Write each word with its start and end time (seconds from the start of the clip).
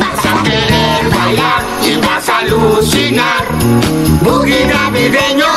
Vas 0.00 0.24
a 0.26 0.42
querer 0.42 1.02
bailar 1.14 1.62
y 1.84 1.96
vas 2.06 2.28
a 2.28 2.38
alucinar. 2.38 3.44
Boogie 4.22 4.66
navideño, 4.66 5.52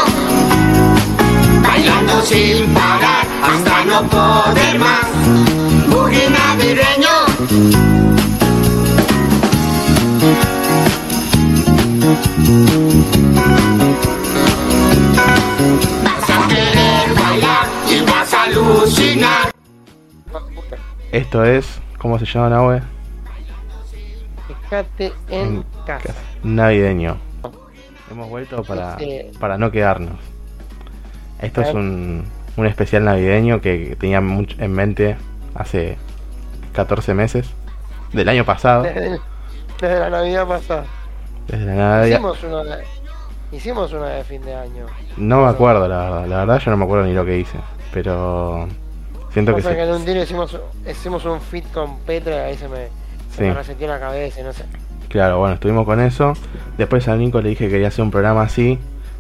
bailando 1.61 2.21
sin 2.21 2.67
parar 2.73 3.25
hasta 3.43 3.85
no 3.85 4.07
poder 4.09 4.79
más. 4.79 5.07
Boogie 5.89 6.29
navideño. 6.29 7.15
Vas 16.03 16.29
a 16.29 16.47
querer 16.47 17.13
bailar 17.15 17.67
y 17.89 18.01
vas 18.01 18.33
a 18.33 18.43
alucinar. 18.43 19.54
Esto 21.11 21.43
es, 21.43 21.79
¿cómo 21.97 22.19
se 22.19 22.25
llama 22.25 22.49
Nahue? 22.49 22.81
Fíjate 24.47 25.13
en 25.29 25.63
casa. 25.85 26.13
Navideño. 26.43 27.17
Hemos 28.11 28.29
vuelto 28.29 28.63
para, 28.63 28.91
Este- 28.93 29.31
para 29.39 29.57
no 29.57 29.71
quedarnos. 29.71 30.19
Esto 31.41 31.61
es 31.61 31.73
un, 31.73 32.25
un 32.55 32.65
especial 32.65 33.03
navideño 33.03 33.61
que 33.61 33.95
tenía 33.99 34.21
mucho 34.21 34.55
en 34.59 34.71
mente 34.73 35.17
hace 35.53 35.97
14 36.73 37.13
meses 37.13 37.47
del 38.13 38.29
año 38.29 38.45
pasado. 38.45 38.83
Desde, 38.83 39.19
desde 39.81 39.99
la 39.99 40.09
Navidad 40.09 40.47
pasada. 40.47 40.85
Desde 41.47 41.65
la 41.65 41.75
Navidad. 41.75 42.07
Hicimos 42.17 42.43
una, 42.43 42.63
de, 42.63 42.83
hicimos 43.51 43.93
una 43.93 44.07
de 44.07 44.23
fin 44.23 44.41
de 44.43 44.55
año. 44.55 44.85
No 45.17 45.43
me 45.43 45.49
acuerdo, 45.49 45.87
la 45.87 45.97
verdad. 45.97 46.27
La 46.27 46.37
verdad, 46.45 46.59
yo 46.59 46.71
no 46.71 46.77
me 46.77 46.85
acuerdo 46.85 47.05
ni 47.05 47.13
lo 47.13 47.25
que 47.25 47.37
hice. 47.39 47.57
Pero 47.93 48.67
siento 49.35 49.55
que, 49.55 49.61
Pasa 49.61 49.75
se- 49.75 49.83
en 49.83 49.91
un 49.91 50.03
tiro 50.05 50.23
hicimos, 50.23 50.59
hicimos 50.89 51.23
un 51.25 51.39
fit 51.39 51.65
con 51.71 51.99
Petra 51.99 52.35
y 52.35 52.39
ahí 52.51 52.57
se 52.57 52.67
me, 52.67 52.87
se 53.35 53.43
me 53.43 53.53
reseteó 53.53 53.87
la 53.87 53.99
cabeza 53.99 54.41
y 54.41 54.43
no 54.43 54.51
sé. 54.53 54.63
Claro, 55.09 55.37
bueno, 55.39 55.53
estuvimos 55.53 55.85
con 55.85 55.99
eso. 55.99 56.33
Después 56.77 57.07
a 57.07 57.15
Nico 57.15 57.39
le 57.41 57.49
dije 57.49 57.65
que 57.65 57.71
quería 57.71 57.89
hacer 57.89 58.03
un 58.03 58.09
programa 58.11 58.41
así, 58.41 58.79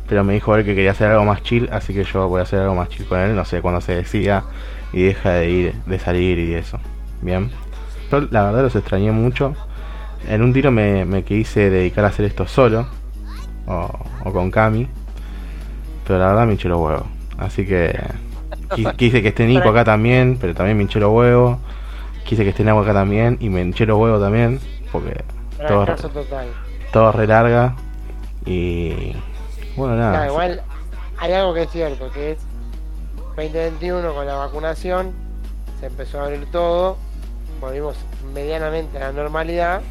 pero 0.09 0.23
me 0.23 0.33
dijo 0.33 0.55
él 0.55 0.65
que 0.65 0.73
quería 0.73 0.91
hacer 0.91 1.11
algo 1.11 1.25
más 1.25 1.43
chill, 1.43 1.69
así 1.71 1.93
que 1.93 2.03
yo 2.03 2.27
voy 2.27 2.39
a 2.39 2.43
hacer 2.43 2.59
algo 2.59 2.73
más 2.75 2.89
chill 2.89 3.05
con 3.05 3.19
él, 3.19 3.35
no 3.35 3.45
sé 3.45 3.61
cuándo 3.61 3.79
se 3.81 3.93
decida 3.95 4.43
y 4.93 5.03
deja 5.03 5.31
de 5.33 5.49
ir, 5.51 5.73
de 5.85 5.99
salir 5.99 6.39
y 6.39 6.53
eso. 6.55 6.79
Bien. 7.21 7.51
Yo 8.11 8.21
la 8.31 8.43
verdad 8.45 8.63
los 8.63 8.75
extrañé 8.75 9.11
mucho. 9.11 9.53
En 10.27 10.41
un 10.41 10.53
tiro 10.53 10.71
me, 10.71 11.05
me 11.05 11.23
quise 11.23 11.69
dedicar 11.69 12.03
a 12.05 12.07
hacer 12.07 12.25
esto 12.25 12.47
solo, 12.47 12.87
o, 13.67 13.89
o 14.23 14.31
con 14.33 14.49
Cami, 14.51 14.87
pero 16.07 16.19
la 16.19 16.27
verdad 16.27 16.45
me 16.45 16.53
hinché 16.53 16.67
los 16.69 16.79
huevos. 16.79 17.03
Así 17.37 17.65
que 17.65 17.95
qui- 18.69 18.95
quise 18.95 19.21
que 19.21 19.29
esté 19.29 19.45
Nico 19.45 19.69
acá 19.69 19.83
también, 19.83 20.37
pero 20.39 20.53
también 20.53 20.77
me 20.77 20.83
hinché 20.83 20.99
los 20.99 21.11
huevos. 21.11 21.57
Quise 22.25 22.43
que 22.43 22.49
esté 22.49 22.63
Nago 22.63 22.81
acá 22.81 22.93
también 22.93 23.37
y 23.39 23.49
me 23.49 23.61
hinché 23.61 23.85
los 23.85 23.97
huevos 23.99 24.19
también, 24.21 24.59
porque 24.91 25.23
todo, 25.67 25.85
total. 25.85 26.47
todo 26.91 27.11
re 27.11 27.27
larga 27.27 27.75
y 28.45 29.13
bueno 29.75 29.95
nada 29.95 30.27
igual 30.27 30.61
hay 31.17 31.33
algo 31.33 31.53
que 31.53 31.63
es 31.63 31.69
cierto, 31.71 32.11
que 32.11 32.31
es 32.33 32.37
2021 33.35 34.13
con 34.13 34.25
la 34.25 34.35
vacunación, 34.35 35.11
se 35.79 35.87
empezó 35.87 36.19
a 36.19 36.25
abrir 36.25 36.45
todo, 36.51 36.97
volvimos 37.61 37.95
medianamente 38.33 38.97
a 38.97 39.01
la 39.07 39.11
normalidad, 39.11 39.81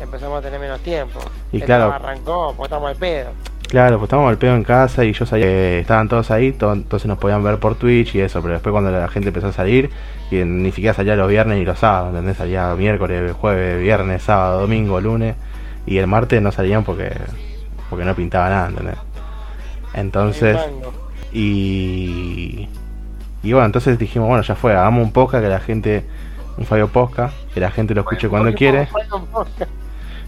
empezamos 0.00 0.38
a 0.38 0.42
tener 0.42 0.58
menos 0.60 0.80
tiempo. 0.80 1.18
Y 1.52 1.60
claro. 1.60 1.92
arrancó, 1.92 2.54
pues 2.56 2.66
estamos 2.68 2.90
al 2.90 2.96
pedo. 2.96 3.30
Claro 3.68 3.98
pues 3.98 4.08
estábamos 4.08 4.30
al 4.30 4.38
pedo 4.38 4.54
en 4.54 4.62
casa 4.64 5.04
y 5.04 5.12
yo 5.12 5.26
sabía 5.26 5.46
que 5.46 5.80
estaban 5.80 6.08
todos 6.08 6.30
ahí 6.30 6.52
to- 6.52 6.72
entonces 6.72 7.06
nos 7.08 7.18
podían 7.18 7.42
ver 7.42 7.58
por 7.58 7.74
Twitch 7.74 8.14
y 8.14 8.20
eso 8.20 8.40
pero 8.42 8.54
después 8.54 8.72
cuando 8.72 8.90
la 8.90 9.08
gente 9.08 9.28
empezó 9.28 9.48
a 9.48 9.52
salir 9.52 9.90
y 10.30 10.36
ni 10.36 10.70
siquiera 10.72 10.94
salía 10.94 11.16
los 11.16 11.28
viernes 11.28 11.58
ni 11.58 11.64
los 11.64 11.78
sábados 11.78 12.10
¿entendés? 12.10 12.36
salía 12.36 12.74
miércoles 12.74 13.32
jueves 13.32 13.80
viernes 13.82 14.22
sábado 14.22 14.60
domingo 14.60 15.00
lunes 15.00 15.34
y 15.86 15.98
el 15.98 16.06
martes 16.06 16.40
no 16.42 16.52
salían 16.52 16.84
porque 16.84 17.12
porque 17.90 18.04
no 18.04 18.14
pintaba 18.14 18.48
nada 18.50 18.68
¿entendés? 18.68 18.96
entonces. 19.94 20.56
Y, 21.32 22.68
y 23.42 23.52
bueno, 23.52 23.66
entonces 23.66 23.98
dijimos, 23.98 24.28
bueno, 24.28 24.42
ya 24.42 24.54
fue, 24.54 24.72
hagamos 24.74 25.04
un 25.04 25.12
podcast 25.12 25.42
que 25.44 25.50
la 25.50 25.60
gente, 25.60 26.04
un 26.56 26.64
Fabio 26.64 26.88
Posca, 26.88 27.30
que 27.52 27.60
la 27.60 27.70
gente 27.70 27.94
lo 27.94 28.00
escuche 28.02 28.28
cuando 28.28 28.48
quiere, 28.54 28.88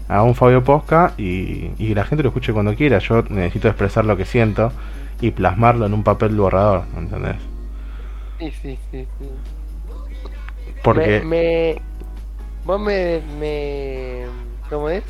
hagamos 0.09 0.29
un 0.31 0.35
Fabio 0.35 0.63
Posca 0.65 1.15
y, 1.17 1.71
y 1.79 1.95
la 1.95 2.05
gente 2.05 2.23
lo 2.23 2.29
escuche 2.31 2.53
cuando 2.53 2.75
quiera. 2.75 2.99
Yo 2.99 3.23
necesito 3.29 3.69
expresar 3.69 4.05
lo 4.05 4.17
que 4.17 4.25
siento 4.25 4.73
y 5.21 5.31
plasmarlo 5.31 5.87
en 5.87 5.95
un 5.95 6.03
papel 6.05 6.35
borrador, 6.37 6.85
¿entendés? 6.97 7.37
Sí, 8.39 8.51
sí, 8.51 8.79
sí, 8.91 9.07
sí. 9.19 9.43
Porque, 10.81 11.15
Me, 11.15 11.21
me- 11.21 11.81
vos 12.63 12.79
me, 12.81 13.21
me, 13.21 14.33
¿cómo 14.69 14.89
es? 14.89 15.05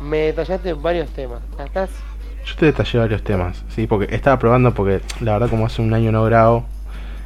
Me 0.00 0.18
detallaste 0.18 0.74
varios 0.74 1.12
temas. 1.12 1.42
Estás, 1.58 2.06
yo 2.44 2.54
te 2.56 2.66
detallé 2.66 2.98
varios 2.98 3.22
temas, 3.22 3.64
¿sí? 3.68 3.86
Porque 3.86 4.14
estaba 4.14 4.38
probando, 4.38 4.74
porque 4.74 5.02
la 5.20 5.32
verdad 5.34 5.50
como 5.50 5.66
hace 5.66 5.82
un 5.82 5.92
año 5.94 6.10
no 6.12 6.24
grabo, 6.24 6.66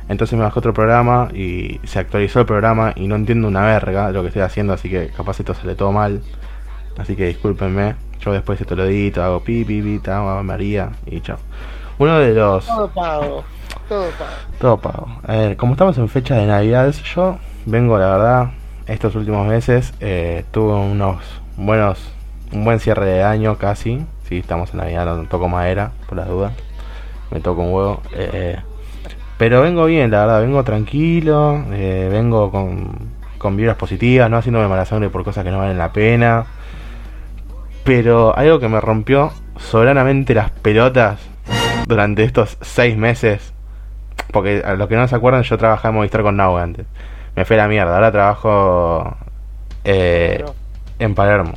entonces 0.08 0.38
me 0.38 0.44
bajé 0.44 0.58
otro 0.58 0.74
programa 0.74 1.28
y 1.34 1.80
se 1.84 1.98
actualizó 2.00 2.40
el 2.40 2.46
programa 2.46 2.92
y 2.96 3.08
no 3.08 3.16
entiendo 3.16 3.48
una 3.48 3.66
verga 3.66 4.08
de 4.08 4.14
lo 4.14 4.22
que 4.22 4.28
estoy 4.28 4.42
haciendo, 4.42 4.72
así 4.74 4.90
que 4.90 5.10
capaz 5.10 5.40
esto 5.40 5.54
sale 5.54 5.76
todo 5.76 5.92
mal. 5.92 6.22
Así 6.98 7.16
que 7.16 7.26
discúlpenme. 7.26 7.96
Yo 8.20 8.32
después 8.32 8.60
esto 8.60 8.74
lo 8.74 8.84
edito, 8.84 9.22
hago 9.22 9.40
pi, 9.40 9.64
pi, 9.64 9.82
pi, 9.82 9.98
ta, 9.98 10.20
María 10.42 10.90
y 11.06 11.20
chao. 11.20 11.38
Uno 11.98 12.18
de 12.18 12.34
los... 12.34 12.66
todo 12.66 12.88
pago, 12.88 13.44
todo 13.88 14.10
pago. 14.10 14.30
Todo 14.58 14.76
pago. 14.78 15.08
A 15.26 15.32
ver, 15.32 15.56
como 15.56 15.72
estamos 15.72 15.98
en 15.98 16.08
fecha 16.08 16.36
de 16.36 16.46
Navidades, 16.46 17.02
yo 17.02 17.38
vengo, 17.66 17.98
la 17.98 18.10
verdad, 18.10 18.50
estos 18.86 19.14
últimos 19.14 19.46
meses 19.46 19.92
eh, 20.00 20.44
tuve 20.50 20.72
unos 20.74 21.22
buenos, 21.56 22.00
un 22.52 22.64
buen 22.64 22.80
cierre 22.80 23.06
de 23.06 23.22
año 23.22 23.58
casi. 23.58 24.04
Sí, 24.28 24.38
estamos 24.38 24.70
en 24.72 24.78
Navidad, 24.78 25.04
no 25.04 25.24
toco 25.24 25.48
madera, 25.48 25.92
por 26.08 26.16
las 26.16 26.28
dudas. 26.28 26.52
Me 27.30 27.40
toco 27.40 27.62
un 27.62 27.72
huevo. 27.72 28.00
eh, 28.12 28.58
pero 29.36 29.60
vengo 29.62 29.84
bien, 29.86 30.10
la 30.10 30.20
verdad, 30.20 30.40
vengo 30.40 30.62
tranquilo, 30.62 31.62
eh, 31.72 32.08
vengo 32.10 32.50
con, 32.50 32.90
con 33.36 33.56
vibras 33.56 33.76
positivas, 33.76 34.30
no 34.30 34.36
haciéndome 34.36 34.68
mala 34.68 34.84
sangre 34.84 35.10
por 35.10 35.24
cosas 35.24 35.44
que 35.44 35.50
no 35.50 35.58
valen 35.58 35.76
la 35.76 35.92
pena. 35.92 36.46
Pero 37.84 38.36
algo 38.36 38.58
que 38.58 38.68
me 38.68 38.80
rompió 38.80 39.32
soberanamente 39.58 40.34
las 40.34 40.50
pelotas 40.50 41.20
durante 41.86 42.24
estos 42.24 42.56
seis 42.62 42.96
meses 42.96 43.54
porque 44.34 44.62
a 44.64 44.74
los 44.74 44.88
que 44.88 44.96
no 44.96 45.06
se 45.06 45.14
acuerdan, 45.14 45.44
yo 45.44 45.56
trabajaba 45.56 45.90
en 45.90 45.94
Movistar 45.94 46.22
con 46.22 46.36
Nau 46.36 46.56
antes. 46.56 46.86
Me 47.36 47.44
fue 47.44 47.54
a 47.54 47.62
la 47.62 47.68
mierda. 47.68 47.94
Ahora 47.94 48.10
trabajo 48.10 49.16
eh, 49.84 50.44
en 50.98 51.14
Palermo. 51.14 51.52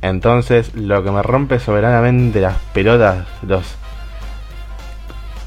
Entonces, 0.00 0.74
lo 0.74 1.04
que 1.04 1.10
me 1.10 1.22
rompe 1.22 1.58
soberanamente 1.58 2.40
las 2.40 2.56
pelotas 2.72 3.26
los 3.42 3.76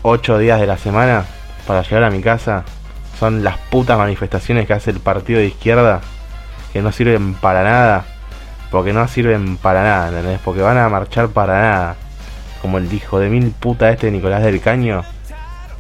8 0.04 0.38
días 0.38 0.60
de 0.60 0.68
la 0.68 0.78
semana 0.78 1.26
para 1.66 1.82
llegar 1.82 2.04
a 2.04 2.12
mi 2.12 2.22
casa 2.22 2.64
son 3.20 3.44
las 3.44 3.58
putas 3.58 3.98
manifestaciones 3.98 4.68
que 4.68 4.74
hace 4.74 4.92
el 4.92 5.00
partido 5.00 5.40
de 5.40 5.48
izquierda 5.48 6.02
que 6.74 6.84
no 6.84 6.92
sirven 6.92 7.34
para 7.34 7.64
nada. 7.64 8.06
Porque 8.72 8.92
no 8.94 9.08
sirven 9.08 9.58
para 9.58 9.84
nada, 9.84 10.10
¿entendés? 10.10 10.40
Porque 10.44 10.62
van 10.62 10.78
a 10.78 10.90
marchar 10.90 11.30
para 11.30 11.62
nada. 11.62 11.96
Como 12.62 12.78
el 12.80 12.92
hijo 12.92 13.20
de 13.20 13.30
mil 13.30 13.52
puta 13.52 13.90
este 13.90 14.12
Nicolás 14.12 14.44
del 14.44 14.60
Caño. 14.62 15.04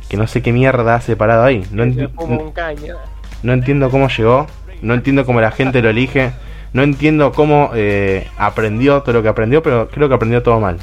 Que 0.09 0.15
no 0.15 0.25
sé 0.27 0.41
qué 0.41 0.53
mierda 0.53 0.95
hace 0.95 1.15
parado 1.17 1.43
ahí. 1.43 1.65
No, 1.71 1.83
se 1.83 1.89
enti- 1.89 2.13
fuma 2.15 2.37
un 2.37 2.51
caño. 2.51 2.95
no 3.43 3.51
entiendo 3.53 3.89
cómo 3.89 4.07
llegó, 4.07 4.47
no 4.81 4.93
entiendo 4.93 5.25
cómo 5.25 5.41
la 5.41 5.51
gente 5.51 5.81
lo 5.81 5.89
elige, 5.89 6.31
no 6.71 6.81
entiendo 6.83 7.33
cómo 7.33 7.71
eh, 7.73 8.27
aprendió 8.37 9.01
todo 9.01 9.13
lo 9.13 9.21
que 9.23 9.27
aprendió, 9.27 9.61
pero 9.61 9.89
creo 9.89 10.07
que 10.07 10.15
aprendió 10.15 10.41
todo 10.43 10.59
mal. 10.61 10.77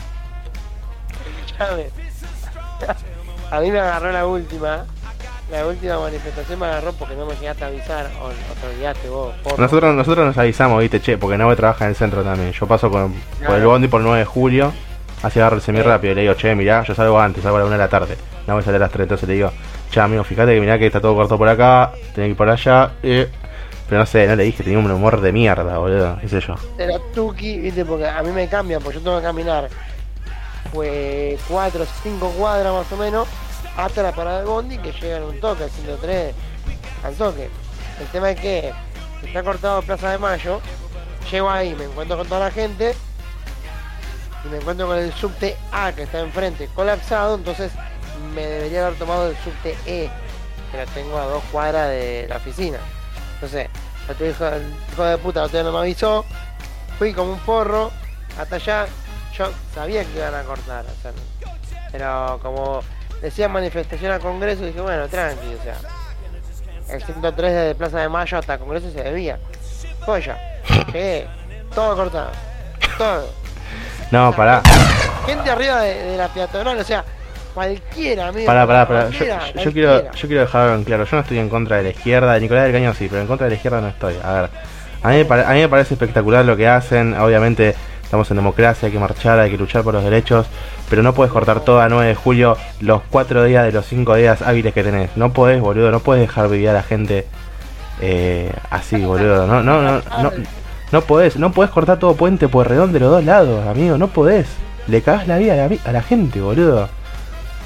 A 3.50 3.60
mí 3.60 3.70
me 3.70 3.78
agarró 3.78 4.10
la 4.12 4.26
última. 4.26 4.84
La 5.54 5.66
última 5.68 6.00
manifestación 6.00 6.58
me 6.58 6.66
agarró 6.66 6.92
porque 6.94 7.14
no 7.14 7.26
me 7.26 7.36
llegaste 7.36 7.62
a 7.64 7.68
avisar. 7.68 8.10
O, 8.20 8.26
o 8.26 8.30
te 8.60 8.74
olvidaste 8.74 9.08
vos. 9.08 9.34
porro. 9.44 9.56
Nosotros 9.56 9.94
nosotros 9.94 10.26
nos 10.26 10.36
avisamos, 10.36 10.80
viste, 10.80 11.00
che, 11.00 11.16
porque 11.16 11.38
Nahue 11.38 11.54
trabaja 11.54 11.84
en 11.84 11.90
el 11.90 11.96
centro 11.96 12.24
también. 12.24 12.50
Yo 12.52 12.66
paso 12.66 12.90
con, 12.90 13.12
por 13.12 13.20
el 13.40 13.46
Claro. 13.46 13.68
bondi 13.70 13.86
por 13.88 14.00
el 14.00 14.06
9 14.06 14.18
de 14.18 14.24
julio, 14.24 14.72
así 15.22 15.38
agarro 15.38 15.56
el 15.56 15.62
semi 15.62 15.80
rápido 15.80 16.12
y 16.12 16.16
le 16.16 16.20
digo, 16.22 16.34
che, 16.34 16.54
mirá, 16.56 16.82
yo 16.82 16.94
salgo 16.94 17.20
antes, 17.20 17.42
salgo 17.44 17.56
a 17.58 17.60
la 17.60 17.66
1 17.66 17.72
de 17.72 17.78
la 17.78 17.88
tarde. 17.88 18.16
Nahue 18.48 18.62
sale 18.62 18.76
a 18.78 18.80
las 18.80 18.90
3, 18.90 19.04
entonces 19.04 19.28
le 19.28 19.34
digo, 19.36 19.52
che, 19.90 20.00
amigo, 20.00 20.24
fíjate 20.24 20.54
que 20.54 20.60
mirá 20.60 20.76
que 20.78 20.86
está 20.86 21.00
todo 21.00 21.14
corto 21.14 21.38
por 21.38 21.48
acá, 21.48 21.92
tenés 22.14 22.26
que 22.26 22.30
ir 22.30 22.36
por 22.36 22.48
allá, 22.50 22.90
eh. 23.04 23.28
Pero 23.88 24.00
no 24.00 24.06
sé, 24.06 24.26
no 24.26 24.34
le 24.34 24.42
dije, 24.44 24.64
tenía 24.64 24.78
un 24.78 24.90
humor 24.90 25.20
de 25.20 25.30
mierda, 25.30 25.78
boludo, 25.78 26.18
qué 26.20 26.28
sé 26.28 26.40
yo. 26.40 26.54
Era 26.78 26.98
tuki, 27.14 27.58
viste, 27.60 27.84
porque 27.84 28.08
a 28.08 28.22
mí 28.22 28.30
me 28.32 28.48
cambian, 28.48 28.82
porque 28.82 28.98
yo 28.98 29.04
tengo 29.04 29.18
que 29.18 29.22
caminar. 29.24 29.68
Fue 30.72 31.38
4 31.48 31.82
o 31.82 31.86
5 32.02 32.28
cuadras 32.30 32.72
más 32.72 32.90
o 32.90 32.96
menos 32.96 33.28
hasta 33.76 34.02
la 34.02 34.12
parada 34.12 34.38
del 34.38 34.46
bondi 34.46 34.78
que 34.78 34.92
llega 34.92 35.16
en 35.18 35.24
un 35.24 35.40
toque, 35.40 35.64
haciendo 35.64 35.96
3 35.96 36.34
al 37.02 37.14
toque. 37.14 37.50
El 38.00 38.06
tema 38.08 38.30
es 38.30 38.40
que 38.40 38.72
está 39.22 39.42
cortado 39.42 39.82
Plaza 39.82 40.10
de 40.10 40.18
Mayo, 40.18 40.60
llego 41.30 41.50
ahí, 41.50 41.74
me 41.74 41.84
encuentro 41.84 42.16
con 42.16 42.26
toda 42.26 42.40
la 42.40 42.50
gente 42.50 42.94
y 44.44 44.48
me 44.48 44.58
encuentro 44.58 44.86
con 44.86 44.98
el 44.98 45.12
subte 45.12 45.56
A 45.72 45.92
que 45.92 46.02
está 46.02 46.20
enfrente 46.20 46.68
colapsado, 46.74 47.36
entonces 47.36 47.72
me 48.34 48.42
debería 48.42 48.86
haber 48.86 48.98
tomado 48.98 49.28
el 49.28 49.36
subte 49.38 49.76
E, 49.86 50.10
que 50.70 50.76
la 50.76 50.86
tengo 50.86 51.18
a 51.18 51.24
dos 51.26 51.42
cuadras 51.50 51.88
de 51.88 52.26
la 52.28 52.36
oficina. 52.36 52.78
sé, 53.48 53.68
otro 54.10 54.28
hijo, 54.28 54.46
el 54.46 54.74
hijo 54.92 55.04
de 55.04 55.18
puta 55.18 55.48
día 55.48 55.62
no 55.62 55.72
me 55.72 55.78
avisó, 55.78 56.24
fui 56.98 57.12
como 57.12 57.32
un 57.32 57.38
porro, 57.40 57.90
hasta 58.38 58.56
allá, 58.56 58.86
yo 59.36 59.50
sabía 59.74 60.04
que 60.04 60.18
iban 60.18 60.34
a 60.34 60.42
cortar, 60.42 60.84
pero 61.90 62.38
como 62.42 62.80
decía 63.24 63.48
manifestación 63.48 64.12
al 64.12 64.20
Congreso, 64.20 64.64
dije, 64.64 64.80
bueno, 64.80 65.08
tranqui, 65.08 65.54
o 65.58 65.62
sea, 65.62 66.94
el 66.94 67.02
103 67.02 67.52
de 67.52 67.74
Plaza 67.74 68.00
de 68.00 68.08
Mayo 68.08 68.38
hasta 68.38 68.58
Congreso 68.58 68.90
se 68.90 69.02
debía. 69.02 69.38
Joya, 70.00 70.36
llegué, 70.92 71.26
todo 71.74 71.96
cortado, 71.96 72.30
todo. 72.98 73.26
No, 74.10 74.32
pará. 74.36 74.62
Gente 75.26 75.50
arriba 75.50 75.80
de, 75.80 75.94
de 75.94 76.16
la 76.18 76.28
peatonal, 76.28 76.78
o 76.78 76.84
sea, 76.84 77.02
cualquiera, 77.54 78.28
amigo. 78.28 78.46
Pará, 78.46 78.66
pará, 78.66 78.86
pará. 78.86 79.08
Yo, 79.10 79.24
yo- 79.24 79.60
yo 79.62 79.72
quiero, 79.72 80.12
yo 80.12 80.28
quiero 80.28 80.40
dejar 80.42 80.62
algo 80.62 80.74
en 80.76 80.84
claro. 80.84 81.04
Yo 81.04 81.16
no 81.16 81.22
estoy 81.22 81.38
en 81.38 81.48
contra 81.48 81.78
de 81.78 81.84
la 81.84 81.88
izquierda. 81.88 82.34
De 82.34 82.40
Nicolás 82.40 82.64
del 82.64 82.72
Caño 82.72 82.92
sí, 82.94 83.06
pero 83.08 83.22
en 83.22 83.26
contra 83.26 83.46
de 83.46 83.50
la 83.52 83.56
izquierda 83.56 83.80
no 83.80 83.88
estoy. 83.88 84.16
A 84.22 84.32
ver, 84.32 84.50
a 85.02 85.08
mí, 85.08 85.20
a 85.46 85.52
mí 85.54 85.60
me 85.60 85.68
parece 85.68 85.94
espectacular 85.94 86.44
lo 86.44 86.56
que 86.56 86.68
hacen. 86.68 87.14
Obviamente, 87.18 87.74
estamos 88.04 88.30
en 88.30 88.36
democracia, 88.36 88.86
hay 88.86 88.92
que 88.92 88.98
marchar, 88.98 89.40
hay 89.40 89.50
que 89.50 89.58
luchar 89.58 89.82
por 89.82 89.94
los 89.94 90.04
derechos. 90.04 90.46
Pero 90.88 91.02
no 91.02 91.14
puedes 91.14 91.32
cortar 91.32 91.60
todo 91.60 91.80
a 91.80 91.88
9 91.88 92.06
de 92.06 92.14
julio 92.14 92.56
los 92.80 93.02
4 93.10 93.44
días 93.44 93.64
de 93.64 93.72
los 93.72 93.86
5 93.86 94.14
días 94.14 94.42
hábiles 94.42 94.72
que 94.72 94.84
tenés. 94.84 95.16
No 95.16 95.32
podés, 95.32 95.60
boludo. 95.60 95.90
No 95.90 96.00
puedes 96.00 96.20
dejar 96.20 96.48
vivir 96.48 96.68
a 96.68 96.74
la 96.74 96.82
gente 96.82 97.26
eh, 98.00 98.52
así, 98.70 99.02
boludo. 99.04 99.46
No, 99.46 99.62
no, 99.62 99.82
no, 99.82 100.02
no, 100.22 100.32
no 100.92 101.00
podés. 101.02 101.36
No 101.36 101.52
podés 101.52 101.70
cortar 101.70 101.98
todo 101.98 102.14
puente 102.14 102.48
por 102.48 102.68
redón 102.68 102.92
de 102.92 103.00
los 103.00 103.10
dos 103.10 103.24
lados, 103.24 103.66
amigo. 103.66 103.98
No 103.98 104.08
podés. 104.08 104.46
Le 104.86 105.02
cagás 105.02 105.26
la 105.26 105.38
vida 105.38 105.54
a 105.54 105.68
la, 105.68 105.76
a 105.84 105.92
la 105.92 106.02
gente, 106.02 106.40
boludo. 106.40 106.88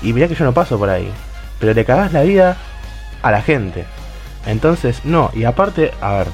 Y 0.02 0.12
mirá 0.12 0.28
que 0.28 0.34
yo 0.34 0.44
no 0.44 0.52
paso 0.52 0.78
por 0.78 0.88
ahí. 0.88 1.10
Pero 1.58 1.74
le 1.74 1.84
cagás 1.84 2.12
la 2.12 2.22
vida 2.22 2.56
a 3.22 3.30
la 3.30 3.42
gente. 3.42 3.84
Entonces, 4.46 5.04
no. 5.04 5.30
Y 5.34 5.44
aparte, 5.44 5.92
a 6.00 6.12
ver, 6.12 6.28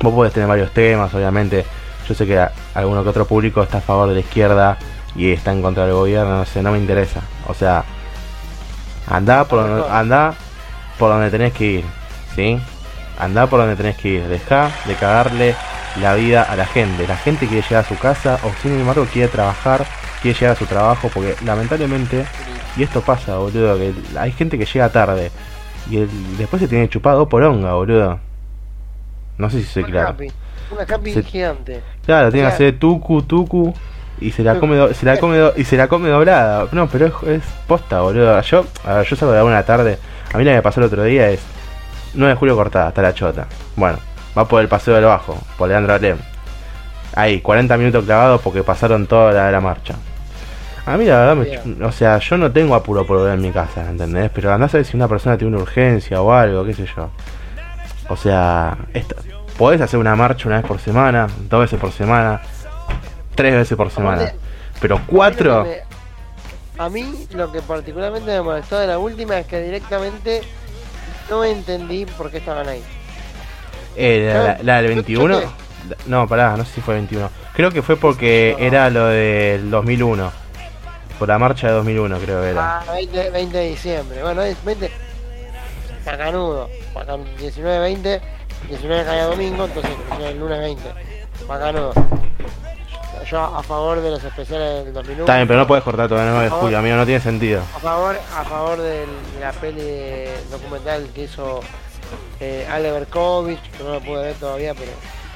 vos 0.00 0.14
podés 0.14 0.32
tener 0.32 0.48
varios 0.48 0.70
temas, 0.70 1.12
obviamente. 1.14 1.64
Yo 2.08 2.14
sé 2.14 2.26
que 2.26 2.46
alguno 2.74 3.02
que 3.02 3.08
otro 3.08 3.26
público 3.26 3.62
está 3.62 3.78
a 3.78 3.80
favor 3.80 4.08
de 4.08 4.14
la 4.14 4.20
izquierda 4.20 4.78
y 5.16 5.32
está 5.32 5.52
en 5.52 5.62
contra 5.62 5.84
del 5.84 5.94
gobierno, 5.94 6.38
no 6.38 6.44
sé, 6.44 6.62
no 6.62 6.72
me 6.72 6.78
interesa. 6.78 7.20
O 7.46 7.54
sea, 7.54 7.84
andá 9.08 9.44
por 9.44 9.60
donde, 9.60 9.88
andá 9.90 10.34
por 10.98 11.10
donde 11.10 11.30
tenés 11.30 11.52
que 11.52 11.64
ir, 11.64 11.84
¿sí? 12.34 12.60
Andá 13.18 13.46
por 13.46 13.60
donde 13.60 13.76
tenés 13.76 13.96
que 13.96 14.08
ir. 14.08 14.28
Dejá 14.28 14.70
de 14.86 14.94
cagarle 14.94 15.54
la 16.00 16.14
vida 16.14 16.42
a 16.42 16.56
la 16.56 16.66
gente. 16.66 17.06
La 17.06 17.16
gente 17.16 17.46
quiere 17.46 17.62
llegar 17.62 17.84
a 17.84 17.88
su 17.88 17.96
casa 17.98 18.38
o 18.42 18.50
sin 18.62 18.72
embargo 18.72 19.06
quiere 19.12 19.28
trabajar, 19.28 19.86
quiere 20.20 20.38
llegar 20.38 20.56
a 20.56 20.58
su 20.58 20.66
trabajo 20.66 21.10
porque 21.12 21.36
lamentablemente, 21.44 22.26
y 22.76 22.82
esto 22.82 23.00
pasa, 23.00 23.36
boludo, 23.36 23.78
que 23.78 23.94
hay 24.18 24.32
gente 24.32 24.58
que 24.58 24.66
llega 24.66 24.88
tarde 24.90 25.30
y 25.90 25.98
después 26.36 26.60
se 26.60 26.68
tiene 26.68 26.88
chupado 26.88 27.28
por 27.28 27.42
onga, 27.42 27.74
boludo. 27.74 28.18
No 29.38 29.50
sé 29.50 29.60
si 29.60 29.64
soy 29.66 29.82
Una 29.84 29.92
claro. 29.92 30.06
capi, 30.08 30.32
una 30.70 30.86
capi 30.86 31.12
Se- 31.12 31.22
gigante. 31.22 31.82
Claro, 32.04 32.30
tiene 32.30 32.46
O 32.46 32.50
que 32.50 32.54
hacer 32.54 32.78
tucu, 32.78 33.22
tucu 33.22 33.74
y 34.20 34.30
se 34.30 34.42
la 34.44 34.58
come, 34.60 34.76
do- 34.76 34.94
se 34.94 35.04
la 35.06 35.18
come 35.18 35.36
do- 35.38 35.52
y 35.56 35.64
se 35.64 35.76
la 35.76 35.88
come 35.88 36.08
doblada. 36.08 36.66
No, 36.72 36.86
pero 36.88 37.06
es, 37.06 37.12
es 37.28 37.42
posta, 37.66 38.00
boludo. 38.00 38.40
Yo, 38.42 38.64
a 38.84 38.94
ver, 38.94 39.06
yo 39.06 39.16
salgo 39.16 39.34
de 39.34 39.42
una 39.42 39.62
tarde. 39.64 39.98
A 40.32 40.38
mí 40.38 40.44
lo 40.44 40.50
que 40.50 40.56
me 40.56 40.62
pasó 40.62 40.80
el 40.80 40.86
otro 40.86 41.02
día 41.02 41.28
es 41.30 41.40
9 42.14 42.34
de 42.34 42.38
julio 42.38 42.56
cortada, 42.56 42.88
hasta 42.88 43.02
la 43.02 43.12
chota. 43.14 43.46
Bueno, 43.76 43.98
va 44.38 44.46
por 44.46 44.60
el 44.60 44.68
paseo 44.68 44.94
del 44.94 45.04
bajo, 45.04 45.36
por 45.58 45.68
Leandro 45.68 45.94
Alem. 45.94 46.18
Ahí, 47.16 47.40
40 47.40 47.76
minutos 47.76 48.04
clavados 48.04 48.40
porque 48.40 48.62
pasaron 48.62 49.06
toda 49.06 49.32
la 49.32 49.50
la 49.50 49.60
marcha. 49.60 49.94
A 50.86 50.96
mí 50.96 51.06
la 51.06 51.18
verdad, 51.34 51.36
me 51.64 51.84
o 51.86 51.92
sea, 51.92 52.18
yo 52.18 52.36
no 52.36 52.52
tengo 52.52 52.74
apuro 52.74 53.06
por 53.06 53.18
volver 53.18 53.34
en 53.34 53.40
mi 53.42 53.50
casa, 53.52 53.88
¿entendés? 53.88 54.30
Pero 54.34 54.52
andás 54.52 54.74
a 54.74 54.78
ver 54.78 54.84
si 54.86 54.96
una 54.96 55.08
persona 55.08 55.36
tiene 55.38 55.54
una 55.54 55.62
urgencia 55.62 56.20
o 56.20 56.32
algo, 56.32 56.64
qué 56.64 56.74
sé 56.74 56.86
yo. 56.94 57.08
O 58.08 58.16
sea, 58.16 58.76
esto, 58.92 59.16
podés 59.56 59.80
hacer 59.80 59.98
una 59.98 60.14
marcha 60.16 60.48
una 60.48 60.58
vez 60.58 60.66
por 60.66 60.78
semana, 60.80 61.26
dos 61.48 61.60
veces 61.62 61.80
por 61.80 61.92
semana, 61.92 62.40
tres 63.34 63.54
veces 63.54 63.76
por 63.76 63.90
semana. 63.90 64.22
Aparte, 64.22 64.38
Pero 64.80 64.96
A 64.96 64.98
mí, 64.98 65.04
cuatro, 65.06 65.64
me- 65.64 66.82
a 66.82 66.88
mí 66.88 67.26
lo 67.32 67.50
que 67.52 67.62
particularmente 67.62 68.30
me 68.30 68.42
molestó 68.42 68.78
de 68.78 68.86
la 68.88 68.98
última 68.98 69.38
es 69.38 69.46
que 69.46 69.60
directamente 69.60 70.42
no 71.30 71.44
entendí 71.44 72.04
por 72.06 72.30
qué 72.30 72.38
estaban 72.38 72.68
ahí. 72.68 72.82
eh, 73.96 74.30
la, 74.34 74.42
la- 74.42 74.58
la 74.62 74.76
del 74.82 74.90
Yo- 74.90 74.94
21, 74.96 75.40
yo 75.40 75.48
no, 76.06 76.26
pará, 76.26 76.56
no 76.56 76.64
sé 76.64 76.72
si 76.74 76.80
fue 76.80 76.94
21. 76.94 77.30
Creo 77.54 77.70
que 77.70 77.80
fue 77.82 77.96
porque 77.96 78.56
No. 78.58 78.64
era 78.64 78.90
lo 78.90 79.06
del 79.06 79.70
2001. 79.70 80.32
Por 81.18 81.28
la 81.28 81.38
marcha 81.38 81.68
de 81.68 81.74
2001 81.74 82.18
creo 82.18 82.42
que 82.42 82.50
era. 82.50 82.80
Ah, 82.80 82.84
20, 82.92 83.30
20 83.30 83.56
de 83.56 83.68
diciembre. 83.68 84.20
Bueno, 84.22 84.42
es 84.42 84.56
20. 84.64 84.90
Macanudo. 86.06 86.68
Macan- 86.94 87.24
19, 87.38 87.78
20. 87.80 88.20
19 88.68 89.04
caía 89.04 89.24
domingo, 89.26 89.64
entonces 89.66 89.92
el 90.20 90.38
lunes 90.38 90.58
20. 90.58 90.82
Macanudo. 91.48 91.92
Yo 93.30 93.40
a 93.42 93.62
favor 93.62 94.00
de 94.00 94.10
los 94.10 94.22
especiales 94.22 94.84
del 94.84 94.92
2001. 94.94 95.22
Está 95.24 95.36
bien, 95.36 95.48
pero 95.48 95.60
no 95.60 95.66
puedes 95.66 95.82
cortar 95.82 96.04
el 96.12 96.18
9 96.18 96.44
de 96.44 96.50
julio, 96.50 96.78
amigo, 96.78 96.96
no 96.96 97.04
tiene 97.06 97.20
sentido. 97.20 97.62
A 97.74 97.78
favor, 97.78 98.16
a 98.36 98.44
favor 98.44 98.78
de 98.78 99.06
la 99.40 99.52
peli 99.52 99.80
de- 99.80 100.34
documental 100.50 101.08
que 101.14 101.22
hizo 101.24 101.60
eh, 102.40 102.66
Ale 102.70 102.90
Berkovich, 102.92 103.60
que 103.70 103.82
no 103.82 103.94
lo 103.94 104.00
pude 104.00 104.22
ver 104.24 104.34
todavía, 104.34 104.74
pero 104.74 104.90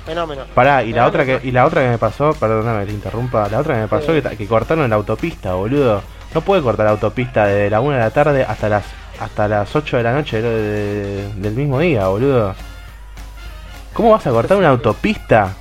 fenómeno. 0.04 0.44
Pará, 0.54 0.82
y 0.82 0.92
la 0.92 1.06
otra 1.06 1.24
que 1.24 1.40
y 1.42 1.50
la 1.50 1.64
otra 1.64 1.82
que 1.82 1.88
me 1.88 1.98
pasó, 1.98 2.32
perdóname 2.34 2.80
que 2.80 2.86
te 2.86 2.92
interrumpa, 2.92 3.48
la 3.48 3.58
otra 3.60 3.74
que 3.76 3.80
me 3.80 3.88
pasó 3.88 4.12
que, 4.12 4.20
ta- 4.22 4.36
que 4.36 4.46
cortaron 4.46 4.88
la 4.90 4.96
autopista, 4.96 5.54
boludo. 5.54 6.02
No 6.34 6.42
puede 6.42 6.62
cortar 6.62 6.84
la 6.86 6.92
autopista 6.92 7.46
desde 7.46 7.70
la 7.70 7.80
1 7.80 7.92
de 7.96 8.00
la 8.02 8.10
tarde 8.10 8.44
hasta 8.46 8.68
las 8.68 8.84
hasta 9.20 9.48
las 9.48 9.74
8 9.74 9.96
de 9.96 10.02
la 10.02 10.12
noche 10.12 10.40
de- 10.40 10.50
de- 10.62 11.32
del 11.34 11.54
mismo 11.54 11.78
día, 11.80 12.06
boludo. 12.08 12.54
¿Cómo 13.92 14.12
vas 14.12 14.26
a 14.26 14.30
cortar 14.30 14.56
una 14.58 14.68
autopista? 14.68 15.54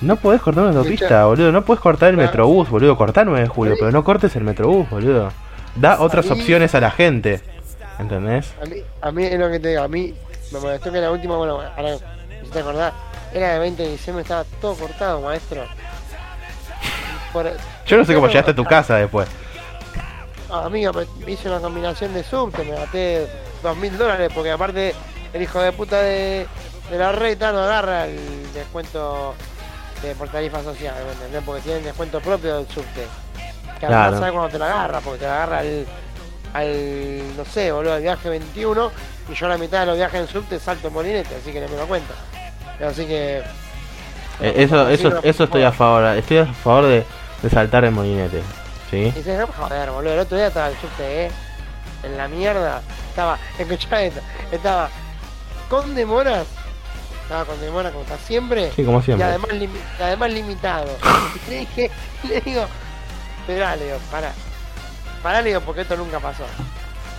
No 0.00 0.16
podés 0.16 0.40
cortar 0.40 0.64
una 0.64 0.78
autopista, 0.78 1.24
boludo. 1.26 1.52
No 1.52 1.64
podés 1.64 1.80
cortar 1.80 2.10
el 2.10 2.14
Claro. 2.16 2.28
metrobús, 2.30 2.68
boludo. 2.70 2.96
Cortá 2.96 3.24
9 3.24 3.40
de 3.42 3.48
julio, 3.48 3.74
pero 3.78 3.90
no 3.90 4.04
cortes 4.04 4.34
el 4.36 4.44
metrobús, 4.44 4.88
boludo. 4.90 5.30
Da 5.74 6.00
otras 6.00 6.30
opciones 6.30 6.74
a 6.74 6.80
la 6.80 6.90
gente. 6.90 7.40
¿Entendés? 7.98 8.52
A 8.62 8.66
mí, 8.66 8.76
a 9.00 9.10
mí 9.10 9.24
es 9.24 9.38
lo 9.38 9.50
que 9.50 9.58
te 9.58 9.68
digo, 9.68 9.82
a 9.82 9.88
mí 9.88 10.14
me 10.52 10.60
molestó 10.60 10.92
que 10.92 11.00
la 11.00 11.10
última, 11.10 11.36
bueno, 11.36 11.60
ahora 11.76 11.96
si 12.44 12.50
te 12.50 12.58
acordás, 12.60 12.92
era 13.32 13.54
de 13.54 13.58
20 13.58 13.82
de 13.82 13.90
diciembre, 13.92 14.22
estaba 14.22 14.44
todo 14.60 14.74
cortado, 14.74 15.20
maestro. 15.22 15.62
Por- 17.32 17.50
Yo 17.86 17.96
no 17.96 18.04
sé 18.04 18.14
cómo 18.14 18.28
llegaste 18.28 18.50
a 18.50 18.54
tu 18.54 18.64
casa 18.64 18.96
después. 18.96 19.26
Ah, 20.50 20.64
amigo, 20.66 20.92
me 20.92 21.32
hice 21.32 21.48
una 21.48 21.58
combinación 21.60 22.14
de 22.14 22.22
subte, 22.22 22.62
me 22.64 22.70
gasté 22.76 23.26
dos 23.62 23.76
mil 23.76 23.96
dólares, 23.98 24.30
porque 24.34 24.50
aparte 24.52 24.94
el 25.32 25.42
hijo 25.42 25.60
de 25.60 25.72
puta 25.72 26.00
de, 26.02 26.46
de 26.90 26.98
la 26.98 27.12
reta 27.12 27.50
no 27.52 27.60
agarra 27.60 28.06
el 28.06 28.52
descuento 28.54 29.34
de 30.02 30.14
por 30.14 30.28
tarifa 30.28 30.62
social, 30.62 30.94
¿me 31.04 31.12
entendés? 31.12 31.42
Porque 31.44 31.62
tiene 31.62 31.78
el 31.78 31.84
descuento 31.84 32.20
propio 32.20 32.56
del 32.58 32.68
subte. 32.68 33.06
Que 33.80 33.86
Claro. 33.86 34.12
no 34.12 34.18
sabe 34.20 34.32
cuándo 34.32 34.48
te 34.50 34.58
la 34.58 34.66
agarra, 34.66 35.00
porque 35.00 35.18
te 35.20 35.26
la 35.26 35.34
agarra 35.34 35.58
al, 35.58 35.86
al, 36.54 37.36
no 37.36 37.44
sé, 37.44 37.72
boludo, 37.72 37.94
al 37.94 38.02
viaje 38.02 38.28
21, 38.28 38.90
y 39.30 39.34
yo 39.34 39.48
la 39.48 39.58
mitad 39.58 39.80
de 39.80 39.86
los 39.86 39.96
viajes 39.96 40.20
en 40.20 40.28
subte 40.28 40.58
salto 40.60 40.88
en 40.88 40.94
molinete, 40.94 41.34
así 41.34 41.52
que 41.52 41.60
no 41.60 41.68
me 41.68 41.76
lo 41.76 41.86
cuenta. 41.86 42.14
Así 42.86 43.04
que... 43.06 43.38
Eh, 44.40 44.52
eso, 44.56 44.88
eso, 44.88 45.18
eso 45.22 45.44
estoy 45.44 45.62
a 45.64 45.72
favor. 45.72 46.04
Estoy 46.16 46.38
a 46.38 46.46
favor 46.46 46.84
de, 46.84 47.04
de 47.42 47.50
saltar 47.50 47.84
el 47.84 47.90
molinete. 47.90 48.42
¿Sí? 48.90 48.96
Y 49.06 49.10
dices, 49.10 49.38
no, 49.38 49.46
joder, 49.48 49.90
boludo, 49.90 50.12
el 50.14 50.18
otro 50.20 50.36
día 50.36 50.46
estaba 50.48 50.68
el 50.68 50.76
subte, 50.76 51.26
¿eh? 51.26 51.30
En 52.02 52.16
la 52.16 52.28
mierda. 52.28 52.82
Estaba, 53.10 53.38
escuchá 53.58 54.02
esto, 54.02 54.20
estaba 54.52 54.88
con 55.68 55.94
demoras. 55.94 56.46
Estaba 57.22 57.44
con 57.44 57.60
demoras 57.60 57.90
como 57.90 58.04
está 58.04 58.16
siempre. 58.18 58.70
Sí, 58.76 58.84
como 58.84 59.02
Y 59.04 59.10
además, 59.20 59.50
limi- 59.50 59.80
además 60.00 60.30
limitado. 60.32 60.96
Y 61.46 61.50
le 61.50 61.58
dije, 61.60 61.90
le 62.28 62.40
digo, 62.42 62.64
esperá, 63.40 63.74
le 63.76 63.86
digo, 63.86 63.98
pará. 64.10 64.32
Pará, 65.22 65.42
le 65.42 65.48
digo, 65.48 65.60
porque 65.62 65.80
esto 65.80 65.96
nunca 65.96 66.20
pasó. 66.20 66.44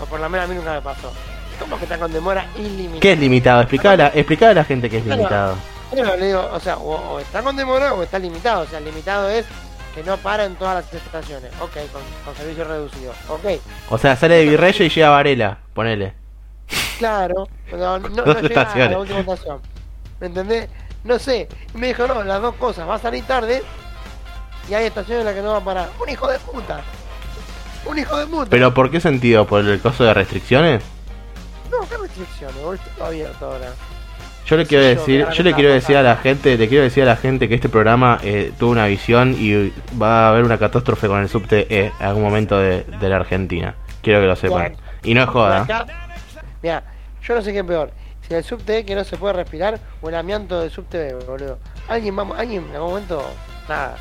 O 0.02 0.06
por 0.06 0.20
lo 0.20 0.30
menos 0.30 0.46
a 0.46 0.48
mí 0.48 0.56
nunca 0.56 0.72
me 0.74 0.82
pasó. 0.82 1.12
¿Cómo 1.60 1.78
que 1.78 1.84
está 1.86 1.98
con 1.98 2.14
demora 2.14 2.46
ilimitada? 2.56 3.00
¿Qué 3.02 3.14
es 3.14 3.20
limitado? 3.20 3.62
Explicá 3.62 3.92
a 3.92 3.98
la, 3.98 4.08
explicá 4.14 4.50
a 4.52 4.54
la 4.54 4.64
gente 4.64 4.90
que 4.90 5.00
es 5.00 5.06
limitado. 5.06 5.56
Le 5.92 6.26
digo, 6.28 6.48
o 6.54 6.60
sea, 6.60 6.78
o, 6.78 7.16
o 7.16 7.20
está 7.20 7.42
con 7.42 7.56
demora 7.58 7.94
o 7.94 8.04
está 8.04 8.18
limitado. 8.20 8.62
O 8.62 8.68
sea, 8.68 8.80
limitado 8.80 9.28
es 9.30 9.46
que 9.98 10.04
no 10.04 10.16
para 10.18 10.46
en 10.46 10.56
todas 10.56 10.75
las 10.75 10.94
estaciones. 10.94 11.51
Ok, 11.60 11.74
con, 11.92 12.04
con 12.24 12.36
servicio 12.36 12.66
reducido. 12.66 13.13
Ok, 13.30 13.60
O 13.89 13.98
sea, 13.98 14.16
sale 14.16 14.36
de 14.36 14.46
Virreyes 14.46 14.80
y 14.82 14.89
llega 14.89 15.08
a 15.08 15.12
Varela. 15.12 15.58
Ponele. 15.74 16.13
claro. 17.00 17.48
No, 17.72 17.98
no, 17.98 18.10
no 18.10 18.42
llega 18.42 18.62
a 18.62 18.89
la 18.89 19.00
última 19.00 19.20
estación. 19.22 19.60
¿Me 20.20 20.27
entendés? 20.27 20.70
No 21.04 21.18
sé. 21.18 21.48
Y 21.74 21.77
me 21.80 21.88
dijo, 21.88 22.06
no, 22.06 22.24
las 22.24 22.39
dos 22.42 22.54
cosas. 22.56 22.88
Va 22.88 22.96
a 22.96 23.00
salir 23.00 23.25
tarde 23.25 23.63
y 24.70 24.74
hay 24.75 24.86
estaciones 24.86 25.22
en 25.22 25.25
las 25.25 25.34
que 25.34 25.42
no 25.42 25.54
va 25.54 25.58
a 25.58 25.63
parar. 25.63 25.89
Un 26.00 26.10
hijo 26.10 26.27
de 26.27 26.38
puta. 26.39 26.82
Un 27.86 27.98
hijo 27.98 28.18
de 28.18 28.27
puta. 28.27 28.50
¿Pero 28.51 28.74
por 28.75 28.92
qué 28.92 29.00
sentido? 29.00 29.48
¿Por 29.48 29.66
el 29.66 29.80
costo 29.82 30.04
de 30.04 30.13
restricciones? 30.13 30.84
No, 31.72 31.89
qué 31.89 31.98
restricciones, 31.98 32.56
boludo. 32.58 32.74
Está 32.75 32.89
todo 32.92 33.06
abierto 33.08 33.46
ahora. 33.51 33.72
Yo 34.48 34.56
le 34.56 34.66
quiero 34.66 34.84
decir, 34.86 35.27
yo 35.34 35.44
le 35.44 35.54
quiero 35.54 35.72
decir 35.74 35.98
a 35.98 36.01
la 36.04 36.16
gente, 36.16 36.58
le 36.58 36.68
quiero 36.70 36.84
decir 36.86 37.04
a 37.04 37.06
la 37.06 37.16
gente 37.18 37.50
que 37.50 37.56
este 37.56 37.68
programa 37.68 38.18
eh, 38.24 38.54
tuvo 38.58 38.72
una 38.72 38.86
visión 38.88 39.36
y 39.38 39.74
va 40.01 40.27
a 40.27 40.30
haber 40.30 40.44
una 40.46 40.58
catástrofe 40.58 41.08
con 41.08 41.20
el 41.20 41.27
subte 41.27 41.68
eh, 41.70 41.92
en 42.00 42.06
algún 42.06 42.24
momento 42.24 42.58
de, 42.58 42.84
de 42.84 43.10
la 43.10 43.18
Argentina. 43.18 43.75
Quiero 44.01 44.22
que 44.22 44.25
lo 44.27 44.36
sepan. 44.38 44.60
Bien. 44.70 44.77
Y 45.04 45.13
no 45.13 45.24
es 45.24 45.30
joda. 45.30 45.68
Mira, 46.63 46.82
Yo 47.22 47.36
no 47.36 47.42
sé 47.42 47.51
qué 47.51 47.60
es 47.60 47.66
peor. 47.66 47.92
Si 48.25 48.34
el 48.34 48.44
subte 48.44 48.86
que 48.86 48.96
no 48.96 49.04
se 49.04 49.18
puede 49.18 49.34
respirar 49.34 49.80
o 50.01 50.08
el 50.10 50.16
amianto 50.16 50.62
del 50.62 50.72
subte 50.72 51.13
boludo. 51.27 51.60
Alguien, 51.89 52.16
vamos, 52.16 52.39
alguien 52.39 52.66
en 52.70 52.75
algún 52.75 52.89
momento, 52.92 53.30
nada. 53.68 53.96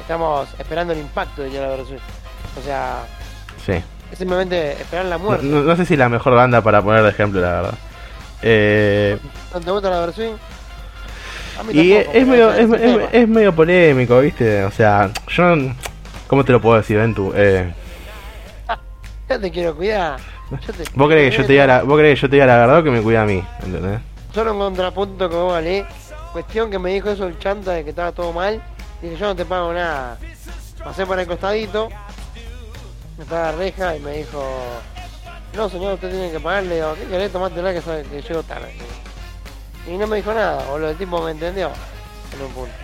Estamos 0.00 0.48
esperando 0.58 0.94
el 0.94 1.00
impacto 1.00 1.42
de 1.42 1.50
la 1.50 1.68
versión. 1.68 1.98
O 2.58 2.62
sea, 2.64 3.04
Sí. 3.64 3.72
es 4.10 4.18
simplemente 4.18 4.72
esperar 4.72 5.04
la 5.06 5.18
No, 5.18 5.24
muerte. 5.24 5.44
no- 5.46 5.62
no 5.62 5.76
sé 5.76 5.84
si 5.84 5.96
la 5.98 6.08
mejor 6.08 6.34
banda 6.34 6.62
para 6.62 6.80
poner 6.82 7.02
de 7.02 7.10
ejemplo, 7.10 7.40
la 7.42 7.50
verdad. 7.60 7.74
Eh, 8.42 9.18
¿No 9.54 9.60
te 9.60 9.70
gusta 9.70 9.90
la 9.90 10.00
versión? 10.00 10.38
A 11.58 11.62
mí 11.62 11.72
y 11.74 11.94
tampoco, 11.94 12.18
es 12.18 12.26
medio, 12.26 12.52
es, 12.52 12.70
es- 12.80 13.08
es 13.12 13.28
medio 13.28 13.54
polémico, 13.54 14.20
¿viste? 14.20 14.64
O 14.64 14.70
sea, 14.70 15.10
yo. 15.28 15.56
no- 15.56 15.74
¿Cómo 16.26 16.44
te 16.44 16.52
lo 16.52 16.60
puedo 16.62 16.76
decir, 16.78 16.96
Ventu? 16.96 17.32
Eh, 17.36 17.72
Yo 19.28 19.40
te 19.40 19.50
quiero 19.50 19.76
cuidar. 19.76 20.18
Yo 20.50 20.72
te- 20.72 20.84
¿vos, 20.94 21.08
crees 21.08 21.30
que 21.30 21.36
yo 21.38 21.46
te 21.46 21.52
diga 21.52 21.66
la, 21.66 21.82
¿Vos 21.82 21.98
crees 21.98 22.18
que 22.18 22.22
yo 22.22 22.28
te 22.30 22.36
diga 22.36 22.46
la 22.46 22.56
verdad 22.58 22.78
o 22.78 22.82
que 22.84 22.90
me 22.90 23.00
cuida 23.00 23.22
a 23.22 23.26
mí? 23.26 23.42
¿Entendés? 23.64 24.00
Solo 24.34 24.52
un 24.52 24.58
contrapunto 24.58 25.28
con 25.30 25.38
vos, 25.44 25.54
Ale. 25.54 25.86
Cuestión 26.32 26.70
que 26.70 26.78
me 26.78 26.92
dijo 26.94 27.10
eso 27.10 27.26
el 27.26 27.38
chanta 27.38 27.72
de 27.72 27.84
que 27.84 27.90
estaba 27.90 28.12
todo 28.12 28.32
mal. 28.32 28.62
Dije, 29.02 29.16
yo 29.16 29.26
no 29.26 29.36
te 29.36 29.44
pago 29.44 29.72
nada. 29.72 30.18
Pasé 30.82 31.04
por 31.06 31.18
el 31.18 31.26
costadito. 31.26 31.88
Me 33.18 33.24
estaba 33.24 33.52
la 33.52 33.58
reja 33.58 33.96
y 33.96 34.00
me 34.00 34.12
dijo, 34.18 34.42
no 35.54 35.68
señor, 35.68 35.94
usted 35.94 36.10
tiene 36.10 36.30
que 36.30 36.40
pagarle. 36.40 36.76
Digo, 36.76 36.94
¿qué 36.94 37.06
querés? 37.06 37.32
Tomátela 37.32 37.72
que, 37.72 37.82
sabe 37.82 38.02
que 38.04 38.22
llego 38.22 38.42
tarde. 38.42 38.74
Y 39.86 39.96
no 39.96 40.06
me 40.06 40.16
dijo 40.16 40.32
nada, 40.32 40.64
boludo. 40.64 40.90
El 40.90 40.96
tipo 40.96 41.22
me 41.22 41.32
entendió. 41.32 41.70
En 42.34 42.46
un 42.46 42.52
punto. 42.52 42.74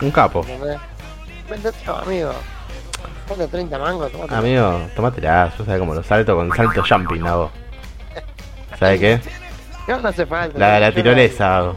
Un 0.00 0.10
capo. 0.10 0.40
¿Entendés? 0.40 0.80
Me 1.48 1.56
entendió, 1.56 1.96
amigo. 1.96 2.32
Ponte 3.28 3.46
30 3.46 3.78
mangos, 3.78 4.12
tomate. 4.12 4.34
Amigo, 4.34 4.80
tómatela. 4.96 5.52
Yo 5.56 5.64
sé 5.64 5.78
como 5.78 5.94
lo 5.94 6.02
salto 6.02 6.34
con 6.34 6.54
salto 6.54 6.82
jumping, 6.86 7.26
hago. 7.26 7.50
¿Sabes 8.78 9.00
qué? 9.00 9.20
No, 9.86 10.00
no 10.00 10.08
hace 10.08 10.26
falta. 10.26 10.58
La, 10.58 10.80
la 10.80 10.92
tirolesa 10.92 11.58
hago. 11.58 11.76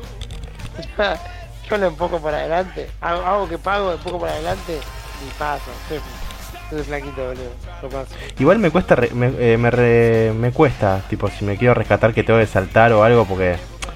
Yo 1.70 1.78
lo 1.78 1.88
empujo 1.88 2.20
para 2.20 2.38
adelante. 2.38 2.90
Hago, 3.02 3.22
hago 3.22 3.50
que 3.50 3.58
pago, 3.58 3.92
empujo 3.92 4.20
para 4.20 4.34
adelante 4.34 4.80
y 5.26 5.40
paso. 5.40 5.72
Soy, 6.70 6.84
flaquito, 6.84 7.26
boludo. 7.28 7.52
Paso. 7.90 8.16
Igual 8.40 8.60
me 8.60 8.72
cuesta, 8.72 8.96
re- 8.96 9.12
me, 9.14 9.32
eh, 9.40 9.58
me, 9.58 9.72
re- 9.72 10.34
me 10.34 10.52
cuesta, 10.52 11.02
tipo, 11.10 11.30
si 11.30 11.46
me 11.46 11.56
quiero 11.58 11.74
rescatar 11.74 12.14
que 12.14 12.24
tengo 12.24 12.40
que 12.40 12.46
saltar 12.48 12.92
o 12.94 13.04
algo, 13.04 13.26
porque 13.26 13.56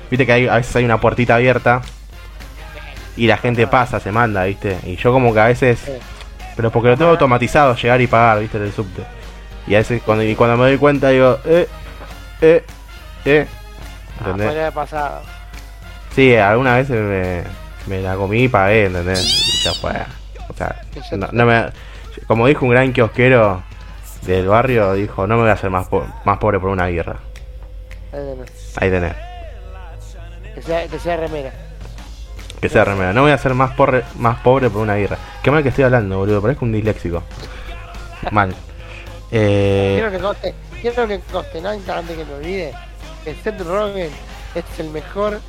viste 0.09 0.25
que 0.25 0.31
hay, 0.31 0.47
a 0.47 0.55
veces 0.55 0.75
hay 0.77 0.85
una 0.85 0.99
puertita 1.01 1.35
abierta 1.35 1.81
y 3.17 3.27
la 3.27 3.37
gente 3.37 3.67
pasa, 3.67 3.99
se 3.99 4.11
manda, 4.11 4.45
viste. 4.45 4.77
Y 4.85 4.95
yo 4.95 5.11
como 5.11 5.33
que 5.33 5.39
a 5.41 5.47
veces, 5.47 5.79
pero 6.55 6.71
porque 6.71 6.89
lo 6.89 6.97
tengo 6.97 7.11
automatizado, 7.11 7.75
llegar 7.75 7.99
y 7.99 8.07
pagar, 8.07 8.39
viste, 8.39 8.57
del 8.57 8.71
subte. 8.71 9.03
Y 9.67 9.75
a 9.75 9.79
veces 9.79 10.01
cuando, 10.05 10.23
y 10.23 10.33
cuando 10.35 10.55
me 10.57 10.63
doy 10.69 10.77
cuenta 10.77 11.09
digo, 11.09 11.39
eh, 11.45 11.67
eh, 12.41 12.63
eh. 13.25 13.47
Ah, 14.19 14.29
¿Entendés? 14.29 14.47
haber 14.49 14.71
pasado. 14.71 15.21
Sí, 16.15 16.35
algunas 16.35 16.87
veces 16.87 17.01
me, 17.01 17.43
me 17.87 18.01
la 18.01 18.15
comí 18.15 18.43
y 18.43 18.47
pagué, 18.47 18.85
¿entendés? 18.85 19.23
Y 19.25 19.63
ya 19.65 19.73
fue. 19.73 19.91
O 20.49 20.53
sea, 20.53 20.81
no, 21.17 21.27
no 21.31 21.45
me, 21.45 21.65
como 22.31 22.47
dijo 22.47 22.65
un 22.65 22.71
gran 22.71 22.93
kiosquero 22.93 23.61
del 24.21 24.47
barrio, 24.47 24.93
dijo, 24.93 25.27
no 25.27 25.35
me 25.35 25.41
voy 25.41 25.49
a 25.49 25.53
hacer 25.53 25.69
más, 25.69 25.89
po- 25.89 26.05
más 26.23 26.37
pobre 26.37 26.61
por 26.61 26.69
una 26.69 26.87
guerra. 26.87 27.17
Ahí 28.77 28.89
tenés. 28.89 29.13
Que 30.55 30.61
sea, 30.61 30.87
que 30.87 30.97
sea 30.97 31.17
remera. 31.17 31.51
Que 32.61 32.69
sea 32.69 32.85
remera. 32.85 33.11
No 33.11 33.23
voy 33.23 33.31
a 33.31 33.37
ser 33.37 33.53
más, 33.53 33.71
porre- 33.75 34.05
más 34.15 34.39
pobre 34.39 34.69
por 34.69 34.81
una 34.81 34.95
guerra. 34.95 35.17
Qué 35.43 35.51
mal 35.51 35.61
que 35.61 35.69
estoy 35.69 35.83
hablando, 35.83 36.19
boludo. 36.19 36.41
Parezco 36.41 36.63
un 36.63 36.71
disléxico. 36.71 37.21
Mal. 38.31 38.55
Eh, 39.29 39.95
Quiero 39.99 40.11
que 40.11 40.19
conste, 40.19 40.55
quiero 40.81 41.07
que 41.09 41.19
conste, 41.31 41.59
nada 41.61 41.75
antes 41.97 42.15
que 42.15 42.23
me 42.23 42.33
olvide, 42.35 42.73
que 43.25 43.35
Seth 43.35 43.59
Rogen 43.59 44.09
es 44.55 44.79
el 44.79 44.89
mejor 44.91 45.41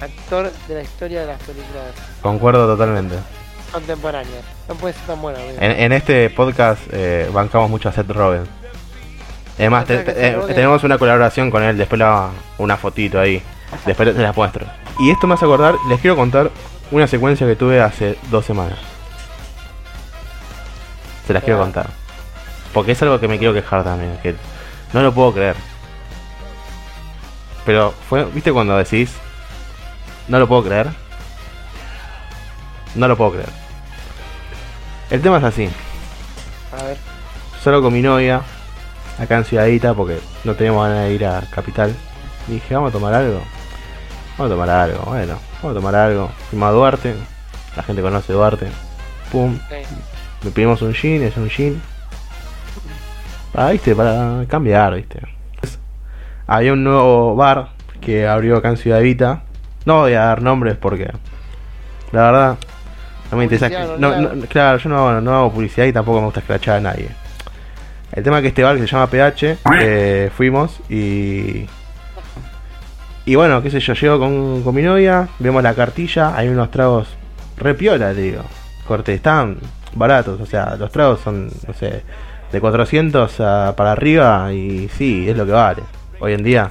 actor 0.00 0.50
de 0.66 0.74
la 0.74 0.82
historia 0.82 1.20
de 1.20 1.26
las 1.28 1.40
películas 1.42 1.84
concuerdo 2.22 2.66
totalmente. 2.66 3.14
Contemporáneas. 3.72 4.44
No 4.68 4.74
puede 4.74 4.94
ser 4.94 5.02
tan 5.06 5.20
bueno, 5.22 5.38
amigo. 5.38 5.56
En, 5.60 5.70
en 5.72 5.92
este 5.92 6.30
podcast 6.30 6.80
eh, 6.92 7.28
bancamos 7.32 7.70
mucho 7.70 7.88
a 7.88 7.92
Seth 7.92 8.10
Rogen. 8.10 8.44
Es 9.58 9.70
más, 9.70 9.84
te- 9.86 9.98
te- 9.98 10.28
eh, 10.28 10.38
tenemos 10.48 10.84
una 10.84 10.98
colaboración 10.98 11.50
con 11.50 11.62
él, 11.62 11.76
después 11.76 11.98
la, 11.98 12.30
una 12.58 12.76
fotito 12.76 13.18
ahí. 13.20 13.42
Después 13.84 14.14
te 14.14 14.22
la 14.22 14.32
muestro. 14.32 14.64
Y 15.00 15.10
esto 15.10 15.26
me 15.26 15.34
hace 15.34 15.44
acordar, 15.44 15.74
les 15.88 16.00
quiero 16.00 16.16
contar 16.16 16.50
una 16.90 17.06
secuencia 17.06 17.46
que 17.46 17.56
tuve 17.56 17.80
hace 17.80 18.16
dos 18.30 18.44
semanas. 18.44 18.78
Se 21.26 21.32
las 21.34 21.42
quiero 21.42 21.58
Ah. 21.60 21.62
contar. 21.64 21.90
Porque 22.72 22.92
es 22.92 23.02
algo 23.02 23.18
que 23.20 23.28
me 23.28 23.38
quiero 23.38 23.52
quejar 23.54 23.82
también, 23.84 24.16
que 24.22 24.34
no 24.92 25.02
lo 25.02 25.12
puedo 25.12 25.32
creer. 25.34 25.56
Pero 27.66 27.92
fue, 28.08 28.24
¿viste 28.26 28.52
cuando 28.52 28.76
decís? 28.76 29.12
No 30.28 30.38
lo 30.38 30.46
puedo 30.48 30.64
creer. 30.64 30.86
No 32.98 33.06
lo 33.06 33.16
puedo 33.16 33.30
creer. 33.30 33.48
El 35.08 35.22
tema 35.22 35.38
es 35.38 35.44
así. 35.44 35.68
A 36.72 36.82
ver, 36.82 36.96
Solo 37.62 37.80
con 37.80 37.92
mi 37.92 38.02
novia, 38.02 38.42
acá 39.20 39.38
en 39.38 39.44
Ciudadita, 39.44 39.94
porque 39.94 40.18
no 40.42 40.56
teníamos 40.56 40.88
ganas 40.88 41.04
de 41.04 41.14
ir 41.14 41.24
a 41.24 41.42
Capital. 41.48 41.94
Y 42.48 42.54
dije, 42.54 42.74
vamos 42.74 42.90
a 42.90 42.92
tomar 42.92 43.14
algo. 43.14 43.40
Vamos 44.36 44.50
a 44.50 44.54
tomar 44.54 44.70
algo, 44.70 45.04
bueno, 45.04 45.38
vamos 45.62 45.76
a 45.76 45.80
tomar 45.80 45.94
algo. 45.94 46.28
Fuimos 46.50 46.68
a 46.68 46.72
Duarte, 46.72 47.14
la 47.76 47.82
gente 47.84 48.02
conoce 48.02 48.32
Duarte. 48.32 48.66
Pum, 49.30 49.56
sí. 49.68 49.76
le 50.42 50.50
pedimos 50.50 50.82
un 50.82 50.92
gin, 50.92 51.22
es 51.22 51.36
un 51.36 51.48
gin. 51.48 51.80
Para, 53.52 53.70
viste, 53.70 53.94
para 53.94 54.44
cambiar, 54.48 54.96
viste. 54.96 55.20
Había 56.48 56.72
un 56.72 56.82
nuevo 56.82 57.36
bar 57.36 57.68
que 58.00 58.26
abrió 58.26 58.56
acá 58.56 58.70
en 58.70 58.76
Ciudad 58.76 58.98
Evita. 58.98 59.42
No 59.84 60.00
voy 60.00 60.14
a 60.14 60.24
dar 60.24 60.42
nombres 60.42 60.76
porque 60.76 61.12
la 62.10 62.22
verdad 62.22 62.58
no 63.30 63.36
me 63.36 63.44
interesa. 63.44 63.68
No- 63.98 64.46
claro, 64.48 64.78
yo 64.78 64.88
no, 64.88 65.20
no 65.20 65.34
hago 65.36 65.52
publicidad 65.52 65.86
y 65.86 65.92
tampoco 65.92 66.18
me 66.20 66.24
gusta 66.26 66.40
escrachar 66.40 66.76
a 66.76 66.80
nadie. 66.80 67.08
El 68.12 68.22
tema 68.24 68.38
es 68.38 68.42
que 68.42 68.48
este 68.48 68.62
bar 68.62 68.76
que 68.76 68.80
se 68.82 68.86
llama 68.88 69.06
PH, 69.08 69.58
eh, 69.80 70.30
fuimos 70.36 70.80
y. 70.88 71.66
Y 73.26 73.34
bueno, 73.34 73.62
qué 73.62 73.70
sé 73.70 73.80
yo, 73.80 73.92
llego 73.92 74.18
con, 74.18 74.62
con 74.62 74.74
mi 74.74 74.80
novia, 74.80 75.28
vemos 75.38 75.62
la 75.62 75.74
cartilla, 75.74 76.34
hay 76.34 76.48
unos 76.48 76.70
tragos 76.70 77.08
re 77.58 77.74
piola, 77.74 78.12
le 78.14 78.22
digo. 78.22 78.42
Corte, 78.86 79.12
están 79.12 79.58
baratos, 79.94 80.40
o 80.40 80.46
sea, 80.46 80.76
los 80.76 80.90
tragos 80.90 81.20
son, 81.20 81.50
no 81.66 81.74
sé, 81.74 82.02
de 82.50 82.60
400 82.60 83.38
a- 83.40 83.74
para 83.76 83.92
arriba 83.92 84.50
y 84.54 84.88
sí, 84.96 85.28
es 85.28 85.36
lo 85.36 85.44
que 85.44 85.52
vale, 85.52 85.82
hoy 86.20 86.32
en 86.32 86.42
día. 86.42 86.70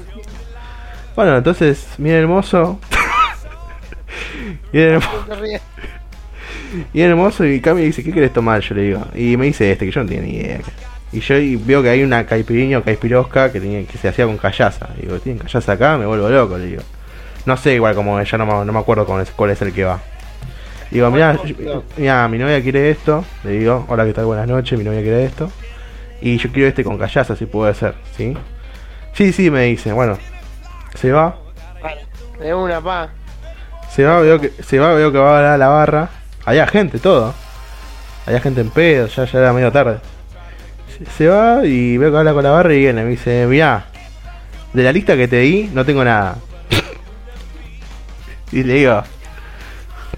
Bueno, 1.15 1.37
entonces, 1.37 1.87
miren 1.99 2.21
hermoso. 2.21 2.79
Bien 4.73 4.93
hermoso. 4.93 5.25
Rías. 6.73 6.87
Bien 6.93 7.09
hermoso 7.09 7.45
y 7.45 7.59
cambia 7.61 7.83
y 7.83 7.87
dice, 7.87 8.03
¿qué 8.03 8.11
querés 8.11 8.33
tomar? 8.33 8.61
Yo 8.61 8.75
le 8.75 8.81
digo. 8.83 9.05
Y 9.15 9.37
me 9.37 9.45
dice 9.45 9.71
este, 9.71 9.85
que 9.85 9.91
yo 9.91 10.01
no 10.03 10.07
tenía 10.09 10.23
ni 10.23 10.35
idea. 10.35 10.59
Y 11.11 11.19
yo 11.21 11.37
y 11.37 11.55
veo 11.55 11.81
que 11.81 11.89
hay 11.89 12.03
una 12.03 12.25
caipirinha 12.25 12.79
o 12.79 12.83
caipirosca 12.83 13.51
que, 13.51 13.59
tenía, 13.61 13.83
que 13.85 13.97
se 13.97 14.07
hacía 14.09 14.25
con 14.25 14.37
callaza. 14.37 14.89
Y 14.97 15.03
digo, 15.03 15.19
¿tienen 15.19 15.41
callaza 15.41 15.71
acá? 15.73 15.97
Me 15.97 16.05
vuelvo 16.05 16.29
loco, 16.29 16.57
le 16.57 16.65
digo. 16.65 16.81
No 17.45 17.55
sé 17.55 17.75
igual 17.75 17.95
como 17.95 18.21
ya 18.21 18.37
no, 18.37 18.45
me- 18.45 18.65
no 18.65 18.73
me 18.73 18.79
acuerdo 18.79 19.05
cuál 19.05 19.21
es, 19.21 19.31
cuál 19.31 19.51
es 19.51 19.61
el 19.61 19.71
que 19.73 19.85
va. 19.85 19.99
Digo, 20.91 21.09
mira, 21.11 21.37
mira, 21.97 22.27
mi 22.27 22.37
novia 22.37 22.61
quiere 22.61 22.89
esto. 22.89 23.23
Le 23.43 23.51
digo, 23.51 23.85
hola, 23.87 24.05
¿qué 24.05 24.13
tal? 24.13 24.25
Buenas 24.25 24.47
noches, 24.47 24.77
mi 24.77 24.83
novia 24.83 25.01
quiere 25.01 25.23
esto. 25.25 25.49
Y 26.21 26.37
yo 26.37 26.51
quiero 26.51 26.67
este 26.67 26.83
con 26.83 26.97
callaza, 26.97 27.35
si 27.35 27.45
puede 27.45 27.73
ser, 27.73 27.93
¿sí? 28.15 28.35
Sí, 29.13 29.31
sí, 29.31 29.49
me 29.49 29.63
dice, 29.63 29.91
bueno. 29.93 30.17
Se 30.95 31.11
va, 31.11 31.37
De 32.39 32.53
una, 32.53 32.81
pa. 32.81 33.09
se 33.89 34.03
va, 34.03 34.19
veo 34.21 34.39
que, 34.41 34.51
se 34.63 34.79
va, 34.79 34.93
veo 34.93 35.11
que 35.11 35.17
va 35.19 35.53
a 35.53 35.57
la 35.57 35.67
barra. 35.67 36.09
Había 36.47 36.65
gente, 36.65 36.97
todo. 36.97 37.33
Había 38.25 38.39
gente 38.39 38.61
en 38.61 38.69
pedo, 38.69 39.07
ya, 39.07 39.25
ya 39.25 39.39
era 39.39 39.51
medio 39.51 39.69
tarde. 39.69 39.99
Se, 41.17 41.27
va 41.27 41.65
y 41.65 41.97
veo 41.97 42.09
que 42.09 42.17
habla 42.17 42.31
con 42.31 42.41
la 42.41 42.51
barra 42.51 42.73
y 42.73 42.79
viene. 42.79 43.03
Me 43.03 43.09
dice, 43.09 43.45
mirá, 43.47 43.87
de 44.71 44.81
la 44.81 44.93
lista 44.93 45.17
que 45.17 45.27
te 45.27 45.39
di, 45.39 45.69
no 45.73 45.83
tengo 45.83 46.05
nada. 46.05 46.37
y 48.53 48.63
le 48.63 48.75
digo, 48.75 49.03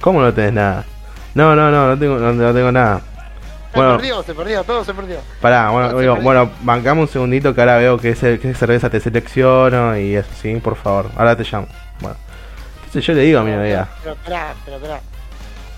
¿cómo 0.02 0.22
no 0.22 0.32
tenés 0.32 0.54
nada? 0.54 0.86
No, 1.34 1.56
no, 1.56 1.72
no, 1.72 1.88
no 1.88 1.98
tengo, 1.98 2.20
no, 2.20 2.32
no 2.32 2.54
tengo 2.54 2.72
nada. 2.72 3.02
Se 3.74 3.80
perdió, 3.80 4.22
se 4.22 4.36
perdió, 4.36 4.64
todo 4.64 4.84
se 4.84 4.94
perdió. 4.94 5.18
Pará, 5.42 5.72
bueno, 5.72 5.88
digo, 6.00 6.14
perdió. 6.14 6.24
bueno, 6.24 6.52
bancamos 6.62 7.08
un 7.08 7.12
segundito 7.12 7.56
que 7.56 7.62
ahora 7.62 7.78
veo 7.78 7.98
que, 7.98 8.10
ese, 8.12 8.38
que 8.38 8.54
cerveza 8.54 8.92
te 8.92 9.00
selecciono 9.00 9.98
y 9.98 10.16
eso, 10.16 10.30
sí, 10.40 10.54
por 10.58 10.76
favor. 10.76 11.10
Ahora 11.18 11.36
te 11.36 11.44
llamo. 11.44 11.68
Bueno. 12.02 12.18
Entonces 12.86 13.04
yo 13.04 13.14
le 13.14 13.22
digo 13.22 13.40
a 13.40 13.44
mi 13.44 13.52
novia. 13.52 13.88
Pero 14.04 14.14
esperá, 14.14 14.54
pero 14.64 14.78
esperá. 14.78 15.02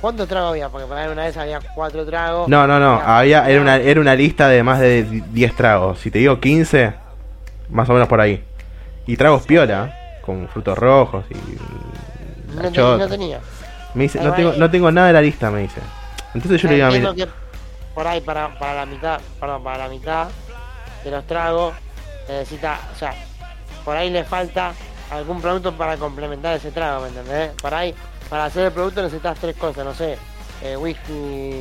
¿Cuántos 0.02 0.28
tragos 0.28 0.50
había? 0.50 0.68
Porque 0.70 0.88
para 0.88 1.12
una 1.12 1.26
vez 1.26 1.38
había 1.38 1.60
cuatro 1.76 2.04
tragos. 2.06 2.50
No, 2.50 2.66
no, 2.66 2.80
no, 2.80 3.00
había, 3.00 3.48
era 3.48 3.62
una, 3.62 3.76
era 3.78 4.02
una 4.02 4.16
lista 4.16 4.48
de 4.48 4.64
más 4.64 4.80
de 4.80 5.04
10 5.04 5.56
tragos. 5.56 6.00
Si 6.00 6.10
te 6.10 6.20
digo 6.20 6.40
15, 6.40 6.94
más 7.70 7.88
o 7.88 7.94
menos 7.94 8.08
por 8.08 8.20
ahí. 8.20 8.44
Y 9.06 9.16
tragos 9.16 9.44
piola, 9.44 9.96
con 10.26 10.48
frutos 10.48 10.78
rojos 10.78 11.26
y... 11.30 12.78
No, 12.78 12.98
no 12.98 13.08
tenía. 13.08 13.40
Me 13.94 14.04
dice, 14.04 14.20
no 14.22 14.34
tengo, 14.34 14.54
no 14.54 14.72
tengo 14.72 14.92
nada 14.92 15.08
de 15.08 15.14
la 15.14 15.22
lista, 15.22 15.52
me 15.52 15.62
dice. 15.62 15.82
Entonces 16.34 16.62
yo 16.62 16.70
le 16.70 16.76
digo 16.76 17.10
a 17.10 17.16
que 17.16 17.28
por 17.94 18.08
ahí 18.08 18.22
para, 18.22 18.58
para 18.58 18.74
la 18.74 18.86
mitad, 18.86 19.20
perdón, 19.40 19.64
para 19.64 19.78
la 19.80 19.90
mitad 19.90 20.28
de 21.04 21.12
los 21.12 21.26
tragos 21.28 21.74
necesita, 22.28 22.80
o 22.94 22.98
sea, 22.98 23.14
por 23.84 23.98
ahí 23.98 24.10
le 24.10 24.24
falta 24.24 24.74
algún 25.12 25.42
producto 25.42 25.74
para 25.74 25.98
complementar 25.98 26.56
ese 26.56 26.72
trago, 26.72 27.02
¿me 27.02 27.10
entendés? 27.10 27.52
Por 27.62 27.74
ahí, 27.74 27.94
para 28.32 28.46
hacer 28.46 28.66
el 28.68 28.72
producto 28.72 29.04
necesitas 29.04 29.38
tres 29.38 29.56
cosas, 29.58 29.86
no 29.86 29.94
sé, 29.94 30.18
eh, 30.64 30.76
whisky, 30.78 31.60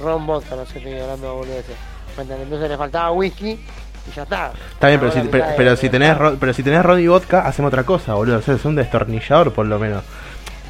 ron, 0.00 0.26
vodka, 0.26 0.54
no 0.56 0.64
sé, 0.64 0.78
estoy 0.78 0.94
hablando 0.98 1.26
de 1.26 1.32
boludeces. 1.34 1.76
Entonces 2.16 2.70
le 2.70 2.76
faltaba 2.78 3.10
whisky 3.12 3.50
y 3.50 4.14
ya 4.16 4.22
está. 4.22 4.52
Está 4.72 4.88
bien, 4.88 5.00
pero 5.00 5.12
si, 5.12 5.18
pero, 5.20 5.26
mitad 5.32 5.48
de- 5.50 5.56
pero 5.56 5.76
si 5.76 5.88
tenés 5.90 6.16
ro- 6.16 6.36
pero 6.40 6.52
si 6.54 6.62
tenés 6.62 6.82
ron 6.84 7.00
y 7.00 7.06
vodka, 7.08 7.40
hacemos 7.46 7.68
otra 7.68 7.82
cosa, 7.84 8.14
boludo. 8.14 8.38
O 8.38 8.42
sea, 8.42 8.54
es 8.54 8.64
un 8.64 8.74
destornillador 8.76 9.52
por 9.52 9.66
lo 9.66 9.78
menos. 9.78 10.04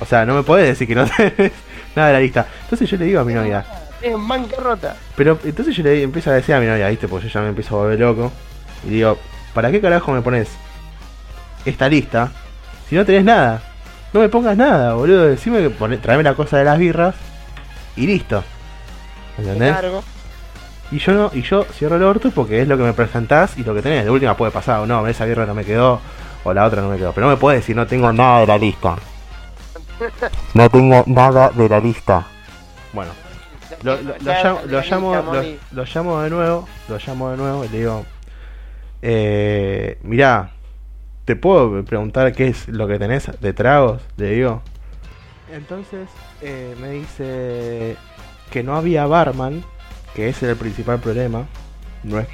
O 0.01 0.07
sea, 0.07 0.25
no 0.27 0.35
me 0.35 0.43
podés 0.43 0.67
decir 0.69 0.89
que 0.89 0.95
no 0.95 1.05
tenés 1.17 1.53
nada 1.95 2.09
de 2.09 2.15
la 2.15 2.21
lista. 2.21 2.47
Entonces 2.65 2.89
yo 2.91 2.97
le 2.97 3.05
digo 3.05 3.21
a 3.21 3.25
mi 3.25 3.35
novia, 3.35 3.65
Es 4.03 4.15
bancarrota. 4.17 4.97
pero 5.15 5.39
entonces 5.45 5.77
yo 5.77 5.83
le 5.83 6.03
empiezo 6.03 6.31
a 6.31 6.35
decir 6.35 6.55
a 6.55 6.61
mi 6.61 6.67
novia, 6.67 6.89
viste, 6.89 7.07
porque 7.07 7.29
yo 7.29 7.33
ya 7.35 7.41
me 7.43 7.49
empiezo 7.51 7.77
a 7.77 7.83
volver 7.83 8.01
loco. 8.01 8.33
Y 8.85 8.91
digo, 8.91 9.19
¿para 9.55 9.71
qué 9.71 9.81
carajo 9.81 10.11
me 10.13 10.23
pones 10.23 10.49
esta 11.67 11.89
lista 11.89 12.31
si 12.89 12.95
no 12.97 13.05
tenés 13.05 13.25
nada? 13.25 13.63
No 14.19 14.25
me 14.25 14.29
pongas 14.31 14.57
nada, 14.57 14.95
boludo. 14.95 15.27
Decime 15.29 15.61
que 15.61 15.71
pone, 15.71 15.97
traeme 15.97 16.25
la 16.25 16.35
cosa 16.35 16.59
de 16.59 16.65
las 16.65 16.77
birras 16.77 17.15
y 17.95 18.05
listo. 18.09 18.43
¿Entendés? 19.39 19.71
Y 20.91 20.99
yo 20.99 21.13
no, 21.13 21.31
y 21.33 21.43
yo 21.43 21.63
cierro 21.63 21.95
el 21.95 22.03
orto 22.03 22.33
porque 22.33 22.61
es 22.61 22.67
lo 22.67 22.77
que 22.77 22.83
me 22.83 22.93
presentás 22.95 23.57
y 23.57 23.63
lo 23.63 23.75
que 23.77 23.81
tenés. 23.83 24.05
De 24.05 24.11
última 24.11 24.37
puede 24.37 24.51
pasar, 24.51 24.81
o 24.81 24.87
no, 24.87 25.07
esa 25.07 25.25
birra 25.25 25.47
no 25.47 25.55
me 25.55 25.65
quedó, 25.65 26.01
o 26.43 26.53
la 26.53 26.65
otra 26.65 26.83
no 26.83 26.89
me 26.89 26.97
quedó. 26.97 27.13
Pero 27.13 27.29
no 27.29 27.33
me 27.35 27.37
puedes 27.39 27.61
decir 27.61 27.77
no 27.77 27.87
tengo 27.87 28.13
nada 28.13 28.41
de 28.41 28.47
la 28.49 28.59
lista. 28.59 28.97
No 30.55 30.69
tengo 30.69 31.05
nada 31.07 31.51
de 31.51 31.69
la 31.69 31.79
lista. 31.79 32.27
Bueno, 32.93 33.13
lo, 33.85 34.03
lo- 34.03 34.15
lo 34.19 34.33
llamo, 34.43 34.61
lo, 34.67 34.81
llamo, 34.81 35.15
lo, 35.23 35.43
lo 35.71 35.85
llamo 35.85 36.23
de 36.23 36.31
nuevo, 36.31 36.69
lo 36.89 36.99
llamo 36.99 37.31
de 37.31 37.37
nuevo 37.37 37.65
y 37.65 37.69
le 37.69 37.79
digo, 37.79 38.05
eh, 39.01 39.99
mirá, 40.03 40.51
¿te 41.29 41.37
puedo 41.37 41.85
preguntar 41.85 42.33
qué 42.33 42.49
es 42.49 42.69
lo 42.69 42.89
que 42.89 42.99
tenés 42.99 43.31
de 43.39 43.53
tragos? 43.53 44.01
Le 44.17 44.31
digo. 44.31 44.63
Entonces 45.53 46.09
eh, 46.41 46.75
me 46.81 46.89
dice 46.89 47.97
que 48.51 48.63
no 48.63 48.75
había 48.75 49.05
barman, 49.05 49.63
que 50.15 50.31
ese 50.31 50.47
era 50.47 50.53
el 50.53 50.59
principal 50.59 51.01
problema. 51.01 51.45
No, 52.03 52.19
es- 52.19 52.29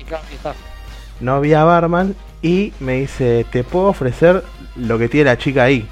no 1.18 1.34
había 1.34 1.64
barman 1.64 2.14
y 2.40 2.72
me 2.78 3.00
dice, 3.00 3.44
te 3.50 3.64
puedo 3.64 3.86
ofrecer 3.86 4.44
lo 4.76 4.96
que 4.96 5.08
tiene 5.08 5.24
la 5.30 5.38
chica 5.38 5.64
ahí, 5.64 5.88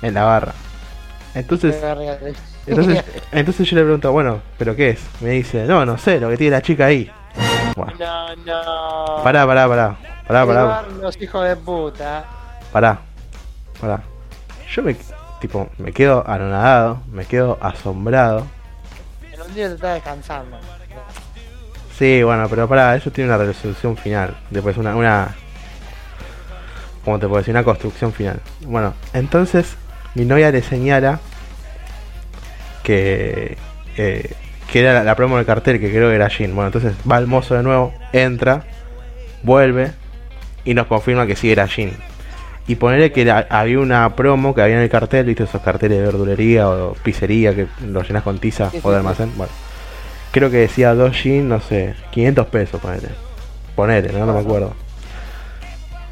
en 0.00 0.14
la 0.14 0.22
barra. 0.22 0.52
Entonces, 1.34 1.74
entonces, 2.68 3.04
entonces 3.32 3.68
yo 3.68 3.74
le 3.74 3.82
pregunto, 3.82 4.12
bueno, 4.12 4.40
¿pero 4.56 4.76
qué 4.76 4.90
es? 4.90 5.00
Me 5.20 5.30
dice, 5.30 5.64
no, 5.66 5.84
no 5.84 5.98
sé, 5.98 6.20
lo 6.20 6.28
que 6.28 6.36
tiene 6.36 6.52
la 6.52 6.62
chica 6.62 6.86
ahí. 6.86 7.10
Bueno, 7.74 7.92
No, 7.98 8.36
no. 8.36 9.22
pará, 9.24 9.44
pará, 9.44 9.66
pará, 9.68 9.98
pará, 10.28 10.46
pará, 10.46 10.82
Los 11.02 11.20
hijos 11.20 11.44
de 11.44 11.56
puta. 11.56 12.35
Pará, 12.76 12.98
pará. 13.80 14.02
Yo 14.70 14.82
me, 14.82 14.94
tipo, 15.40 15.70
me 15.78 15.92
quedo 15.92 16.22
anonadado, 16.28 17.00
me 17.10 17.24
quedo 17.24 17.56
asombrado. 17.62 18.46
En 19.32 19.40
un 19.40 19.54
día 19.54 19.68
te 19.68 19.76
está 19.76 19.94
descansando. 19.94 20.58
Sí, 21.96 22.22
bueno, 22.22 22.46
pero 22.50 22.68
pará, 22.68 22.94
eso 22.94 23.10
tiene 23.10 23.30
una 23.30 23.42
resolución 23.42 23.96
final. 23.96 24.36
Después 24.50 24.76
una, 24.76 24.94
una... 24.94 25.34
¿Cómo 27.02 27.18
te 27.18 27.26
puedo 27.26 27.38
decir? 27.38 27.54
Una 27.54 27.64
construcción 27.64 28.12
final. 28.12 28.42
Bueno, 28.66 28.92
entonces 29.14 29.78
mi 30.14 30.26
novia 30.26 30.50
le 30.50 30.60
señala 30.60 31.18
que... 32.82 33.56
eh, 33.96 34.34
que 34.70 34.80
era 34.80 34.92
la, 34.92 35.02
la 35.02 35.14
promo 35.14 35.38
del 35.38 35.46
cartel, 35.46 35.80
que 35.80 35.88
creo 35.88 36.10
que 36.10 36.16
era 36.16 36.28
Jean. 36.28 36.54
Bueno, 36.54 36.66
entonces 36.66 36.94
va 37.10 37.16
el 37.16 37.26
mozo 37.26 37.54
de 37.54 37.62
nuevo, 37.62 37.94
entra, 38.12 38.64
vuelve 39.42 39.92
y 40.66 40.74
nos 40.74 40.88
confirma 40.88 41.26
que 41.26 41.36
sí 41.36 41.50
era 41.50 41.64
Jean. 41.64 41.92
Y 42.68 42.74
ponerle 42.74 43.12
que 43.12 43.30
había 43.30 43.78
una 43.78 44.16
promo 44.16 44.54
que 44.54 44.60
había 44.62 44.76
en 44.76 44.82
el 44.82 44.88
cartel, 44.90 45.24
viste 45.26 45.44
esos 45.44 45.62
carteles 45.62 45.98
de 45.98 46.04
verdulería 46.04 46.68
o 46.68 46.94
pizzería 46.94 47.54
que 47.54 47.68
los 47.86 48.06
llenas 48.08 48.24
con 48.24 48.38
tiza 48.38 48.70
Sí, 48.70 48.80
o 48.82 48.90
de 48.90 48.96
almacén. 48.96 49.30
Bueno, 49.36 49.52
creo 50.32 50.50
que 50.50 50.56
decía 50.58 50.92
2 50.94 51.22
jeans, 51.22 51.44
no 51.46 51.60
sé, 51.60 51.94
500 52.10 52.46
pesos, 52.48 52.80
ponele. 52.80 53.08
Ponele, 53.76 54.12
no, 54.12 54.26
no 54.26 54.32
me 54.34 54.40
acuerdo. 54.40 54.74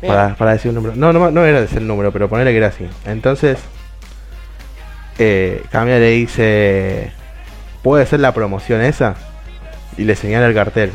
Para, 0.07 0.35
para 0.37 0.53
decir 0.53 0.69
un 0.69 0.77
número. 0.77 0.95
No, 0.95 1.13
no, 1.13 1.31
no 1.31 1.45
era 1.45 1.61
ese 1.61 1.79
el 1.79 1.87
número, 1.89 2.13
pero 2.13 2.29
ponele 2.29 2.53
que 2.53 2.59
era 2.59 2.69
así. 2.69 2.87
Entonces, 3.07 3.59
eh, 5.19 5.63
Camila 5.71 5.99
le 5.99 6.11
dice, 6.11 7.13
¿puede 7.83 8.07
ser 8.07 8.21
la 8.21 8.33
promoción 8.33 8.81
esa? 8.83 9.15
Y 9.97 10.05
le 10.05 10.15
señala 10.15 10.47
el 10.47 10.55
cartel. 10.55 10.91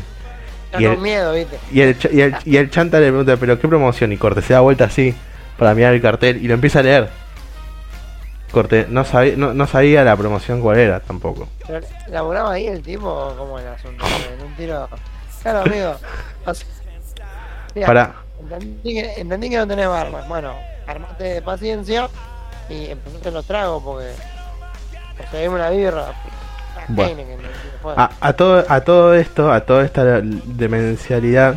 Y 0.78 0.84
el- 0.84 0.98
miedo, 0.98 1.32
viste. 1.34 1.58
Y 1.72 1.80
el, 1.80 1.96
y, 2.12 2.20
el, 2.20 2.36
y 2.44 2.56
el 2.56 2.70
chanta 2.70 3.00
le 3.00 3.08
pregunta, 3.08 3.36
¿pero 3.36 3.58
qué 3.58 3.66
promoción? 3.68 4.12
Y 4.12 4.16
Corte 4.16 4.42
se 4.42 4.52
da 4.52 4.60
vuelta 4.60 4.84
así 4.84 5.14
para 5.60 5.74
mirar 5.74 5.92
el 5.92 6.00
cartel 6.00 6.42
y 6.42 6.48
lo 6.48 6.54
empieza 6.54 6.78
a 6.78 6.82
leer. 6.82 7.10
Corte 8.50 8.86
no 8.88 9.04
sabía, 9.04 9.34
no, 9.36 9.52
no 9.52 9.66
sabía 9.66 10.02
la 10.02 10.16
promoción 10.16 10.62
cuál 10.62 10.78
era 10.78 11.00
tampoco. 11.00 11.48
Pero, 11.66 11.86
¿Laburaba 12.08 12.52
ahí 12.52 12.66
el 12.66 12.80
tipo 12.80 13.06
o 13.06 13.36
cómo 13.36 13.58
era 13.58 13.68
el 13.68 13.74
asunto? 13.74 14.02
En 14.06 14.46
un 14.46 14.56
tiro. 14.56 14.88
Claro, 15.42 15.60
amigo. 15.60 15.96
O 16.46 16.54
sea, 16.54 16.66
mira, 17.74 17.86
Para, 17.86 18.14
Entendí 18.40 18.94
que, 18.94 19.20
entendí 19.20 19.50
que 19.50 19.56
no 19.58 19.66
tenés 19.66 19.86
barba. 19.86 20.24
Bueno, 20.26 20.54
armate 20.86 21.24
de 21.24 21.42
paciencia 21.42 22.08
y 22.70 22.86
empezaste 22.86 23.30
los 23.30 23.44
tragos 23.44 23.82
porque. 23.82 24.12
O 25.22 25.30
sea, 25.30 25.50
una 25.50 25.68
birra. 25.68 26.06
Bueno. 26.88 27.22
A, 27.84 28.10
a 28.18 28.32
todo, 28.32 28.64
a 28.66 28.80
todo 28.80 29.14
esto, 29.14 29.52
a 29.52 29.60
toda 29.60 29.84
esta 29.84 30.22
demencialidad, 30.22 31.56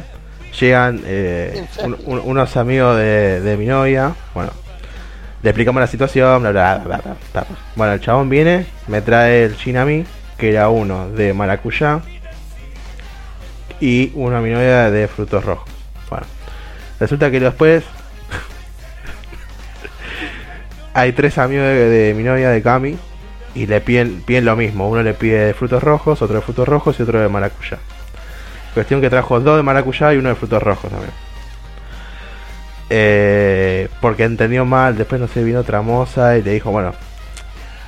llegan 0.60 1.02
eh, 1.06 1.66
un- 1.84 1.98
un- 2.06 2.22
unos 2.24 2.56
amigos 2.58 2.98
de, 2.98 3.42
de 3.42 3.58
mi 3.58 3.66
novia. 3.66 4.14
Bueno, 4.34 4.52
le 5.42 5.50
explicamos 5.50 5.80
la 5.82 5.88
situación, 5.88 6.42
bla, 6.42 6.52
bla, 6.52 6.82
bla, 6.86 7.02
bla. 7.34 7.46
Bueno, 7.76 7.94
el 7.94 8.02
chabón 8.02 8.30
viene, 8.30 8.66
me 8.88 9.02
trae 9.02 9.44
el 9.46 9.56
gin 9.56 9.78
a 9.78 9.86
mí, 9.86 10.06
que 10.38 10.50
era 10.50 10.70
uno 10.70 11.10
de 11.10 11.34
maracuyá 11.34 12.02
y 13.80 14.12
uno 14.16 14.38
a 14.38 14.42
mi 14.42 14.52
novia 14.52 14.90
de 14.92 15.08
frutos 15.08 15.44
rojos. 15.44 15.70
Bueno, 16.10 16.26
resulta 17.00 17.32
que 17.32 17.40
después 17.40 17.84
hay 20.94 21.12
tres 21.14 21.38
amigos 21.38 21.66
de, 21.66 21.90
de 21.90 22.14
mi 22.14 22.24
novia 22.24 22.50
de 22.50 22.62
Cami 22.62 22.98
y 23.56 23.66
le 23.68 23.82
piden, 23.82 24.22
piden 24.22 24.46
lo 24.46 24.56
mismo. 24.56 24.90
Uno 24.90 25.04
le 25.04 25.14
pide 25.14 25.48
de 25.48 25.54
frutos 25.54 25.84
rojos, 25.84 26.22
otro 26.22 26.36
de 26.38 26.42
frutos 26.42 26.68
rojos 26.68 27.00
y 27.00 27.04
otro 27.04 27.20
de 27.20 27.30
maracuyá. 27.30 27.80
Cuestión 28.74 29.02
que 29.02 29.10
trajo 29.10 29.40
dos 29.40 29.58
de 29.58 29.64
maracuyá 29.64 30.14
y 30.14 30.18
uno 30.18 30.30
de 30.30 30.36
frutos 30.36 30.62
rojos 30.62 30.90
también. 30.90 31.12
Eh, 32.90 33.90
porque 34.02 34.24
entendió 34.24 34.66
mal, 34.66 34.98
después 34.98 35.20
no 35.20 35.28
sé, 35.28 35.44
vino 35.44 35.60
otra 35.60 35.82
moza 35.82 36.38
y 36.38 36.44
le 36.44 36.52
dijo, 36.52 36.72
bueno, 36.72 36.94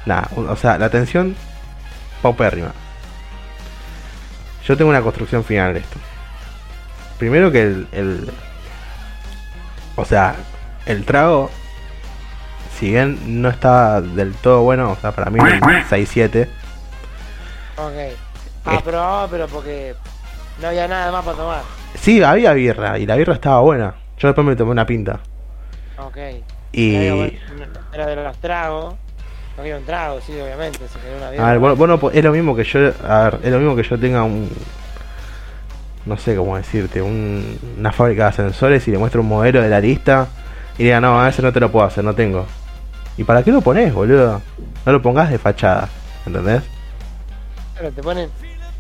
nada, 0.05 0.29
o 0.35 0.55
sea, 0.55 0.77
la 0.77 0.85
atención 0.85 1.35
paupérrima. 2.21 2.71
Yo 4.65 4.77
tengo 4.77 4.89
una 4.89 5.01
construcción 5.01 5.43
final 5.43 5.73
de 5.73 5.79
esto. 5.81 5.97
Primero 7.19 7.51
que 7.51 7.61
el, 7.63 7.87
el 7.91 8.31
o 9.95 10.05
sea, 10.05 10.35
el 10.85 11.05
trago 11.05 11.49
si 12.77 12.89
bien 12.89 13.41
no 13.41 13.49
está 13.49 14.01
del 14.01 14.33
todo 14.33 14.61
bueno, 14.61 14.91
o 14.91 14.95
sea, 14.97 15.11
para 15.11 15.29
mí 15.29 15.39
un 15.39 15.47
6-7. 15.47 16.47
Ok. 17.77 18.17
Ah, 18.65 18.81
pero, 18.83 19.01
ah, 19.01 19.27
pero 19.29 19.47
porque 19.47 19.95
no 20.61 20.67
había 20.67 20.87
nada 20.87 21.11
más 21.11 21.23
para 21.25 21.37
tomar. 21.37 21.61
Sí, 21.99 22.21
había 22.23 22.53
birra 22.53 22.97
y 22.99 23.05
la 23.05 23.15
birra 23.15 23.33
estaba 23.33 23.59
buena. 23.61 23.95
Yo 24.17 24.27
después 24.29 24.45
me 24.47 24.55
tomé 24.55 24.71
una 24.71 24.85
pinta. 24.85 25.19
Ok. 25.97 26.17
Y 26.71 26.95
Era, 26.95 27.15
bueno, 27.15 28.05
de 28.07 28.15
los 28.23 28.37
tragos. 28.37 28.95
No 29.57 29.63
quería 29.63 29.77
un 29.77 29.85
trago, 29.85 30.19
sí, 30.21 30.33
obviamente. 30.33 30.79
Se 30.87 30.97
una 31.17 31.27
a 31.27 31.31
birra. 31.31 31.45
ver, 31.51 31.59
vos- 31.59 31.77
vos 31.77 31.87
no 31.87 31.99
po- 31.99 32.11
es 32.11 32.23
lo 32.23 32.31
mismo 32.31 32.55
que 32.55 32.63
yo, 32.65 32.79
a 33.07 33.23
ver, 33.25 33.39
es 33.43 33.51
lo 33.51 33.59
mismo 33.59 33.75
que 33.75 33.83
yo 33.83 33.97
tenga 33.99 34.23
un 34.23 34.49
no 36.05 36.17
sé 36.17 36.35
cómo 36.35 36.55
decirte, 36.55 37.01
un- 37.01 37.57
una 37.79 37.91
fábrica 37.91 38.23
de 38.23 38.29
ascensores 38.29 38.87
y 38.87 38.91
le 38.91 38.97
muestro 38.99 39.21
un 39.21 39.27
modelo 39.27 39.61
de 39.61 39.69
la 39.69 39.79
lista 39.79 40.27
y 40.77 40.83
diga, 40.83 41.01
"No, 41.01 41.19
a 41.19 41.29
ese 41.29 41.41
no 41.41 41.51
te 41.51 41.59
lo 41.59 41.71
puedo 41.71 41.85
hacer, 41.85 42.03
no 42.03 42.13
tengo." 42.13 42.45
¿Y 43.17 43.23
para 43.23 43.41
qué 43.41 43.51
lo 43.51 43.61
pones, 43.61 43.91
boludo? 43.93 44.39
No 44.85 44.91
lo 44.91 45.01
pongas 45.01 45.31
de 45.31 45.39
fachada, 45.39 45.89
¿entendés? 46.25 46.61
Pero 47.75 47.91
te 47.91 48.03
ponen. 48.03 48.29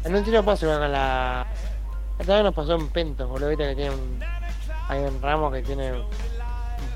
En 0.05 0.15
un 0.15 0.23
tiro 0.23 0.43
paso 0.43 0.67
con 0.67 0.91
la. 0.91 1.45
Esta 2.19 2.35
vez 2.35 2.43
nos 2.43 2.53
pasó 2.53 2.75
en 2.75 2.87
Pentos, 2.89 3.27
boludo. 3.27 3.49
Viste 3.49 3.67
que 3.69 3.75
tiene 3.75 3.91
un. 3.91 4.19
Hay 4.87 4.99
un 4.99 5.21
ramo 5.21 5.51
que 5.51 5.61
tiene 5.63 5.91
un 5.93 6.05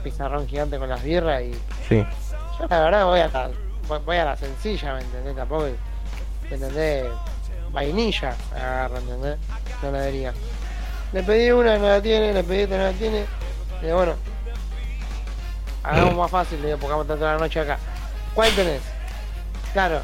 pizarrón 0.04 0.48
gigante 0.48 0.78
con 0.78 0.88
las 0.89 1.02
birras 1.04 1.41
y. 1.41 1.54
Sí. 1.88 2.06
Yo 2.60 2.67
la 2.69 2.80
verdad 2.82 3.06
voy 3.06 3.19
a 3.19 3.28
la, 3.28 3.50
voy- 4.06 4.17
a 4.17 4.26
la 4.26 4.36
sencilla, 4.38 4.93
¿me 4.93 5.02
entendés? 5.02 5.36
Tampoco, 5.36 5.67
¿me 6.50 6.56
entendés? 6.56 7.06
Vainilla 7.72 8.36
agarro, 8.56 8.98
¿entendés? 8.98 9.38
No 9.82 9.91
la 9.91 10.02
diría. 10.06 10.34
Le 11.13 11.24
pedí 11.24 11.52
una, 11.52 11.78
no 11.78 11.88
la 11.88 12.02
tiene, 12.02 12.34
le 12.34 12.43
pedí 12.43 12.63
otra, 12.63 12.78
no 12.78 12.84
la 12.84 12.91
tiene. 12.93 13.26
Le 13.82 13.88
digo, 13.88 13.98
bueno, 13.98 14.13
hagamos 15.84 16.15
más 16.15 16.30
fácil, 16.32 16.60
le 16.62 16.67
digo, 16.67 16.78
porque 16.80 16.91
vamos 16.91 17.04
a 17.04 17.06
estar 17.08 17.17
toda 17.17 17.34
la 17.34 17.39
noche 17.39 17.60
acá. 17.60 17.78
¿Cuál 18.36 18.52
tenés? 18.56 18.82
Claro. 19.74 20.02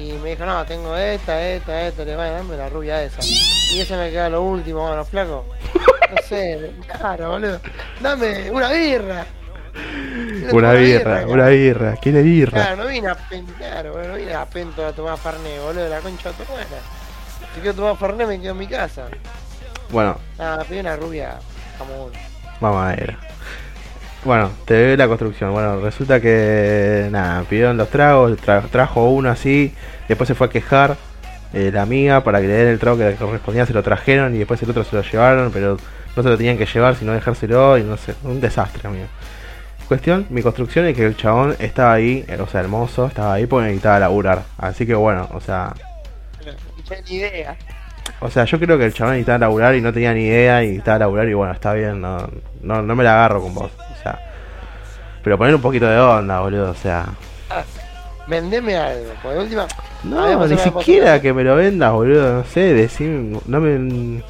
Y 0.00 0.12
me 0.22 0.30
dijo, 0.30 0.46
no, 0.46 0.64
tengo 0.64 0.96
esta, 0.96 1.40
esta, 1.48 1.86
esta, 1.86 2.04
le 2.04 2.10
digo, 2.12 2.22
"Bueno, 2.22 2.36
dame 2.36 2.56
la 2.56 2.68
rubia 2.68 3.02
esa. 3.02 3.20
Y 3.22 3.80
esa 3.80 3.96
me 3.96 4.10
queda 4.10 4.28
lo 4.28 4.42
último, 4.42 4.86
bueno, 4.86 5.04
flaco. 5.04 5.44
No 6.10 6.22
sé, 6.28 6.72
claro, 6.86 7.30
boludo. 7.30 7.60
Dame 8.00 8.50
una 8.50 8.70
birra. 8.72 9.26
Una 10.52 10.72
birra, 10.72 11.26
una 11.26 11.48
birra. 11.48 11.96
¿Quiere 11.96 12.22
birra? 12.22 12.52
Claro, 12.62 12.76
no 12.82 12.86
vine 12.88 13.08
a 13.08 13.14
pen, 13.14 13.46
claro, 13.58 13.92
boludo, 13.92 14.08
no 14.08 14.14
vine 14.16 14.34
a 14.34 14.46
pento 14.46 14.84
a 14.86 14.92
tomar 14.92 15.16
Fernet, 15.18 15.60
boludo, 15.62 15.88
la 15.88 16.00
concha 16.00 16.30
de 16.30 16.34
tu 16.36 16.42
hermana. 16.44 16.66
Si 17.54 17.60
quiero 17.60 17.74
tomar 17.76 17.96
Fernet 17.96 18.26
me 18.28 18.40
quedo 18.40 18.52
en 18.52 18.58
mi 18.58 18.66
casa. 18.66 19.06
Bueno, 19.90 20.18
Nada, 20.38 20.64
pedí 20.64 20.80
una 20.80 20.96
rubia 20.96 21.38
como 21.78 22.04
uno. 22.06 22.12
vamos 22.60 22.84
a 22.84 22.88
ver. 22.96 23.16
Bueno, 24.24 24.50
te 24.66 24.74
ve 24.74 24.96
la 24.96 25.08
construcción. 25.08 25.52
Bueno, 25.52 25.80
resulta 25.80 26.20
que 26.20 27.08
nada, 27.10 27.42
pidieron 27.48 27.76
los 27.76 27.88
tragos, 27.88 28.32
tra- 28.44 28.68
trajo 28.68 29.08
uno 29.10 29.30
así, 29.30 29.72
después 30.08 30.28
se 30.28 30.34
fue 30.34 30.48
a 30.48 30.50
quejar 30.50 30.96
eh, 31.54 31.70
la 31.72 31.82
amiga 31.82 32.22
para 32.22 32.40
que 32.40 32.46
le 32.46 32.52
den 32.52 32.68
el 32.68 32.78
trago 32.78 32.98
que 32.98 33.04
le 33.04 33.14
correspondía, 33.16 33.64
se 33.64 33.72
lo 33.72 33.82
trajeron 33.82 34.34
y 34.34 34.38
después 34.38 34.62
el 34.62 34.70
otro 34.70 34.84
se 34.84 34.94
lo 34.94 35.02
llevaron, 35.02 35.50
pero 35.52 35.78
no 36.16 36.22
se 36.22 36.28
lo 36.28 36.36
tenían 36.36 36.58
que 36.58 36.66
llevar, 36.66 36.96
sino 36.96 37.12
dejárselo 37.12 37.78
y 37.78 37.82
no 37.82 37.96
sé, 37.96 38.14
un 38.24 38.40
desastre, 38.42 38.86
amigo. 38.86 39.06
Cuestión, 39.88 40.26
mi 40.30 40.42
construcción 40.42 40.86
es 40.86 40.94
que 40.94 41.06
el 41.06 41.16
chabón 41.16 41.56
estaba 41.58 41.94
ahí, 41.94 42.24
eh, 42.28 42.38
o 42.40 42.46
sea, 42.46 42.60
el 42.60 42.68
mozo 42.68 43.06
estaba 43.06 43.32
ahí 43.34 43.46
porque 43.46 43.66
necesitaba 43.68 43.98
laburar. 44.00 44.42
Así 44.58 44.86
que 44.86 44.94
bueno, 44.94 45.28
o 45.32 45.40
sea, 45.40 45.72
ni 47.08 47.16
idea. 47.16 47.56
o 48.20 48.30
sea, 48.30 48.44
yo 48.44 48.60
creo 48.60 48.76
que 48.78 48.84
el 48.84 48.92
chabón 48.92 49.14
necesitaba 49.14 49.38
laburar 49.38 49.74
y 49.74 49.80
no 49.80 49.92
tenía 49.92 50.12
ni 50.12 50.24
idea 50.26 50.62
y 50.62 50.66
necesitaba 50.68 50.98
laburar 51.00 51.26
y 51.28 51.32
bueno, 51.34 51.52
está 51.54 51.72
bien, 51.72 52.00
no, 52.02 52.28
no, 52.62 52.82
no 52.82 52.94
me 52.94 53.02
la 53.02 53.14
agarro 53.14 53.40
con 53.42 53.54
vos. 53.54 53.72
Pero 55.22 55.36
poner 55.38 55.54
un 55.54 55.60
poquito 55.60 55.86
de 55.86 55.98
onda, 55.98 56.40
boludo, 56.40 56.70
o 56.70 56.74
sea. 56.74 57.06
Vendeme 58.26 58.76
algo, 58.76 59.12
por 59.22 59.36
última. 59.36 59.66
No, 60.04 60.46
ni 60.46 60.56
siquiera 60.56 61.20
que 61.20 61.32
me 61.32 61.42
lo 61.44 61.56
vendas, 61.56 61.92
boludo, 61.92 62.38
no 62.38 62.44
sé, 62.44 62.72
decime, 62.74 63.38
no 63.46 63.60
me... 63.60 64.22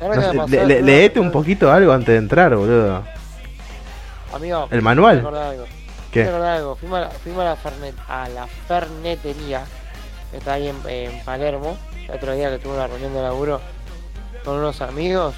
No 0.00 0.14
sé, 0.14 0.20
me 0.32 0.34
pasó, 0.38 0.46
le- 0.48 0.66
le- 0.66 0.80
no, 0.80 0.86
leete 0.86 1.20
un 1.20 1.30
poquito 1.30 1.70
algo 1.72 1.92
antes 1.92 2.08
de 2.08 2.16
entrar, 2.16 2.54
boludo. 2.56 3.02
Amigo, 4.32 4.68
¿El 4.70 4.82
manual? 4.82 5.22
me 5.22 5.38
algo. 5.38 5.64
¿Qué? 6.10 6.24
Me 6.24 6.30
algo. 6.48 6.76
Fuimos 6.76 6.98
a 6.98 7.00
la, 7.02 7.10
fuimos 7.10 7.40
a 7.42 7.44
la, 7.44 7.56
fernet, 7.56 7.94
a 8.08 8.28
la 8.28 8.46
fernetería, 8.46 9.62
que 10.30 10.38
está 10.38 10.54
ahí 10.54 10.68
en, 10.68 10.76
en 10.88 11.24
Palermo, 11.24 11.76
el 12.08 12.14
otro 12.16 12.32
día 12.34 12.50
que 12.50 12.58
tuve 12.58 12.74
una 12.74 12.86
reunión 12.86 13.14
de 13.14 13.22
laburo 13.22 13.60
con 14.44 14.56
unos 14.56 14.80
amigos. 14.82 15.34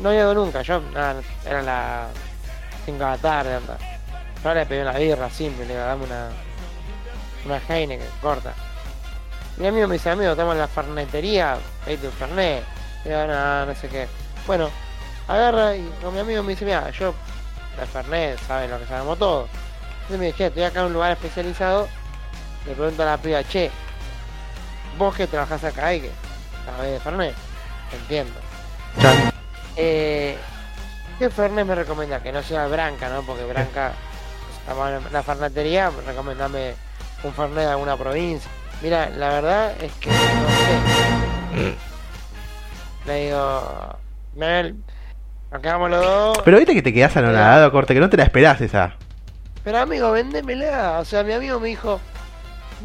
No 0.00 0.10
he 0.10 0.16
ido 0.16 0.34
nunca, 0.34 0.62
yo, 0.62 0.80
nada, 0.92 1.16
era 1.46 1.62
las 1.62 2.06
5 2.90 3.04
de 3.04 3.10
la 3.10 3.18
tarde, 3.18 3.54
anda. 3.54 3.78
Yo 4.42 4.54
le 4.54 4.66
pedí 4.66 4.80
una 4.80 4.92
birra 4.92 5.30
simple, 5.30 5.66
le 5.66 5.74
dame 5.74 6.04
una, 6.04 6.28
una 7.44 7.60
Heineken 7.68 8.06
corta. 8.20 8.52
Mi 9.58 9.66
amigo 9.66 9.86
me 9.86 9.94
dice, 9.94 10.10
amigo, 10.10 10.30
estamos 10.30 10.54
en 10.54 10.60
la 10.60 10.68
fernetería, 10.68 11.58
pediste 11.84 12.06
un 12.08 12.12
fernet. 12.14 12.64
Le 13.04 13.10
digo, 13.10 13.26
no, 13.26 13.66
no 13.66 13.74
sé 13.74 13.88
qué. 13.88 14.08
Bueno, 14.46 14.70
agarra 15.28 15.76
y 15.76 15.88
con 16.02 16.14
mi 16.14 16.20
amigo 16.20 16.42
me 16.42 16.50
dice, 16.50 16.64
mira, 16.64 16.90
yo, 16.90 17.14
la 17.78 17.86
fernet, 17.86 18.38
saben 18.46 18.70
lo 18.70 18.78
que 18.78 18.86
sabemos 18.86 19.18
todos. 19.18 19.48
Entonces 20.02 20.18
me 20.18 20.26
dije, 20.26 20.46
estoy 20.46 20.62
acá 20.62 20.80
en 20.80 20.86
un 20.86 20.92
lugar 20.94 21.12
especializado, 21.12 21.88
le 22.66 22.74
pregunto 22.74 23.02
a 23.02 23.06
la 23.06 23.18
piba, 23.18 23.44
che, 23.44 23.70
vos 24.98 25.14
que 25.14 25.26
trabajás 25.26 25.62
acá 25.62 25.94
y 25.94 26.00
que 26.00 26.10
sabés 26.64 26.92
de 26.92 27.00
fernet, 27.00 27.34
entiendo. 27.92 28.40
Eh, 29.76 30.09
¿Qué 31.20 31.28
Fernet 31.28 31.66
me 31.66 31.74
recomienda? 31.74 32.22
Que 32.22 32.32
no 32.32 32.42
sea 32.42 32.66
Branca, 32.66 33.10
¿no? 33.10 33.20
Porque 33.20 33.44
Branca, 33.44 33.92
estamos 34.58 34.88
en 34.88 35.12
la 35.12 35.22
fernetería, 35.22 35.90
recomendame 36.06 36.72
un 37.22 37.34
Fernet 37.34 37.66
de 37.66 37.70
alguna 37.72 37.94
provincia. 37.98 38.50
Mira, 38.80 39.10
la 39.10 39.28
verdad 39.28 39.74
es 39.82 39.92
que 40.00 40.08
no 40.08 40.16
sé. 40.16 41.74
Le 43.04 43.26
digo, 43.26 43.98
Mel, 44.34 44.76
nos 45.52 45.60
quedamos 45.60 45.90
los 45.90 46.02
dos. 46.02 46.38
Pero 46.42 46.56
viste 46.56 46.72
que 46.72 46.80
te 46.80 46.94
quedás 46.94 47.14
anonadado, 47.18 47.70
corte, 47.70 47.92
que 47.92 48.00
no 48.00 48.08
te 48.08 48.16
la 48.16 48.24
esperás 48.24 48.62
esa. 48.62 48.94
Pero 49.62 49.76
amigo, 49.76 50.12
vendémela. 50.12 51.00
O 51.00 51.04
sea, 51.04 51.22
mi 51.22 51.34
amigo 51.34 51.60
me 51.60 51.68
dijo, 51.68 52.00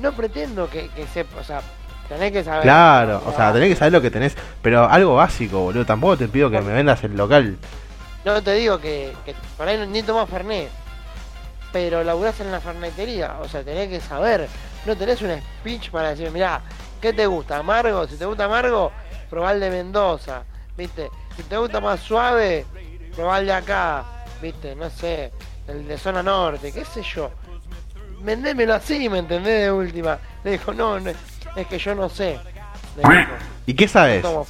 no 0.02 0.12
pretendo 0.12 0.70
que, 0.70 0.90
que 0.90 1.08
sepa, 1.08 1.40
o 1.40 1.44
sea, 1.46 1.62
tenés 2.10 2.34
que 2.34 2.44
saber. 2.44 2.64
Claro, 2.64 3.24
o 3.26 3.32
sea, 3.32 3.54
tenés 3.54 3.70
que 3.70 3.78
saber 3.78 3.94
lo 3.94 4.02
que 4.02 4.12
tenés, 4.12 4.36
pero 4.62 4.90
algo 4.90 5.16
básico, 5.16 5.62
boludo. 5.62 5.86
Tampoco 5.86 6.18
te 6.18 6.28
pido 6.28 6.52
que 6.52 6.60
me 6.60 6.74
vendas 6.74 7.02
el 7.06 7.16
local. 7.16 7.58
No 8.26 8.42
te 8.42 8.54
digo 8.56 8.80
que, 8.80 9.14
que 9.24 9.36
por 9.56 9.68
ahí 9.68 9.78
no- 9.78 9.86
ni 9.86 10.02
tomás 10.04 10.28
Fernet, 10.30 10.70
pero 11.72 12.04
laburás 12.04 12.40
en 12.40 12.52
la 12.52 12.60
fernetería, 12.60 13.38
o 13.40 13.48
sea, 13.48 13.64
tenés 13.64 13.88
que 13.90 14.00
saber, 14.02 14.48
no 14.86 14.96
tenés 14.98 15.22
un 15.22 15.32
speech 15.60 15.92
para 15.92 16.10
decir, 16.10 16.32
mirá, 16.32 16.62
¿qué 17.02 17.14
te 17.14 17.28
gusta? 17.28 17.58
¿Amargo? 17.58 18.08
Si 18.08 18.18
te 18.18 18.26
gusta 18.26 18.46
amargo, 18.46 18.92
probá 19.30 19.52
el 19.52 19.60
de 19.60 19.70
Mendoza, 19.70 20.42
¿viste? 20.76 21.10
Si 21.38 21.44
te 21.44 21.56
gusta 21.58 21.80
más 21.80 22.00
suave, 22.00 22.66
probá 23.16 23.40
el 23.40 23.46
de 23.46 23.54
acá, 23.54 24.04
¿viste? 24.42 24.76
No 24.76 24.90
sé, 24.90 25.32
el 25.68 25.88
de 25.88 25.98
zona 25.98 26.24
norte, 26.24 26.72
qué 26.72 26.84
sé 26.84 27.04
yo. 27.04 27.30
Vendémelo 28.22 28.74
así, 28.74 29.08
¿me 29.08 29.20
entendés? 29.20 29.66
De 29.66 29.72
última. 29.72 30.18
Le 30.44 30.52
dijo, 30.52 30.74
no, 30.74 31.00
no, 31.00 31.12
es 31.56 31.68
que 31.68 31.78
yo 31.78 31.94
no 31.94 32.10
sé. 32.10 32.40
Le 32.96 33.04
dijo. 33.18 33.32
¿Y 33.68 33.74
qué 33.76 33.86
No 33.86 33.92
sabes? 33.92 34.22
tomo, 34.24 34.48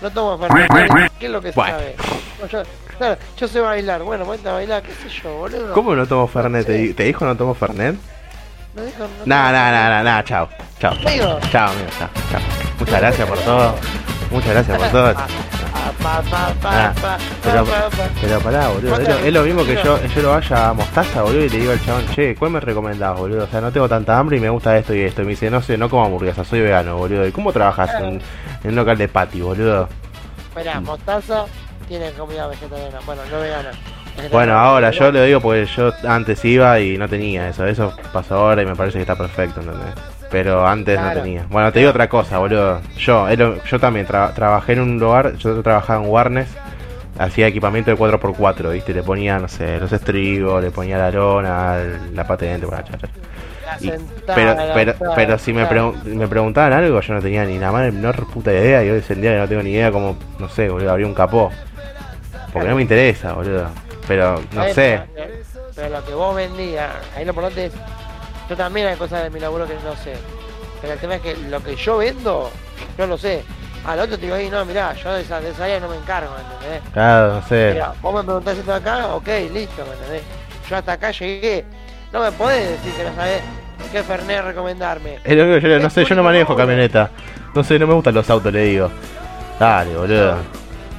no 0.00 0.10
tomo 0.10 0.38
Fernet. 0.38 1.12
¿Qué 1.18 1.26
es 1.26 1.32
lo 1.32 1.42
que 1.42 1.50
Bueno. 1.50 1.72
sabe? 1.78 1.96
No, 2.40 2.46
yo, 2.46 2.62
claro, 2.98 3.16
yo 3.36 3.48
sé 3.48 3.60
bailar. 3.60 4.02
Bueno, 4.02 4.24
ponte 4.24 4.48
a 4.48 4.52
bailar, 4.52 4.82
qué 4.82 4.92
sé 4.92 5.08
yo, 5.22 5.36
boludo. 5.36 5.72
¿Cómo 5.72 5.94
no 5.94 6.06
tomo 6.06 6.26
Fernet? 6.26 6.66
¿Te, 6.66 6.72
sé. 6.72 6.78
di- 6.78 6.94
te 6.94 7.04
dijo 7.04 7.24
no 7.24 7.36
tomo 7.36 7.54
Fernet? 7.54 7.96
No 8.74 8.82
dijo, 8.82 8.98
no 9.00 9.08
Nah, 9.26 9.52
nah, 9.52 9.70
nah, 9.70 9.88
nah, 9.88 10.02
nah, 10.02 10.22
chao. 10.24 10.48
Chao. 10.80 10.92
Amigo. 10.92 11.38
Chao, 11.50 11.70
amigo, 11.70 11.88
chao, 11.98 12.08
chao. 12.30 12.40
Muchas 12.78 13.00
gracias 13.00 13.28
por 13.28 13.38
todo. 13.38 13.74
Muchas 14.30 14.50
gracias 14.50 14.78
por 14.78 14.88
todo. 14.88 15.14
Ah, 15.76 15.92
pa, 16.02 16.22
pa, 16.22 16.54
pa, 16.60 16.86
Ah, 16.86 16.92
pa, 17.00 17.18
pero- 17.42 17.64
pa, 17.64 17.72
pa, 17.88 17.90
pa. 17.90 18.08
Pero 18.20 18.40
pará, 18.40 18.68
boludo. 18.68 18.96
Es 19.00 19.08
lo, 19.08 19.14
es 19.18 19.32
lo 19.32 19.42
mismo 19.42 19.64
que 19.64 19.74
yo, 19.84 19.98
yo 20.06 20.22
lo 20.22 20.30
vaya 20.30 20.68
a 20.70 20.72
Mostaza, 20.74 21.22
boludo, 21.22 21.44
y 21.44 21.48
le 21.50 21.58
digo 21.58 21.72
al 21.72 21.84
chabón, 21.84 22.06
che, 22.14 22.34
¿cuál 22.34 22.50
me 22.50 22.60
recomendás, 22.60 23.16
boludo? 23.16 23.44
O 23.44 23.46
sea, 23.46 23.60
no 23.60 23.70
tengo 23.70 23.88
tanta 23.88 24.18
hambre 24.18 24.38
y 24.38 24.40
me 24.40 24.48
gusta 24.48 24.76
esto 24.76 24.94
y 24.94 25.02
esto. 25.02 25.22
Y 25.22 25.24
me 25.24 25.30
dice, 25.32 25.50
no 25.50 25.62
sé, 25.62 25.76
no 25.78 25.88
como 25.88 26.04
hamburguesa, 26.04 26.44
soy 26.44 26.60
vegano, 26.62 26.96
boludo. 26.96 27.26
¿Y 27.26 27.32
cómo 27.32 27.52
trabajas 27.52 27.90
en, 28.00 28.20
en 28.64 28.70
un 28.70 28.74
local 28.74 28.96
de 28.98 29.08
patty, 29.08 29.40
boludo? 29.40 29.88
Esperá, 30.48 30.80
mostaza 30.80 31.44
tiene 31.88 32.10
comida 32.12 32.46
vegetariana. 32.46 32.98
Bueno, 33.06 33.22
no 33.30 33.40
vegana. 33.40 33.70
Bueno, 34.30 34.54
ahora 34.56 34.90
yo 34.92 35.10
le 35.10 35.26
digo 35.26 35.40
porque 35.40 35.66
yo 35.66 35.92
antes 36.06 36.44
iba 36.44 36.78
y 36.78 36.96
no 36.96 37.08
tenía 37.08 37.48
eso. 37.48 37.66
Eso 37.66 37.92
pasó 38.12 38.36
ahora 38.36 38.62
y 38.62 38.66
me 38.66 38.76
parece 38.76 38.98
que 38.98 39.02
está 39.02 39.16
perfecto, 39.16 39.60
¿entendés? 39.60 39.92
Pero 40.30 40.66
antes 40.66 40.96
Claro. 40.98 41.14
no 41.18 41.22
tenía. 41.22 41.46
Bueno, 41.50 41.72
te 41.72 41.80
digo 41.80 41.90
otra 41.90 42.08
cosa, 42.08 42.38
boludo. 42.38 42.80
Yo, 42.96 43.28
yo 43.64 43.80
también 43.80 44.06
tra- 44.06 44.32
trabajé 44.34 44.72
en 44.74 44.80
un 44.80 44.98
lugar, 45.00 45.34
yo 45.36 45.60
trabajaba 45.62 46.02
en 46.04 46.10
Warnes, 46.10 46.48
hacía 47.18 47.48
equipamiento 47.48 47.90
de 47.90 47.96
4x4, 47.96 48.70
¿viste? 48.72 48.94
Le 48.94 49.02
ponía, 49.02 49.38
no 49.38 49.48
sé, 49.48 49.78
los 49.78 49.92
estribos, 49.92 50.62
le 50.62 50.70
ponía 50.70 50.96
la 50.98 51.10
lona, 51.10 51.76
la 52.12 52.24
patente, 52.26 52.66
chachar. 52.68 53.10
La 53.66 53.76
Y- 53.80 53.88
sentada, 53.90 54.34
pero, 54.34 54.54
pero, 54.74 54.92
sentada, 54.92 55.14
pero 55.16 55.38
si 55.38 55.52
me, 55.52 55.66
pregun- 55.68 56.02
me 56.04 56.28
preguntaban 56.28 56.72
algo, 56.72 57.00
yo 57.00 57.14
no 57.14 57.20
tenía 57.20 57.44
ni 57.44 57.58
la 57.58 57.72
más 57.72 57.92
menor 57.92 58.26
puta 58.32 58.52
idea. 58.52 58.84
Y 58.84 58.90
hoy 58.90 58.98
es 58.98 59.10
el 59.10 59.20
día 59.20 59.32
que 59.32 59.38
no 59.38 59.48
tengo 59.48 59.62
ni 59.62 59.70
idea 59.70 59.90
cómo, 59.90 60.16
no 60.38 60.48
sé, 60.48 60.68
boludo, 60.68 60.90
abrir 60.90 61.06
un 61.06 61.14
capó. 61.14 61.50
Porque 62.54 62.68
no 62.68 62.76
me 62.76 62.82
interesa, 62.82 63.32
boludo. 63.32 63.68
Pero, 64.08 64.40
no 64.52 64.64
sé. 64.72 65.02
Pero, 65.14 65.32
pero 65.74 65.88
lo 65.88 66.04
que 66.04 66.14
vos 66.14 66.34
vendías, 66.34 66.90
ahí 67.14 67.24
lo 67.24 67.32
importante 67.32 67.66
es. 67.66 67.72
Yo 68.48 68.56
también 68.56 68.86
hay 68.86 68.96
cosas 68.96 69.24
de 69.24 69.30
mi 69.30 69.40
laburo 69.40 69.66
que 69.66 69.74
no 69.74 69.94
sé. 69.96 70.14
Pero 70.80 70.92
el 70.92 70.98
tema 71.00 71.16
es 71.16 71.22
que 71.22 71.36
lo 71.36 71.62
que 71.62 71.74
yo 71.74 71.98
vendo, 71.98 72.50
yo 72.96 73.06
lo 73.06 73.18
sé. 73.18 73.42
Al 73.84 73.98
otro 73.98 74.16
te 74.16 74.22
digo 74.22 74.36
ahí, 74.36 74.48
no, 74.48 74.64
mirá, 74.64 74.94
yo 74.94 75.12
de 75.12 75.22
esa, 75.22 75.40
de 75.40 75.50
esa 75.50 75.64
área 75.64 75.80
no 75.80 75.88
me 75.88 75.96
encargo, 75.96 76.30
¿me 76.34 76.54
entendés? 76.54 76.92
Claro, 76.92 77.34
no 77.34 77.42
sé. 77.48 77.70
Mira, 77.72 77.92
vos 78.00 78.14
me 78.14 78.22
preguntás 78.22 78.56
esto 78.56 78.70
de 78.70 78.76
acá, 78.78 79.14
ok, 79.14 79.28
listo, 79.52 79.84
¿me 79.84 79.92
entendés? 79.94 80.22
Yo 80.70 80.76
hasta 80.76 80.92
acá 80.92 81.10
llegué. 81.10 81.64
No 82.12 82.20
me 82.20 82.32
podés 82.32 82.70
decir 82.70 82.92
que 82.94 83.04
no 83.04 83.14
sabés 83.14 83.42
qué 83.90 84.02
Fernet 84.02 84.44
recomendarme. 84.44 85.18
Es 85.24 85.36
lo 85.36 85.44
que 85.44 85.60
yo, 85.60 85.78
no 85.80 85.90
sé, 85.90 86.04
yo 86.04 86.14
no 86.14 86.22
manejo 86.22 86.54
camioneta. 86.54 87.10
No 87.54 87.64
sé, 87.64 87.78
no 87.78 87.86
me 87.86 87.94
gustan 87.94 88.14
los 88.14 88.28
autos, 88.30 88.52
le 88.52 88.64
digo. 88.64 88.90
Dale, 89.58 89.96
boludo. 89.96 90.36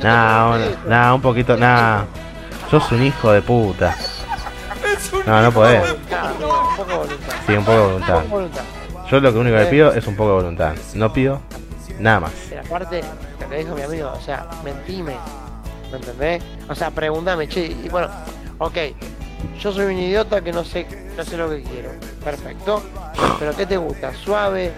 Nah, 0.02 0.56
un, 0.56 0.90
nah, 0.90 1.14
un 1.14 1.22
poquito, 1.22 1.56
nah. 1.58 2.04
Sos 2.70 2.92
un 2.92 3.04
hijo 3.04 3.32
de 3.32 3.42
puta. 3.42 3.96
No, 5.26 5.42
no 5.42 5.52
podés. 5.52 5.82
Voluntad, 5.82 6.32
un 6.32 6.76
poco 6.78 6.90
de 6.92 6.98
voluntad. 6.98 7.34
Sí, 7.48 7.54
un 7.54 7.64
poco 7.66 7.78
de 7.78 7.84
Un 7.84 7.92
voluntad. 7.92 8.14
poco 8.16 8.24
de 8.24 8.30
voluntad. 8.30 8.64
Yo 9.10 9.20
lo 9.20 9.34
que 9.34 9.40
único 9.40 9.58
que 9.58 9.66
pido 9.66 9.94
es 9.94 10.08
un 10.08 10.16
poco 10.16 10.30
de 10.30 10.36
voluntad. 10.36 10.74
No 10.96 11.14
pido 11.14 11.40
nada 12.00 12.20
más. 12.22 12.32
Pero 12.50 12.62
aparte, 12.62 13.02
lo 13.40 13.50
que 13.50 13.58
dijo 13.58 13.76
mi 13.76 13.82
amigo, 13.84 14.12
o 14.16 14.22
sea, 14.22 14.48
mentime. 14.64 15.16
¿Me 15.92 15.98
entendés? 15.98 16.44
O 16.68 16.76
sea, 16.76 16.90
pregúntame, 16.92 17.48
che, 17.48 17.68
y 17.68 17.88
bueno, 17.90 18.10
ok, 18.58 18.78
yo 19.60 19.72
soy 19.72 19.86
un 19.86 20.00
idiota 20.00 20.42
que 20.42 20.52
no 20.52 20.64
sé, 20.64 20.88
no 21.16 21.24
sé 21.24 21.38
lo 21.38 21.50
que 21.50 21.62
quiero. 21.62 21.92
Perfecto. 22.24 22.82
Pero 23.40 23.56
¿qué 23.56 23.66
te 23.66 23.78
gusta? 23.78 24.12
¿Suave? 24.14 24.74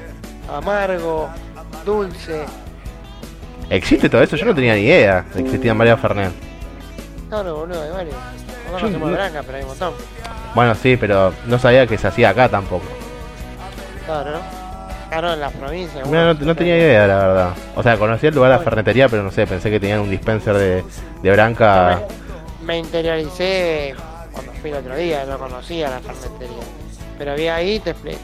¿Amargo? 0.54 1.30
¿Dulce? 1.86 2.46
¿Existe 3.70 4.10
todo 4.10 4.22
eso? 4.22 4.36
Yo 4.36 4.46
no 4.46 4.56
tenía 4.56 4.76
ni 4.76 4.82
idea 4.82 5.24
de 5.34 5.42
que 5.42 5.46
existían 5.50 5.78
varias 5.78 6.00
Fernet. 6.00 6.32
Claro, 7.30 7.56
boludo, 7.58 7.82
hay 7.84 7.90
varios. 7.92 8.16
No 8.16 8.72
Yo 8.74 8.80
conocemos 8.80 9.10
no- 9.12 9.16
branca, 9.18 9.44
pero 9.46 9.58
hay 9.58 9.64
un 9.64 9.70
montón. 9.70 9.94
Bueno, 10.56 10.76
sí, 10.76 10.98
pero 10.98 11.34
no 11.46 11.60
sabía 11.60 11.86
que 11.86 11.98
se 11.98 12.08
hacía 12.08 12.30
acá 12.30 12.48
tampoco. 12.50 12.86
Claro, 14.06 14.32
¿no? 14.32 14.40
Claro, 15.10 15.34
en 15.34 15.40
las 15.40 15.54
provincias. 15.54 16.08
Mira, 16.08 16.20
no, 16.26 16.34
bueno, 16.34 16.46
no 16.46 16.56
tenía 16.56 16.78
idea, 16.78 17.08
la 17.08 17.18
verdad. 17.18 17.50
O 17.76 17.84
sea, 17.84 17.98
conocía 17.98 18.30
el 18.30 18.36
lugar 18.36 18.52
de 18.52 18.58
la 18.58 18.64
fernetería, 18.64 19.10
pero 19.10 19.24
no 19.24 19.32
sé, 19.32 19.46
pensé 19.48 19.70
que 19.70 19.80
tenían 19.80 20.00
un 20.00 20.10
dispenser 20.10 20.54
de, 20.56 20.84
de 21.22 21.32
branca. 21.32 22.02
Me, 22.62 22.66
me 22.66 22.78
interioricé 22.80 23.96
cuando 24.32 24.52
fui 24.54 24.70
el 24.70 24.78
otro 24.78 24.96
día, 24.96 25.26
no 25.28 25.38
conocía 25.38 25.90
la 25.90 26.00
fernetería. 26.00 26.64
Pero 27.18 27.32
había 27.32 27.56
ahí, 27.56 27.80
te, 27.80 27.94
te 27.94 28.18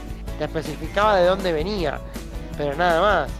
especificaba 0.44 1.16
de 1.16 1.26
dónde 1.26 1.52
venía, 1.52 1.98
pero 2.56 2.74
nada 2.76 3.00
más. 3.00 3.30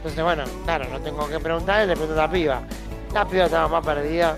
Entonces, 0.00 0.24
bueno, 0.24 0.44
claro, 0.64 0.86
no 0.90 0.98
tengo 1.00 1.28
que 1.28 1.38
preguntarle, 1.38 1.88
le 1.88 1.92
pregunto 1.92 2.18
a 2.18 2.26
la 2.26 2.32
piba. 2.32 2.62
La 3.12 3.26
piba 3.26 3.44
estaba 3.44 3.68
más 3.68 3.84
perdida. 3.84 4.34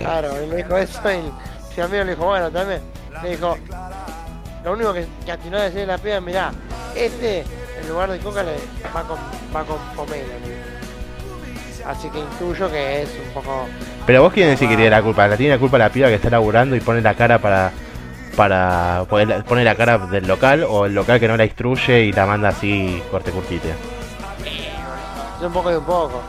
Claro, 0.00 0.36
él 0.36 0.48
me 0.48 0.56
dijo 0.56 0.76
eso 0.76 1.00
y 1.10 1.32
si 1.74 1.80
amigo 1.80 2.04
le 2.04 2.10
dijo, 2.10 2.26
bueno, 2.26 2.50
también. 2.50 2.82
Le 3.22 3.30
dijo, 3.30 3.56
lo 4.62 4.72
único 4.72 4.92
que, 4.92 5.06
que 5.24 5.32
atinó 5.32 5.56
a 5.56 5.62
decirle 5.62 5.84
a 5.84 5.96
la 5.96 5.98
piba, 5.98 6.20
mirá, 6.20 6.52
este, 6.94 7.38
en 7.80 7.88
lugar 7.88 8.10
de 8.10 8.18
coca, 8.18 8.42
le, 8.42 8.52
va 8.94 9.02
con, 9.02 9.18
va 9.56 9.64
con 9.64 9.78
pomelo. 9.96 10.28
Así 11.86 12.10
que 12.10 12.18
intuyo 12.18 12.70
que 12.70 13.02
es 13.02 13.08
un 13.26 13.32
poco... 13.32 13.66
Pero 14.04 14.22
vos 14.22 14.32
quién 14.34 14.50
decís 14.50 14.68
que 14.68 14.76
tiene 14.76 14.90
la 14.90 15.02
culpa. 15.02 15.26
La 15.26 15.38
tiene 15.38 15.54
la 15.54 15.58
culpa 15.58 15.78
la 15.78 15.88
piba 15.88 16.08
que 16.08 16.16
está 16.16 16.28
laburando 16.28 16.76
y 16.76 16.80
pone 16.80 17.00
la 17.00 17.14
cara 17.14 17.38
para. 17.38 17.72
para. 18.36 19.06
la 19.08 19.74
cara 19.74 19.96
del 19.96 20.26
local 20.26 20.66
o 20.68 20.84
el 20.84 20.94
local 20.94 21.18
que 21.18 21.28
no 21.28 21.38
la 21.38 21.46
instruye 21.46 22.04
y 22.04 22.12
la 22.12 22.26
manda 22.26 22.50
así 22.50 23.02
corte 23.10 23.30
curtite. 23.30 23.99
Es 25.40 25.46
un 25.46 25.52
poco 25.52 25.70
de 25.70 25.78
un 25.78 25.84
poco. 25.84 26.20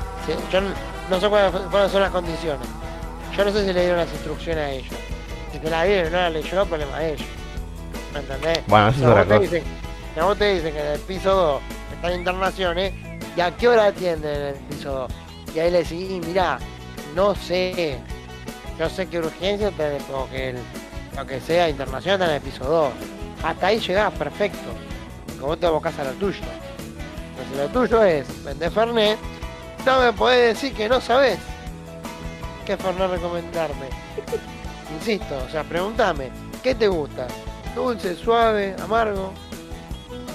Yo 0.51 0.61
no, 0.61 1.19
sé 1.19 1.29
cuáles, 1.29 1.51
cuáles 1.69 1.91
son 1.91 2.01
las 2.01 2.11
condiciones. 2.11 2.67
Yo 3.35 3.45
no 3.45 3.51
sé 3.51 3.65
si 3.65 3.73
le 3.73 3.81
dieron 3.81 3.97
las 3.99 4.11
instrucciones 4.11 4.63
a 4.63 4.69
ellos. 4.71 4.93
Si 5.51 5.59
te 5.59 5.69
la 5.69 5.83
dieron 5.83 6.07
y 6.07 6.11
no 6.11 6.17
la 6.17 6.29
leyó, 6.29 6.65
problema 6.65 6.99
de 6.99 7.13
ellos. 7.13 7.27
¿Me 8.13 8.19
entendés? 8.19 8.59
Bueno, 8.67 8.87
eso 8.89 8.99
es 8.99 9.05
otra 9.05 9.25
cosa. 9.25 9.39
dicen- 9.39 9.63
si 10.13 10.19
a 10.19 10.23
vos 10.25 10.37
te 10.37 10.53
dicen 10.53 10.73
que 10.73 10.79
en 10.79 10.87
el 10.87 10.99
piso 11.01 11.33
2 11.33 11.61
están 11.93 12.13
internaciones, 12.13 12.93
¿y 13.35 13.41
a 13.41 13.51
qué 13.55 13.67
hora 13.67 13.85
atienden 13.85 14.35
en 14.35 14.47
el 14.47 14.55
piso 14.55 14.91
2? 14.91 15.11
Y 15.55 15.59
ahí 15.59 15.71
le 15.71 15.79
decís, 15.79 16.09
y 16.11 16.19
mirá, 16.21 16.59
no 17.15 17.35
sé. 17.35 17.99
Yo 18.79 18.89
sé 18.89 19.07
que 19.07 19.19
urgencia 19.19 19.71
tenés, 19.71 20.03
o 20.13 20.29
que 20.29 20.49
el- 20.51 20.59
lo 21.15 21.25
que 21.25 21.39
sea 21.41 21.69
internacional 21.69 22.21
está 22.21 22.29
en 22.29 22.35
el 22.35 22.41
piso 22.41 22.63
2. 22.65 22.91
Hasta 23.43 23.67
ahí 23.67 23.79
llegás, 23.79 24.13
perfecto. 24.13 24.59
Porque 25.27 25.41
vos 25.41 25.59
te 25.59 25.65
abocás 25.65 25.97
a 25.99 26.03
lo 26.05 26.11
tuyo. 26.13 26.39
Si 27.51 27.57
lo 27.57 27.67
tuyo 27.67 28.03
es 28.03 28.43
vender 28.43 28.71
Fernet, 28.71 29.17
no 29.85 29.99
me 30.01 30.13
podés 30.13 30.53
decir 30.55 30.73
que 30.73 30.87
no 30.87 31.01
sabés 31.01 31.37
qué 32.65 32.77
Fernet 32.77 33.09
recomendarme. 33.11 33.87
Insisto, 34.97 35.37
o 35.47 35.49
sea, 35.49 35.63
pregúntame, 35.63 36.29
¿qué 36.63 36.75
te 36.75 36.87
gusta? 36.87 37.27
¿Dulce, 37.75 38.15
suave, 38.15 38.75
amargo? 38.83 39.31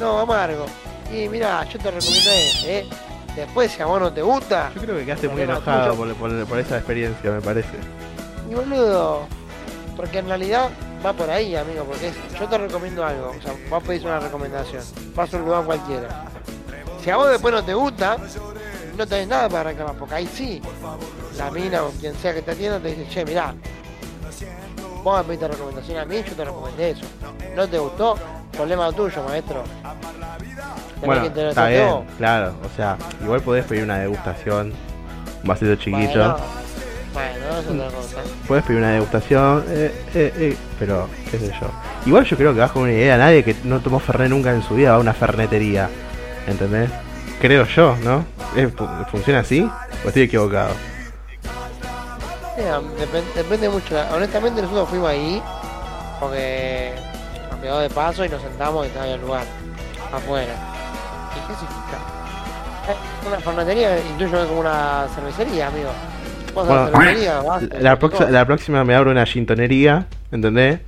No, 0.01 0.19
amargo. 0.21 0.67
Y 1.13 1.29
mira, 1.29 1.63
yo 1.65 1.79
te 1.79 1.91
recomiendo 1.91 2.31
ese, 2.31 2.79
¿eh? 2.81 2.87
Después, 3.37 3.71
si 3.71 3.83
a 3.83 3.87
vos 3.87 4.01
no 4.01 4.11
te 4.13 4.23
gusta, 4.23 4.71
Yo 4.75 4.81
creo 4.81 4.97
que 4.97 5.05
quedaste 5.05 5.29
muy 5.29 5.43
enojado 5.43 5.95
por, 5.95 6.15
por- 6.15 6.47
por 6.47 6.59
esa 6.59 6.77
experiencia, 6.79 7.31
me 7.31 7.41
parece. 7.43 7.77
y 8.51 8.55
boludo, 8.55 9.27
porque 9.95 10.19
en 10.21 10.29
realidad 10.29 10.71
va 11.05 11.13
por 11.13 11.29
ahí, 11.29 11.55
amigo, 11.55 11.85
porque 11.85 12.09
es- 12.09 12.39
yo 12.41 12.49
te 12.49 12.57
recomiendo 12.57 13.05
algo, 13.05 13.35
o 13.39 13.43
sea, 13.43 13.53
vos 13.69 13.83
pedís 13.83 14.05
una 14.05 14.21
recomendación, 14.21 14.83
vas 15.15 15.33
a 15.35 15.37
un 15.37 15.45
lugar 15.45 15.65
cualquiera. 15.65 16.25
Si 17.07 17.13
a 17.13 17.17
vos 17.17 17.31
después 17.31 17.55
no 17.55 17.63
te 17.63 17.73
gusta, 17.73 18.17
no 18.99 19.07
tenés 19.07 19.29
nada 19.29 19.49
para 19.49 19.71
reclamar, 19.71 19.95
porque 19.95 20.17
ahí 20.17 20.27
sí, 20.27 20.61
la 21.39 21.53
mina 21.53 21.85
o 21.85 21.91
quien 22.01 22.13
sea 22.17 22.35
que 22.35 22.43
te 22.43 22.51
atienda 22.51 22.81
te 22.81 22.89
dice, 22.89 23.07
che, 23.09 23.25
mirá, 23.25 23.55
vos 25.05 25.19
me 25.19 25.23
pediste 25.23 25.47
recomendación 25.47 25.99
a 25.99 26.05
mí, 26.05 26.17
yo 26.29 26.33
te 26.35 26.45
recomendé 26.45 26.91
eso. 26.91 27.07
No 27.55 27.69
te 27.69 27.79
gustó, 27.79 28.17
problema 28.51 28.91
tuyo, 28.91 29.23
maestro. 29.23 29.63
Tenés 31.01 31.07
Bueno, 31.07 31.33
que 31.33 31.49
está 31.49 31.69
bien, 31.69 31.87
vos. 31.87 32.05
claro. 32.19 32.55
O 32.65 32.77
sea, 32.77 32.97
igual 33.23 33.41
podés 33.41 33.65
pedir 33.67 33.85
una 33.85 33.99
degustación, 33.99 34.73
un 35.43 35.49
vasito 35.49 35.77
chiquito. 35.77 36.19
Bueno, 36.19 36.37
bueno, 37.15 37.61
es 37.61 37.67
otra 37.69 37.97
cosa. 37.97 38.17
Puedes 38.49 38.65
pedir 38.65 38.79
una 38.81 38.91
degustación, 38.91 39.65
eh, 39.69 39.95
eh, 40.13 40.33
eh, 40.39 40.57
pero 40.81 41.09
qué 41.31 41.39
sé 41.39 41.53
yo. 41.61 41.71
Igual 42.05 42.25
yo 42.25 42.37
creo 42.37 42.53
que 42.53 42.59
vas 42.59 42.73
con 42.73 42.83
una 42.83 42.93
idea. 42.93 43.17
Nadie 43.17 43.45
que 43.45 43.55
no 43.63 43.79
tomó 43.79 44.01
Fernet 44.01 44.29
nunca 44.29 44.53
en 44.53 44.65
su 44.65 44.75
vida 44.75 44.91
va 44.91 44.97
a 44.97 45.01
una 45.01 45.15
fernetería. 45.15 45.89
¿Entendés? 46.47 46.91
Creo 47.41 47.65
yo, 47.67 47.97
¿no? 48.03 48.25
¿Es- 48.57 48.73
fu- 48.75 48.89
¿Funciona 49.11 49.41
así? 49.41 49.69
¿O 50.05 50.09
estoy 50.09 50.23
equivocado? 50.23 50.71
Mira, 52.57 52.81
depen- 52.81 53.35
depende 53.35 53.69
mucho. 53.69 53.97
Honestamente 54.15 54.63
nosotros 54.63 54.89
fuimos 54.89 55.11
ahí 55.11 55.43
porque 56.21 56.95
nos 57.51 57.61
quedó 57.61 57.79
de 57.81 57.91
paso 57.91 58.25
y 58.25 58.29
nos 58.29 58.41
sentamos 58.41 58.85
y 58.87 58.89
estaba 58.89 59.07
en 59.07 59.13
el 59.13 59.21
lugar, 59.21 59.45
afuera. 60.13 60.55
¿Y 61.35 61.41
qué 61.49 61.55
significa? 61.59 61.99
Eh, 62.89 63.27
una 63.27 63.39
fernetería, 63.41 63.97
que 64.17 64.25
es 64.25 64.31
como 64.47 64.61
una 64.61 65.07
cervecería, 65.15 65.67
amigo. 65.69 65.91
A 65.91 66.59
la 66.59 66.63
Bueno, 66.65 66.87
cervecería, 66.91 67.41
vas, 67.43 67.63
La, 67.81 67.99
tocó. 67.99 68.17
prox- 68.17 68.29
la 68.31 68.45
próxima 68.47 68.85
me 68.85 68.95
abro 68.95 69.11
una 69.11 69.27
gintonería, 69.27 70.07
¿entendés? 70.33 70.81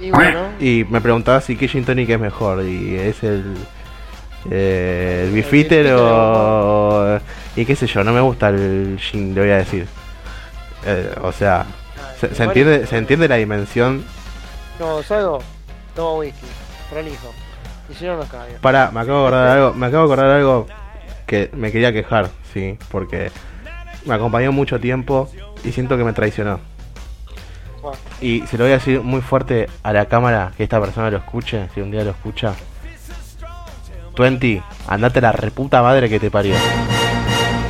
Y 0.00 0.10
bueno, 0.10 0.46
Y 0.58 0.84
me 0.88 1.00
preguntaba 1.02 1.40
si 1.42 1.56
qué 1.56 1.68
gin 1.68 1.84
tonic 1.84 2.08
es 2.08 2.18
mejor. 2.20 2.62
Y 2.64 2.96
es 2.96 3.22
el. 3.22 3.54
Eh, 4.50 5.24
el 5.26 5.32
bifitter 5.32 5.94
o. 5.98 7.18
Y 7.54 7.64
qué 7.64 7.76
sé 7.76 7.86
yo, 7.86 8.02
no 8.02 8.12
me 8.12 8.20
gusta 8.20 8.48
el 8.48 8.98
gin, 8.98 9.34
le 9.34 9.40
voy 9.40 9.50
a 9.50 9.56
decir. 9.58 9.86
Eh, 10.84 11.14
o 11.22 11.32
sea, 11.32 11.66
se, 12.18 12.34
se 12.34 12.44
entiende, 12.44 12.86
se 12.86 12.96
entiende 12.96 13.28
la 13.28 13.36
dimensión. 13.36 14.04
no, 14.78 15.02
salgo, 15.02 15.38
tomo 15.94 16.18
whisky, 16.18 16.46
prolijo. 16.90 17.32
Y 17.88 17.94
si 17.94 18.04
no 18.04 18.16
nos 18.16 18.28
cambio. 18.28 18.56
Para, 18.60 18.90
me 18.90 19.00
acabo 19.00 19.20
de 19.20 19.26
acordar 19.26 19.48
algo, 19.48 19.74
me 19.74 19.86
acabo 19.86 20.06
de 20.06 20.12
acordar 20.12 20.36
algo 20.36 20.66
que 21.26 21.50
me 21.54 21.70
quería 21.70 21.92
quejar, 21.92 22.30
sí, 22.52 22.78
porque 22.90 23.30
me 24.04 24.14
acompañó 24.14 24.52
mucho 24.52 24.80
tiempo 24.80 25.28
y 25.64 25.72
siento 25.72 25.96
que 25.96 26.04
me 26.04 26.12
traicionó. 26.12 26.60
Y 28.20 28.46
se 28.46 28.56
lo 28.56 28.64
voy 28.64 28.72
a 28.72 28.76
decir 28.76 29.00
muy 29.00 29.20
fuerte 29.20 29.68
a 29.82 29.92
la 29.92 30.06
cámara, 30.06 30.52
que 30.56 30.62
esta 30.62 30.80
persona 30.80 31.10
lo 31.10 31.18
escuche, 31.18 31.68
si 31.74 31.80
un 31.80 31.90
día 31.90 32.04
lo 32.04 32.10
escucha. 32.10 32.54
Twenty, 34.14 34.62
andate 34.88 35.18
a 35.20 35.22
la 35.22 35.32
reputa 35.32 35.82
madre 35.82 36.08
que 36.08 36.20
te 36.20 36.30
parió. 36.30 36.54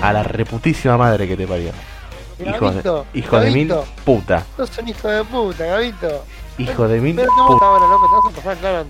A 0.03 0.13
la 0.13 0.23
reputísima 0.23 0.97
madre 0.97 1.29
que 1.29 1.37
te 1.37 1.47
parió. 1.47 1.71
Hijo 2.45 2.71
de, 2.73 3.03
hijo 3.15 3.39
de 3.41 3.51
mil 3.53 3.73
puta. 4.05 4.43
sos 4.57 4.77
un 4.79 4.89
hijo 4.89 5.07
de 5.09 5.23
puta, 5.25 5.65
Gabito. 5.65 6.25
Hijo 6.59 6.89
de 6.89 7.01
mil 7.01 7.15
Pero 7.15 7.29
¿cómo 7.29 7.43
está 7.45 7.55
puta. 7.55 7.67
ahora, 7.67 7.87
loco? 7.87 8.07
¿Te 8.09 8.15
vas 8.17 8.33
a 8.33 8.37
pasar 8.37 8.57
claro 8.59 8.87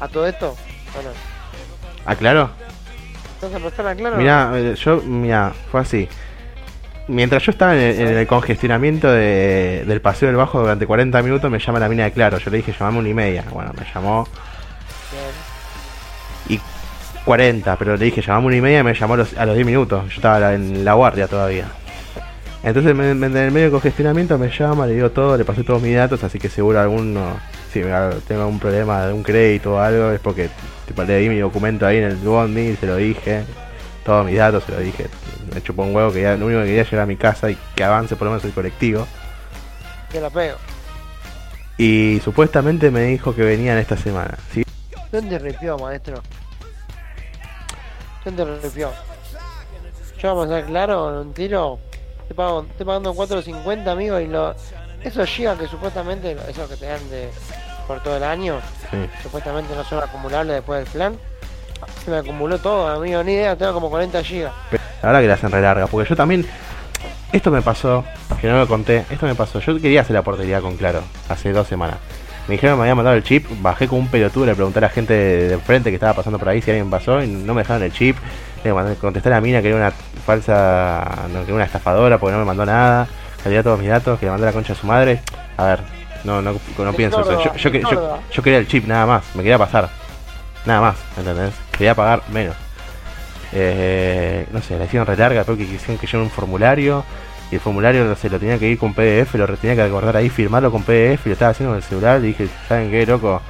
a, 0.00 0.04
a 0.04 0.08
todo 0.08 0.26
esto? 0.26 0.54
Bueno, 0.94 1.10
¿Aclaro? 2.04 2.50
¿te 3.40 3.46
vas 3.46 3.54
a 3.54 3.58
pasar 3.70 3.96
claro? 3.96 4.16
Mira, 4.18 4.50
eh, 4.54 4.74
yo, 4.76 5.00
mira, 5.02 5.52
fue 5.72 5.80
así. 5.80 6.08
Mientras 7.08 7.42
yo 7.44 7.52
estaba 7.52 7.74
en 7.74 7.80
el, 7.80 8.00
en 8.00 8.16
el 8.18 8.26
congestionamiento 8.26 9.08
de- 9.10 9.84
del 9.86 10.00
paseo 10.02 10.26
del 10.28 10.36
bajo 10.36 10.60
durante 10.60 10.86
40 10.86 11.22
minutos, 11.22 11.50
me 11.50 11.58
llama 11.58 11.78
la 11.78 11.88
mina 11.88 12.04
de 12.04 12.12
Claro. 12.12 12.36
Yo 12.38 12.50
le 12.50 12.58
dije, 12.58 12.74
llamame 12.78 12.98
una 12.98 13.08
y 13.08 13.14
media. 13.14 13.44
Bueno, 13.50 13.72
me 13.78 13.86
llamó 13.94 14.26
40, 17.26 17.76
pero 17.76 17.96
le 17.96 18.04
dije, 18.06 18.22
llamame 18.22 18.46
una 18.46 18.56
y 18.56 18.60
media 18.62 18.78
y 18.80 18.82
me 18.84 18.94
llamó 18.94 19.14
a 19.14 19.16
los, 19.18 19.36
a 19.36 19.44
los 19.44 19.54
10 19.56 19.66
minutos. 19.66 20.08
Yo 20.08 20.14
estaba 20.16 20.54
en 20.54 20.82
la 20.84 20.94
guardia 20.94 21.28
todavía. 21.28 21.66
Entonces, 22.62 22.94
me- 22.94 23.14
me- 23.14 23.26
en 23.26 23.36
el 23.36 23.50
medio 23.52 23.66
de 23.66 23.72
congestionamiento 23.72 24.38
me 24.38 24.48
llama, 24.48 24.86
le 24.86 24.94
digo 24.94 25.10
todo, 25.10 25.36
le 25.36 25.44
pasé 25.44 25.62
todos 25.62 25.82
mis 25.82 25.94
datos, 25.94 26.24
así 26.24 26.38
que 26.38 26.48
seguro 26.48 26.80
alguno, 26.80 27.36
si 27.72 27.82
tengo 28.26 28.42
algún 28.42 28.58
problema 28.58 29.06
de 29.06 29.12
un 29.12 29.22
crédito 29.22 29.74
o 29.74 29.78
algo, 29.78 30.10
es 30.12 30.20
porque 30.20 30.48
tipo, 30.86 31.04
le 31.04 31.18
di 31.18 31.28
mi 31.28 31.38
documento 31.38 31.86
ahí 31.86 31.98
en 31.98 32.04
el 32.04 32.16
Bondi, 32.16 32.74
se 32.76 32.86
lo 32.86 32.96
dije, 32.96 33.42
todos 34.04 34.24
mis 34.24 34.36
datos 34.38 34.64
se 34.64 34.72
lo 34.72 34.78
dije. 34.80 35.06
Me 35.52 35.62
chupó 35.62 35.82
un 35.82 35.94
huevo 35.94 36.12
que 36.12 36.22
ya, 36.22 36.36
lo 36.36 36.46
único 36.46 36.60
que 36.62 36.66
quería 36.68 36.82
es 36.82 36.90
llegar 36.90 37.04
a 37.04 37.06
mi 37.06 37.16
casa 37.16 37.50
y 37.50 37.58
que 37.74 37.84
avance 37.84 38.16
por 38.16 38.24
lo 38.26 38.30
menos 38.32 38.44
el 38.44 38.52
colectivo. 38.52 39.06
Que 40.10 40.20
la 40.20 40.30
pego. 40.30 40.56
Y 41.78 42.20
supuestamente 42.24 42.90
me 42.90 43.02
dijo 43.02 43.34
que 43.34 43.42
venían 43.42 43.78
esta 43.78 43.96
semana, 43.96 44.36
¿sí? 44.52 44.64
¿Dónde 45.12 45.38
ripió, 45.38 45.76
maestro? 45.78 46.22
¿Dónde 48.26 48.44
ripió? 48.60 48.90
Yo 50.20 50.28
vamos 50.34 50.46
a 50.50 50.56
ser 50.56 50.64
claro, 50.64 51.10
en 51.20 51.28
un 51.28 51.32
tiro, 51.32 51.78
estoy, 52.22 52.34
pago- 52.36 52.66
estoy 52.68 52.84
pagando 52.84 53.14
4.50 53.14 53.86
amigos 53.88 54.20
y 54.20 54.26
lo, 54.26 54.52
esos 55.04 55.28
gigas 55.28 55.56
que 55.56 55.68
supuestamente, 55.68 56.36
esos 56.48 56.68
que 56.68 56.76
te 56.76 56.86
dan 56.86 57.08
de, 57.08 57.30
por 57.86 58.02
todo 58.02 58.16
el 58.16 58.24
año, 58.24 58.58
Sí. 58.90 58.96
supuestamente 59.22 59.76
no 59.76 59.84
son 59.84 60.02
acumulables 60.02 60.56
después 60.56 60.80
del 60.84 60.92
plan, 60.92 61.16
se 62.04 62.10
me 62.10 62.16
acumuló 62.16 62.58
todo, 62.58 62.88
amigo, 62.88 63.22
ni 63.22 63.34
idea, 63.34 63.54
tengo 63.54 63.74
como 63.74 63.90
40 63.90 64.20
gigas. 64.24 64.52
Verdad 65.02 65.20
que 65.20 65.28
la 65.28 65.34
hacen 65.34 65.50
re 65.52 65.60
larga, 65.62 65.86
porque 65.86 66.08
yo 66.08 66.16
también. 66.16 66.44
Esto 67.32 67.50
me 67.52 67.62
pasó, 67.62 68.04
que 68.40 68.48
no 68.48 68.58
lo 68.58 68.66
conté, 68.66 69.04
esto 69.10 69.26
me 69.26 69.34
pasó. 69.36 69.60
Yo 69.60 69.78
quería 69.80 70.00
hacer 70.00 70.14
la 70.14 70.22
portería 70.22 70.60
con 70.60 70.76
Claro 70.76 71.02
hace 71.28 71.52
dos 71.52 71.68
semanas. 71.68 71.98
Me 72.48 72.54
dijeron 72.54 72.74
que 72.74 72.78
me 72.78 72.82
habían 72.82 72.96
mandado 72.96 73.16
el 73.16 73.24
chip, 73.24 73.44
bajé 73.60 73.88
con 73.88 73.98
un 73.98 74.08
pelotudo, 74.08 74.46
le 74.46 74.54
pregunté 74.54 74.78
a 74.78 74.82
la 74.82 74.88
gente 74.88 75.12
de, 75.14 75.48
de 75.48 75.58
frente 75.58 75.90
que 75.90 75.96
estaba 75.96 76.14
pasando 76.14 76.38
por 76.38 76.48
ahí 76.48 76.62
si 76.62 76.70
alguien 76.70 76.88
pasó 76.90 77.20
y 77.22 77.26
no 77.26 77.54
me 77.54 77.62
dejaron 77.62 77.82
el 77.82 77.92
chip. 77.92 78.16
Le 78.62 78.72
mandé, 78.72 78.94
contesté 78.96 79.28
a 79.28 79.32
la 79.32 79.40
mina 79.40 79.60
que 79.62 79.68
era 79.68 79.76
una 79.76 79.90
falsa, 80.24 81.04
no, 81.32 81.40
que 81.40 81.46
era 81.46 81.54
una 81.54 81.64
estafadora 81.64 82.18
porque 82.18 82.32
no 82.34 82.38
me 82.38 82.44
mandó 82.44 82.64
nada, 82.66 83.06
que 83.42 83.48
había 83.48 83.62
todos 83.62 83.78
mis 83.80 83.88
datos, 83.88 84.18
que 84.18 84.26
le 84.26 84.30
mandé 84.32 84.46
la 84.46 84.52
concha 84.52 84.72
a 84.72 84.76
su 84.76 84.86
madre. 84.86 85.20
A 85.56 85.64
ver, 85.64 85.80
no, 86.24 86.40
no, 86.42 86.52
no 86.78 86.92
pienso 86.92 87.20
eso. 87.20 87.44
Yo, 87.44 87.54
yo, 87.56 87.70
que- 87.72 87.82
yo- 88.32 88.42
quería 88.42 88.58
el 88.58 88.68
chip 88.68 88.86
nada 88.86 89.06
más, 89.06 89.24
me 89.34 89.42
quería 89.42 89.58
pasar. 89.58 89.88
Nada 90.64 90.80
más, 90.80 90.96
¿entendés? 91.18 91.52
quería 91.72 91.94
pagar 91.94 92.22
menos. 92.32 92.54
Eh, 93.52 94.46
no 94.52 94.60
sé, 94.62 94.78
la 94.78 94.84
hicieron 94.84 95.06
re 95.06 95.16
larga, 95.16 95.44
porque 95.44 95.66
quisieron 95.66 95.98
que 95.98 96.16
un 96.16 96.30
formulario. 96.30 97.04
Y 97.50 97.54
el 97.54 97.60
formulario 97.60 98.04
no 98.04 98.16
sé, 98.16 98.28
lo 98.28 98.38
tenía 98.40 98.58
que 98.58 98.68
ir 98.68 98.78
con 98.78 98.92
PDF, 98.92 99.34
lo 99.34 99.46
tenía 99.56 99.76
que 99.76 99.82
acordar 99.82 100.16
ahí, 100.16 100.28
firmarlo 100.28 100.70
con 100.72 100.82
PDF, 100.82 101.26
lo 101.26 101.32
estaba 101.32 101.52
haciendo 101.52 101.70
con 101.72 101.76
el 101.76 101.82
celular. 101.82 102.18
Y 102.20 102.28
dije, 102.28 102.48
¿saben 102.68 102.90
qué, 102.90 103.06
loco? 103.06 103.40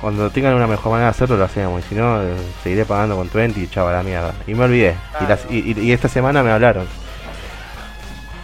Cuando 0.00 0.30
tengan 0.30 0.54
una 0.54 0.66
mejor 0.66 0.92
manera 0.92 1.06
de 1.06 1.10
hacerlo, 1.10 1.36
lo 1.38 1.44
hacemos. 1.44 1.82
Y 1.84 1.88
si 1.88 1.94
no, 1.94 2.22
eh, 2.22 2.34
seguiré 2.62 2.84
pagando 2.84 3.16
con 3.16 3.28
20 3.32 3.58
y 3.58 3.66
chava 3.68 3.92
la 3.92 4.02
mierda. 4.02 4.34
Y 4.46 4.54
me 4.54 4.64
olvidé. 4.64 4.94
Y, 5.20 5.26
las- 5.26 5.46
y- 5.50 5.80
y- 5.80 5.92
esta 5.92 6.08
semana 6.08 6.42
me 6.42 6.50
hablaron. 6.52 6.86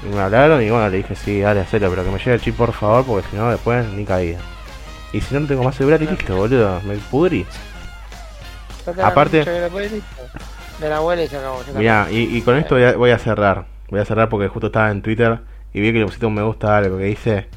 Y 0.02 0.14
me 0.14 0.20
hablaron 0.20 0.62
y 0.62 0.70
bueno, 0.70 0.88
le 0.88 0.96
dije, 0.98 1.14
sí, 1.14 1.40
dale, 1.40 1.60
hacelo, 1.60 1.90
pero 1.90 2.04
que 2.04 2.10
me 2.10 2.18
lleve 2.18 2.34
el 2.34 2.40
chip 2.40 2.56
por 2.56 2.72
favor, 2.72 3.04
porque 3.06 3.28
si 3.30 3.36
no, 3.36 3.50
después 3.50 3.86
ni 3.88 4.04
cabida. 4.04 4.38
Y 5.12 5.20
si 5.20 5.32
no, 5.34 5.40
no 5.40 5.46
tengo 5.46 5.62
más 5.62 5.76
celular 5.76 6.02
y 6.02 6.06
listo, 6.08 6.34
boludo. 6.34 6.80
Me 6.84 6.96
pudrí. 6.96 7.46
Aparte-. 9.06 9.44
De 10.80 10.88
la 10.88 10.96
abuela 10.96 11.22
y 11.22 11.28
se 11.28 11.36
acabó. 11.38 11.62
Mirá, 11.78 12.06
y, 12.10 12.36
y 12.36 12.42
con 12.42 12.56
esto 12.56 12.74
voy 12.74 12.84
a, 12.84 12.96
voy 12.96 13.10
a 13.12 13.18
cerrar. 13.18 13.64
Voy 13.90 14.00
a 14.00 14.04
cerrar 14.04 14.28
porque 14.28 14.48
justo 14.48 14.66
estaba 14.68 14.90
en 14.90 15.02
Twitter 15.02 15.40
y 15.72 15.80
vi 15.80 15.92
que 15.92 15.98
le 15.98 16.06
pusiste 16.06 16.26
un 16.26 16.34
me 16.34 16.42
gusta 16.42 16.74
a 16.74 16.78
algo 16.78 16.98
que 16.98 17.04
dice 17.04 17.48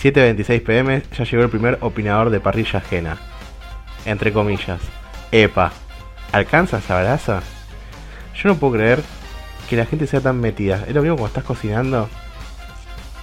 7.26 0.00 0.62
pm, 0.64 1.02
ya 1.16 1.24
llegó 1.24 1.42
el 1.42 1.50
primer 1.50 1.78
opinador 1.80 2.30
de 2.30 2.40
parrilla 2.40 2.78
ajena. 2.78 3.16
Entre 4.04 4.32
comillas. 4.32 4.80
Epa, 5.30 5.72
¿alcanza 6.32 6.78
esa 6.78 7.00
brasa? 7.00 7.42
Yo 8.34 8.48
no 8.48 8.56
puedo 8.56 8.74
creer 8.74 9.02
que 9.68 9.76
la 9.76 9.86
gente 9.86 10.06
sea 10.06 10.20
tan 10.20 10.40
metida. 10.40 10.84
Es 10.88 10.94
lo 10.94 11.02
mismo 11.02 11.16
cuando 11.16 11.28
estás 11.28 11.44
cocinando 11.44 12.08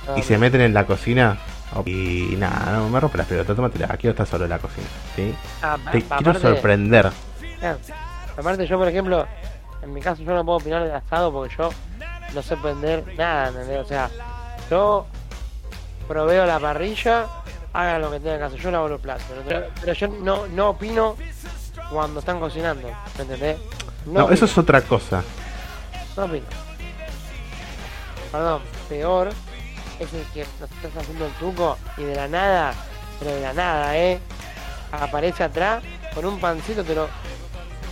No, 0.08 0.18
y 0.18 0.22
se 0.24 0.38
meten 0.38 0.62
en 0.62 0.74
la 0.74 0.86
cocina 0.86 1.38
y 1.86 2.34
nada, 2.38 2.78
no 2.78 2.90
me 2.90 3.00
rompe 3.00 3.20
las 3.20 3.28
pelotas, 3.28 3.56
tómatela, 3.56 3.88
quiero 3.90 4.12
estar 4.12 4.26
solo 4.26 4.46
en 4.46 4.50
la 4.50 4.58
cocina, 4.58 4.88
¿sí? 5.16 5.36
ah, 5.62 5.78
Te 5.92 6.02
quiero 6.02 6.34
sorprender. 6.40 7.12
Claro. 7.60 7.78
Aparte 8.38 8.66
yo, 8.66 8.78
por 8.80 8.88
ejemplo, 8.88 9.28
en 9.84 9.94
mi 9.94 10.02
caso 10.02 10.24
yo 10.24 10.34
no 10.34 10.44
puedo 10.44 10.58
opinar 10.58 10.84
del 10.84 10.96
asado 10.96 11.32
porque 11.32 11.54
yo 11.56 11.70
no 12.34 12.42
sé 12.42 12.58
prender 12.58 13.04
nada, 13.18 13.50
¿entendés? 13.50 13.80
O 13.80 13.86
sea, 13.86 14.10
yo 14.70 15.08
proveo 16.08 16.46
la 16.46 16.60
parrilla, 16.60 17.28
hagan 17.74 18.02
lo 18.02 18.12
que 18.12 18.20
tengan 18.20 18.40
que 18.40 18.44
hacer, 18.46 18.60
yo 18.60 18.72
lavo 18.72 18.88
los 18.88 19.02
platos. 19.02 19.26
Pero, 19.48 19.68
pero 19.80 19.94
yo 19.94 20.08
no, 20.08 20.48
no 20.48 20.70
opino 20.70 21.16
cuando 21.92 22.20
están 22.20 22.40
cocinando, 22.40 22.88
¿me 23.18 23.22
¿entendés? 23.22 23.58
No, 24.06 24.30
eso 24.30 24.46
es 24.46 24.58
otra 24.58 24.82
cosa. 24.82 25.24
No 26.16 26.26
opino. 26.26 26.46
Perdón, 28.32 28.62
peor 28.88 29.30
es 30.00 30.14
el 30.14 30.24
que 30.34 30.46
nos 30.60 30.72
estás 30.72 30.98
haciendo 30.98 31.26
el 31.26 31.32
truco 31.34 31.78
y 31.98 32.04
de 32.04 32.16
la 32.16 32.28
nada, 32.28 32.74
pero 33.20 33.32
de 33.32 33.42
la 33.42 33.54
nada, 33.54 33.98
¿eh? 33.98 34.20
Aparece 34.92 35.44
atrás 35.44 35.84
con 36.14 36.26
un 36.26 36.40
pancito, 36.40 36.84
te 36.84 36.96
lo, 36.96 37.08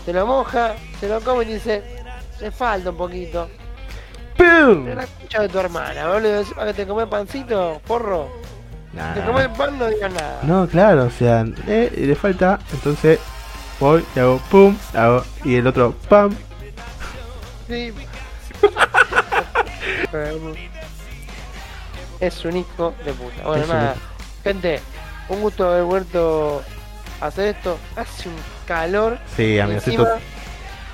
te 0.05 0.13
lo 0.13 0.25
moja, 0.25 0.75
se 0.99 1.07
lo 1.07 1.21
come 1.21 1.43
y 1.43 1.53
dice, 1.53 2.03
le 2.39 2.51
falta 2.51 2.91
un 2.91 2.97
poquito. 2.97 3.49
¡Pum! 4.37 4.87
La 4.87 5.05
de 5.41 5.49
tu 5.49 5.59
hermana, 5.59 6.07
boludo, 6.07 6.43
te 6.73 6.87
comes 6.87 7.07
pancito, 7.07 7.81
porro. 7.85 8.29
Nah. 8.93 9.13
Te 9.13 9.21
comes 9.21 9.47
pan, 9.49 9.77
no 9.77 9.87
digas 9.87 10.13
nada. 10.13 10.39
No, 10.43 10.67
claro, 10.67 11.05
o 11.05 11.09
sea, 11.09 11.45
eh, 11.67 11.91
le 11.95 12.15
falta, 12.15 12.59
entonces 12.71 13.19
voy, 13.79 14.03
le 14.15 14.21
hago 14.21 14.39
pum, 14.49 14.75
hago, 14.93 15.23
y 15.43 15.55
el 15.55 15.67
otro 15.67 15.93
pam. 16.09 16.33
Sí. 17.67 17.93
es 22.19 22.45
un 22.45 22.57
hijo 22.57 22.93
de 23.05 23.13
puta. 23.13 23.43
Bueno, 23.43 23.63
Es 23.63 23.69
nada. 23.69 23.95
Gente, 24.43 24.79
un 25.29 25.41
gusto 25.41 25.67
haber 25.67 25.83
vuelto 25.83 26.63
a 27.21 27.25
hacer 27.27 27.55
esto. 27.55 27.77
Hace 27.95 28.29
un 28.29 28.35
calor. 28.65 29.17
Sí, 29.35 29.59
amigo, 29.59 29.77
estoy 29.79 29.95
encima, 29.95 30.09
tot- 30.09 30.19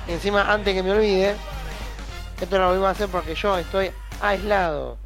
encima, 0.08 0.52
antes 0.52 0.74
que 0.74 0.82
me 0.82 0.92
olvide, 0.92 1.34
esto 2.40 2.58
lo 2.58 2.66
volvimos 2.66 2.88
a 2.88 2.90
hacer 2.90 3.08
porque 3.08 3.34
yo 3.34 3.56
estoy 3.58 3.90
aislado 4.20 4.96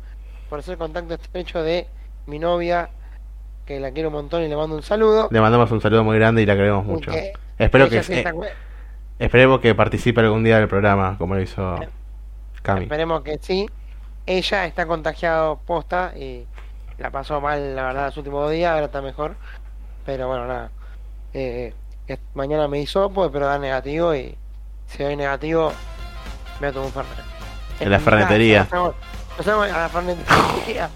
por 0.49 0.63
ser 0.63 0.79
contacto 0.79 1.15
estrecho 1.15 1.63
de 1.63 1.87
mi 2.27 2.39
novia, 2.39 2.91
que 3.67 3.81
la 3.81 3.91
quiero 3.91 4.09
un 4.09 4.15
montón 4.15 4.43
y 4.43 4.49
le 4.49 4.57
mando 4.57 4.77
un 4.77 4.83
saludo. 4.83 5.29
le 5.31 5.41
mandamos 5.41 5.71
un 5.71 5.81
saludo 5.81 6.05
muy 6.05 6.19
grande 6.19 6.43
y 6.43 6.47
la 6.47 6.55
queremos 6.57 6.85
mucho. 6.85 7.11
Que 7.11 7.33
Espero 7.59 7.89
que 7.89 8.03
sí 8.03 8.13
eh, 8.15 8.25
esperemos 9.19 9.61
que 9.61 9.75
participe 9.75 10.21
algún 10.21 10.45
día 10.45 10.59
del 10.59 10.69
programa, 10.69 11.17
como 11.19 11.35
lo 11.35 11.43
hizo 11.43 11.79
Cami. 12.63 12.83
Esperemos 12.85 13.23
que 13.23 13.39
sí. 13.41 13.69
Ella 14.27 14.67
está 14.67 14.87
contagiado 14.87 15.59
posta 15.67 16.13
y 16.17 16.47
la 16.99 17.11
pasó 17.11 17.41
mal, 17.41 17.75
la 17.75 17.85
verdad, 17.85 18.07
los 18.07 18.17
últimos 18.19 18.51
días, 18.51 18.73
ahora 18.73 18.87
está 18.87 19.01
mejor. 19.03 19.35
Pero 20.07 20.29
bueno, 20.29 20.47
nada. 20.47 20.71
Eh, 21.35 21.73
es- 22.07 22.19
mañana 22.35 22.69
me 22.69 22.81
hizo, 22.81 23.11
pues, 23.11 23.31
pero 23.33 23.47
da 23.47 23.59
negativo 23.59 24.15
y 24.15 24.37
si 24.87 25.03
doy 25.03 25.17
negativo, 25.17 25.73
me 26.61 26.73
tomo 26.73 26.87
un 26.87 26.93
fernet. 26.93 27.25
En 27.81 27.91
la 27.91 27.99
mi 27.99 28.05
fernetería. 28.05 28.67
Nos 28.71 28.95
vamos, 29.47 29.71
a 29.71 29.79
la 29.79 29.89
fernetería. 29.89 30.91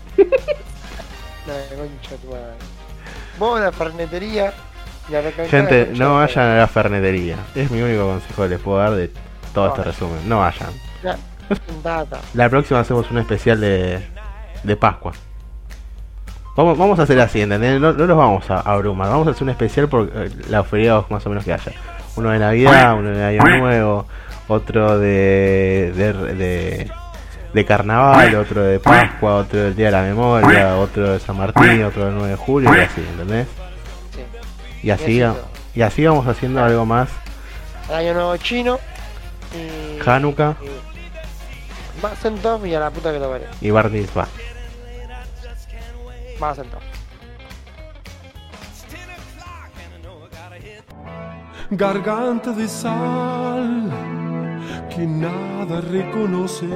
no, 1.46 1.54
concha 1.76 2.16
tu 2.22 2.28
madre. 2.28 2.54
Vos 3.38 3.60
a 3.60 3.64
la 3.64 3.72
fernetería. 3.72 4.52
y 5.08 5.14
a 5.14 5.22
Gente, 5.48 5.90
la 5.92 6.04
no 6.04 6.14
vayan 6.16 6.46
a 6.46 6.56
la 6.58 6.66
fernetería. 6.66 7.36
Es 7.54 7.70
mi 7.70 7.82
único 7.82 8.06
consejo 8.06 8.42
que 8.42 8.48
les 8.48 8.60
puedo 8.60 8.78
dar 8.78 8.92
de 8.92 9.10
todo 9.54 9.68
este 9.68 9.84
resumen. 9.84 10.28
No 10.28 10.40
vayan. 10.40 10.70
La 12.34 12.48
próxima 12.48 12.80
hacemos 12.80 13.10
un 13.10 13.18
especial 13.18 13.60
de, 13.60 14.06
de 14.62 14.76
Pascua. 14.76 15.12
Vamos, 16.54 16.76
vamos 16.76 16.98
a 16.98 17.02
hacer 17.04 17.18
así, 17.20 17.40
¿entendés? 17.40 17.80
No, 17.80 17.92
no 17.92 18.06
los 18.06 18.16
vamos 18.16 18.50
a 18.50 18.60
abrumar. 18.60 19.08
Vamos 19.08 19.26
a 19.28 19.30
hacer 19.30 19.44
un 19.44 19.50
especial 19.50 19.88
por 19.88 20.10
eh, 20.14 20.30
los 20.50 20.66
feriados 20.66 21.10
más 21.10 21.24
o 21.24 21.30
menos 21.30 21.44
que 21.44 21.52
haya. 21.52 21.72
Uno 22.16 22.30
de 22.30 22.38
Navidad, 22.38 22.94
uno 22.94 23.08
de 23.08 23.24
Año 23.24 23.58
Nuevo, 23.58 24.06
otro 24.52 24.98
de, 24.98 25.92
de, 25.96 26.12
de, 26.34 26.90
de 27.52 27.64
Carnaval, 27.64 28.34
otro 28.36 28.62
de 28.62 28.78
Pascua, 28.80 29.36
otro 29.36 29.58
del 29.60 29.76
Día 29.76 29.86
de 29.86 29.92
la 29.92 30.02
Memoria, 30.02 30.76
otro 30.76 31.12
de 31.12 31.20
San 31.20 31.36
Martín, 31.36 31.82
otro 31.84 32.04
del 32.06 32.14
9 32.14 32.30
de 32.30 32.36
julio 32.36 32.74
y 32.76 32.80
así, 32.80 33.00
¿entendés? 33.00 33.46
Sí. 34.14 34.86
Y 34.86 34.90
así, 34.90 35.22
Y 35.74 35.82
así 35.82 36.06
vamos 36.06 36.26
haciendo 36.26 36.62
algo 36.62 36.84
más. 36.86 37.08
El 37.88 37.94
año 37.96 38.14
nuevo 38.14 38.36
chino. 38.36 38.78
Y. 39.54 40.08
Hanukkah 40.08 40.56
y- 40.62 42.00
Más 42.02 42.18
Sentov 42.18 42.64
y 42.66 42.74
a 42.74 42.80
la 42.80 42.90
puta 42.90 43.12
que 43.12 43.18
lo 43.18 43.30
veré. 43.30 43.46
y 43.60 43.70
Bar 43.70 43.90
Mitzvah. 43.90 44.26
Más 46.40 46.56
Sentov. 46.56 46.80
garganta 51.70 52.52
de 52.52 52.68
sal 52.68 53.90
que 54.94 55.06
nada 55.06 55.80
reconoce. 55.80 56.68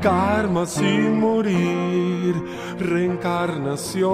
Karma 0.00 0.66
sin 0.66 1.20
morir, 1.20 2.34
reencarnación. 2.78 4.04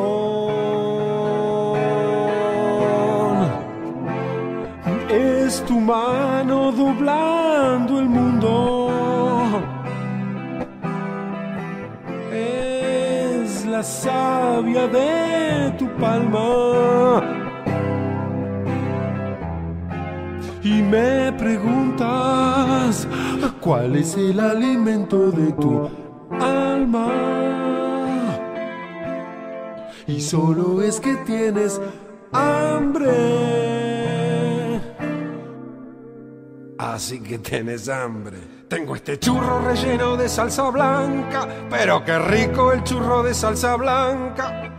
Es 5.09 5.65
tu 5.65 5.81
mano 5.81 6.73
doblando 6.73 7.99
el 7.99 8.09
mundo. 8.09 8.89
Es 12.33 13.67
la 13.67 13.83
savia 13.83 14.87
de 14.87 15.73
tu 15.79 15.89
palma. 15.97 17.20
Y 20.71 20.83
me 20.83 21.33
preguntas 21.33 23.09
cuál 23.61 23.97
es 23.97 24.17
el 24.17 24.39
alimento 24.39 25.33
de 25.33 25.51
tu 25.55 25.91
alma. 26.41 27.09
Y 30.07 30.21
solo 30.21 30.81
es 30.81 31.01
que 31.01 31.17
tienes 31.27 31.81
hambre. 32.31 33.11
Así 36.79 37.21
que 37.21 37.39
tienes 37.39 37.89
hambre. 37.89 38.39
Tengo 38.69 38.95
este 38.95 39.19
churro 39.19 39.63
relleno 39.63 40.17
de 40.17 40.29
salsa 40.29 40.71
blanca, 40.71 41.49
pero 41.69 42.05
qué 42.05 42.17
rico 42.17 42.71
el 42.71 42.85
churro 42.85 43.25
de 43.25 43.35
salsa 43.35 43.75
blanca. 43.75 44.70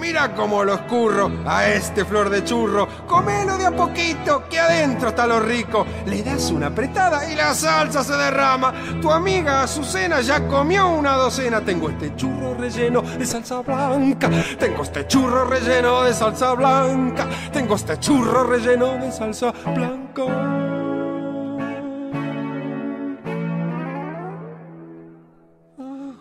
Mira 0.00 0.34
cómo 0.34 0.64
lo 0.64 0.74
escurro 0.74 1.30
a 1.46 1.68
este 1.68 2.06
flor 2.06 2.30
de 2.30 2.42
churro. 2.42 2.88
Comelo 3.06 3.58
de 3.58 3.66
a 3.66 3.70
poquito, 3.70 4.44
que 4.48 4.58
adentro 4.58 5.10
está 5.10 5.26
lo 5.26 5.40
rico. 5.40 5.86
Le 6.06 6.22
das 6.22 6.50
una 6.50 6.68
apretada 6.68 7.30
y 7.30 7.36
la 7.36 7.52
salsa 7.52 8.02
se 8.02 8.14
derrama. 8.14 8.72
Tu 9.02 9.10
amiga 9.10 9.62
Azucena 9.62 10.22
ya 10.22 10.46
comió 10.48 10.88
una 10.88 11.12
docena. 11.12 11.60
Tengo 11.60 11.90
este 11.90 12.16
churro 12.16 12.54
relleno 12.54 13.02
de 13.02 13.26
salsa 13.26 13.60
blanca. 13.60 14.30
Tengo 14.58 14.82
este 14.82 15.06
churro 15.06 15.44
relleno 15.44 16.02
de 16.02 16.14
salsa 16.14 16.54
blanca. 16.54 17.28
Tengo 17.52 17.74
este 17.74 17.98
churro 18.00 18.44
relleno 18.44 18.94
de 18.94 19.12
salsa 19.12 19.52
blanca. 19.66 20.59